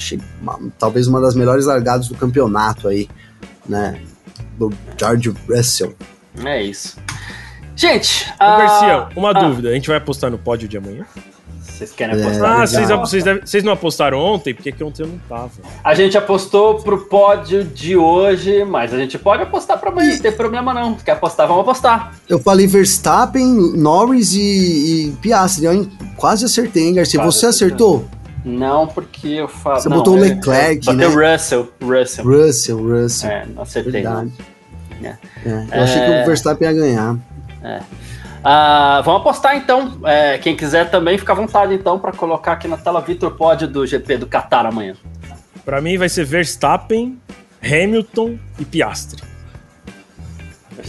[0.00, 3.08] achei uma- talvez uma das melhores largadas do campeonato aí,
[3.68, 4.00] né?
[4.58, 5.94] Do George Russell.
[6.44, 6.96] É isso.
[7.76, 9.68] Gente, Ô, ah, Garcia, uma ah, dúvida.
[9.68, 11.04] A gente vai apostar no pódio de amanhã?
[11.62, 12.44] Vocês querem É, apostar?
[12.44, 12.66] Ah, legal.
[12.66, 14.54] vocês, vocês, devem- vocês não apostaram ontem?
[14.54, 15.50] Porque que ontem eu não tava.
[15.82, 20.18] A gente apostou pro pódio de hoje, mas a gente pode apostar pra amanhã, não
[20.18, 20.94] tem problema não.
[20.94, 22.12] Quer apostar, vamos apostar.
[22.28, 23.46] Eu falei Verstappen,
[23.76, 24.40] Norris e,
[25.08, 25.90] e Piastri, hein?
[26.16, 27.18] Quase acertei, hein, Garcia?
[27.18, 28.06] Quase Você acertou?
[28.44, 29.80] Não, porque eu falo.
[29.80, 31.06] Você não, botou o eu- Leclerc, eu né?
[31.06, 31.72] o Russell.
[31.82, 32.24] Russell.
[32.24, 33.30] Russell, Russell.
[33.30, 33.92] É, não acertei.
[33.92, 34.32] Verdade.
[35.02, 35.08] É.
[35.46, 36.22] É, eu achei que É.
[36.22, 37.16] o Verstappen ia ganhar.
[38.42, 39.98] Ah, vamos apostar então.
[40.04, 43.68] É, quem quiser também, fica à vontade então para colocar aqui na tela Vitor Pódio
[43.68, 44.94] do GP do Qatar amanhã.
[45.64, 47.18] Pra mim vai ser Verstappen,
[47.62, 49.22] Hamilton e Piastri.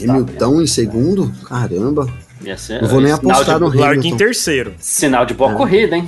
[0.08, 1.32] Hamilton em segundo?
[1.46, 2.08] Caramba.
[2.44, 4.18] Ia ser- Não vou nem apostar de, no Larga em Hamilton.
[4.18, 4.74] terceiro.
[4.80, 5.56] Sinal de boa É.
[5.56, 6.08] corrida, hein?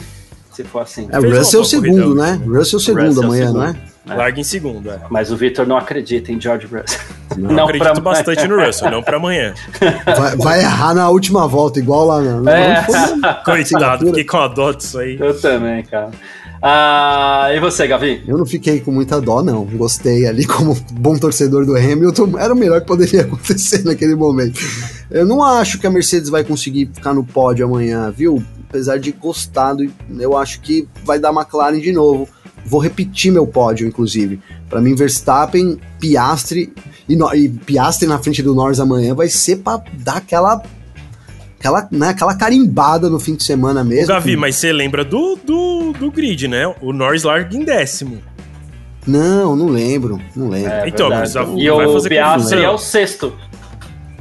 [0.53, 1.07] Se for assim.
[1.11, 2.41] É, uma Russell boa segundo, corrida, né?
[2.45, 3.59] Russell segundo Russell amanhã, segundo.
[3.59, 3.75] não é?
[4.09, 4.13] É.
[4.15, 4.99] Larga em segundo, é.
[5.09, 6.99] Mas o Vitor não acredita em George Russell.
[7.37, 7.49] Não.
[7.49, 9.53] Eu Não, acredito pra- bastante no Russell, não pra amanhã.
[10.05, 12.51] Vai, vai errar na última volta, igual lá na.
[12.51, 12.85] É.
[13.45, 15.17] Coitado, fiquei com a dó disso aí.
[15.19, 16.11] Eu também, cara.
[16.65, 18.23] Ah, e você, Gavi?
[18.25, 19.65] Eu não fiquei com muita dó, não.
[19.65, 22.39] Gostei ali como bom torcedor do Hamilton.
[22.39, 24.61] Era o melhor que poderia acontecer naquele momento.
[25.11, 28.41] Eu não acho que a Mercedes vai conseguir ficar no pódio amanhã, viu?
[28.69, 29.85] Apesar de gostado,
[30.17, 32.29] eu acho que vai dar McLaren de novo.
[32.65, 34.39] Vou repetir meu pódio, inclusive.
[34.69, 36.73] Para mim, Verstappen, Piastri
[37.09, 40.63] e, e Piastri na frente do Norris amanhã vai ser para dar aquela
[41.63, 44.07] aquela, né, aquela carimbada no fim de semana Ô, mesmo.
[44.07, 46.73] Gavi, mas você lembra do, do, do grid, né?
[46.81, 48.21] O Norris larga em décimo.
[49.07, 50.71] Não, não lembro, não lembro.
[50.71, 53.33] É Então, mas a- e vai o fazer Piastri é o sexto.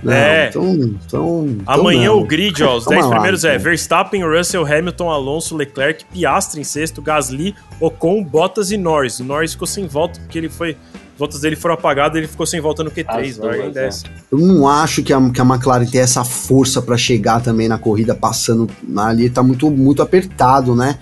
[0.02, 0.48] Não, É.
[0.48, 2.18] Então, então, então Amanhã não.
[2.18, 3.62] o grid, ó, os Calma 10 lá, primeiros é então.
[3.64, 9.20] Verstappen, Russell, Hamilton, Alonso, Leclerc, Piastri em sexto, Gasly, Ocon, Bottas e Norris.
[9.20, 10.76] O Norris ficou sem volta porque ele foi.
[11.12, 13.74] As voltas dele foram apagadas ele ficou sem volta no Q3, As larga em duas,
[13.74, 14.10] décimo.
[14.30, 17.78] Eu não acho que a, que a McLaren tem essa força pra chegar também na
[17.78, 20.98] corrida passando ali, tá muito, muito apertado, né?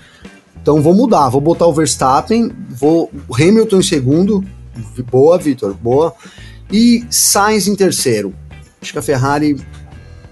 [0.60, 4.44] Então vou mudar, vou botar o Verstappen, vou o Hamilton em segundo,
[5.10, 6.14] boa, Vitor, boa,
[6.70, 8.34] e Sainz em terceiro.
[8.82, 9.56] Acho que a Ferrari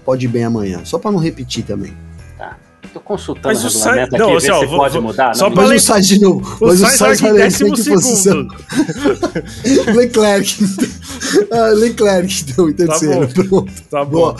[0.05, 1.93] pode ir bem amanhã, só pra não repetir também.
[2.93, 5.01] Tô consultando Mas o Sainz- regulamento aqui, não, ver assim, se ó, vou- pode vou-
[5.03, 5.35] mudar.
[5.35, 8.15] só Mas lem- o Sainz de novo, mas o Sainz vai décimo em que posição?
[8.49, 8.55] segundo.
[9.95, 10.57] Leclerc.
[11.51, 13.27] ah, Leclerc, então, em terceiro.
[13.27, 13.71] Pronto.
[13.89, 14.35] Tá bom.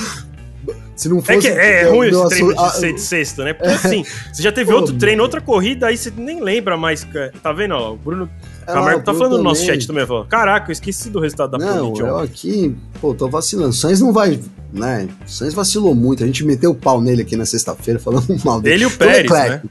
[0.95, 1.39] Se não É fosse.
[1.39, 3.53] que é, eu- ruim esse treino ah, de ser de sexta, né?
[3.53, 4.03] Porque assim,
[4.33, 7.07] você já teve Pô, outro treino, outra corrida, aí você nem lembra mais.
[7.41, 7.73] Tá vendo?
[7.75, 8.29] Ó, o Bruno
[8.73, 10.05] Camargo tá falando no nosso chat também.
[10.05, 13.69] Falou, Caraca, eu esqueci do resultado da Não, Pole eu aqui, pô, tô vacilando.
[13.69, 14.39] O Sainz não vai,
[14.73, 15.07] né?
[15.25, 16.23] O Sainz vacilou muito.
[16.23, 18.75] A gente meteu o pau nele aqui na sexta-feira, falando mal dele.
[18.75, 19.61] Ele e o Pérez, Leclerc, né?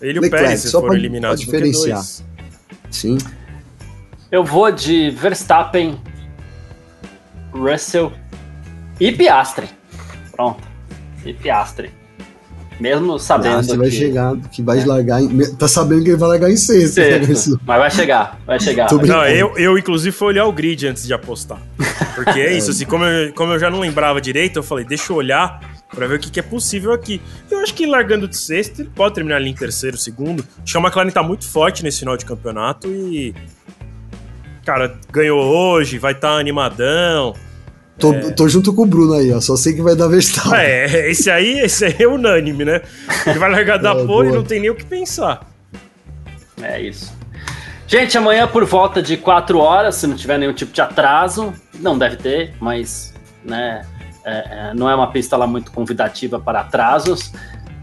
[0.00, 2.00] Ele e o Leclerc, Pérez só foram pra- eliminados pra diferenciar.
[2.00, 2.22] Q2.
[2.90, 3.18] Sim.
[4.30, 5.98] Eu vou de Verstappen,
[7.52, 8.12] Russell
[9.00, 9.68] e Piastri.
[10.32, 10.62] Pronto.
[11.24, 11.90] E Piastri.
[12.80, 13.96] Mesmo sabendo Ah, você vai que...
[13.96, 17.20] chegar, que vai largar em, Tá sabendo que ele vai largar em sexto, né?
[17.66, 18.88] Mas vai chegar, vai chegar.
[18.88, 21.60] Vai Não, eu, eu inclusive fui olhar o grid antes de apostar.
[22.14, 25.12] Porque é isso, assim, como eu, como eu já não lembrava direito, eu falei, deixa
[25.12, 25.60] eu olhar
[25.94, 27.20] pra ver o que, que é possível aqui.
[27.50, 30.44] Eu acho que largando de sexto, ele pode terminar ali em terceiro, segundo.
[30.62, 33.34] Acho que a McLaren tá muito forte nesse final de campeonato e.
[34.64, 37.34] Cara, ganhou hoje, vai estar animadão.
[37.98, 39.40] Tô, tô junto com o Bruno aí, ó.
[39.40, 40.58] Só sei que vai dar Verstappen.
[40.58, 42.80] É, esse aí, esse aí é unânime, né?
[43.26, 45.40] Ele vai largar da É, pole e não tem nem o que pensar.
[46.62, 47.12] É isso.
[47.86, 51.98] Gente, amanhã por volta de 4 horas, se não tiver nenhum tipo de atraso, não
[51.98, 53.82] deve ter, mas né,
[54.24, 57.32] é, é, não é uma pista lá muito convidativa para atrasos,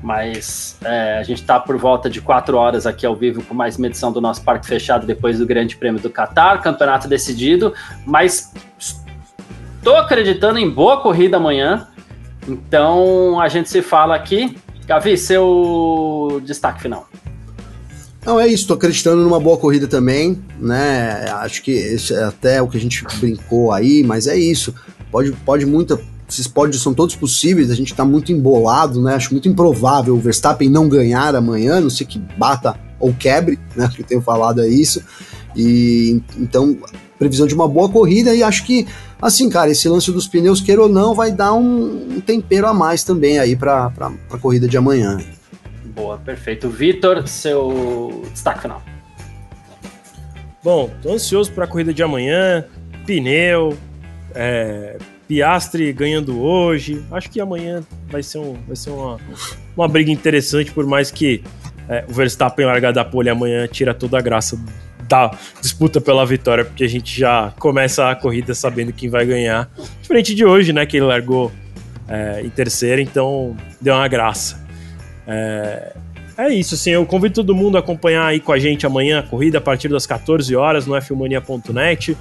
[0.03, 3.77] mas é, a gente está por volta de 4 horas aqui ao vivo com mais
[3.77, 7.73] uma edição do nosso Parque Fechado depois do Grande Prêmio do Qatar, campeonato decidido,
[8.05, 8.53] mas
[9.85, 11.87] estou acreditando em boa corrida amanhã,
[12.47, 14.57] então a gente se fala aqui.
[14.87, 17.07] Gavi, seu destaque final.
[18.25, 21.25] Não, é isso, tô acreditando numa boa corrida também, né?
[21.33, 24.73] Acho que esse é até o que a gente brincou aí, mas é isso.
[25.11, 29.13] Pode, pode muita, esses pódios são todos possíveis, a gente está muito embolado, né?
[29.13, 33.87] Acho muito improvável o Verstappen não ganhar amanhã, não sei que bata ou quebre, né?
[33.93, 35.03] Que eu tenho falado é isso.
[35.55, 36.75] E então,
[37.17, 38.87] previsão de uma boa corrida e acho que,
[39.25, 42.73] assim, cara, esse lance dos pneus, queira ou não, vai dar um, um tempero a
[42.73, 43.91] mais também aí para
[44.29, 45.17] a corrida de amanhã.
[45.95, 46.69] Boa, perfeito.
[46.69, 48.83] Vitor, seu destaque final.
[50.63, 52.65] Bom, tô ansioso para a corrida de amanhã.
[53.05, 53.77] Pneu,
[54.33, 54.97] é,
[55.27, 57.03] Piastre ganhando hoje.
[57.11, 59.19] Acho que amanhã vai ser, um, vai ser uma,
[59.75, 61.43] uma briga interessante, por mais que
[61.87, 64.59] é, o Verstappen largar da pole amanhã tira toda a graça
[65.07, 69.69] da disputa pela vitória, porque a gente já começa a corrida sabendo quem vai ganhar.
[70.01, 70.85] Diferente de hoje, né?
[70.85, 71.51] Que ele largou
[72.07, 74.65] é, em terceira, então deu uma graça.
[75.27, 75.93] É,
[76.37, 79.23] é isso, assim, eu convido todo mundo a acompanhar aí com a gente amanhã a
[79.23, 82.17] corrida a partir das 14 horas no fmania.net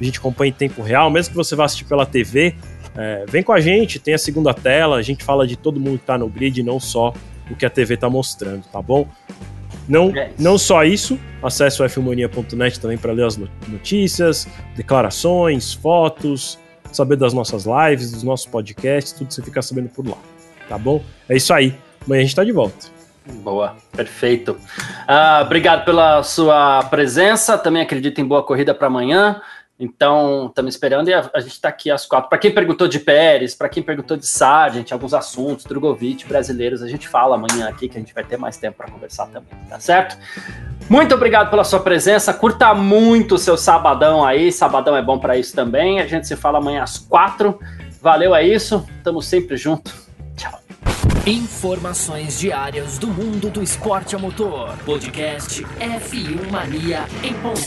[0.00, 2.54] a gente acompanha em tempo real, mesmo que você vá assistir pela TV,
[2.96, 5.98] é, vem com a gente, tem a segunda tela, a gente fala de todo mundo
[5.98, 7.14] que tá no grid, não só
[7.50, 9.08] o que a TV tá mostrando, tá bom?
[9.88, 16.58] Não, é não só isso, acesse o fmonia.net também para ler as notícias, declarações, fotos,
[16.92, 20.16] saber das nossas lives, dos nossos podcasts, tudo você fica sabendo por lá,
[20.68, 21.02] tá bom?
[21.28, 22.96] É isso aí, amanhã a gente tá de volta.
[23.42, 24.52] Boa, perfeito.
[24.52, 27.58] Uh, obrigado pela sua presença.
[27.58, 29.40] Também acredito em boa corrida para amanhã.
[29.78, 32.30] Então, estamos esperando e a, a gente está aqui às quatro.
[32.30, 36.88] Para quem perguntou de Pérez, para quem perguntou de Sargent, alguns assuntos, Drogovic, brasileiros, a
[36.88, 39.78] gente fala amanhã aqui que a gente vai ter mais tempo para conversar também, tá
[39.78, 40.16] certo?
[40.88, 42.32] Muito obrigado pela sua presença.
[42.32, 44.50] Curta muito o seu sabadão aí.
[44.50, 46.00] Sabadão é bom para isso também.
[46.00, 47.58] A gente se fala amanhã às quatro.
[48.00, 48.86] Valeu, é isso.
[48.96, 49.92] Estamos sempre junto.
[50.36, 50.60] Tchau.
[51.26, 54.76] Informações diárias do mundo do esporte a motor.
[54.84, 57.60] Podcast F1 Mania em ponto.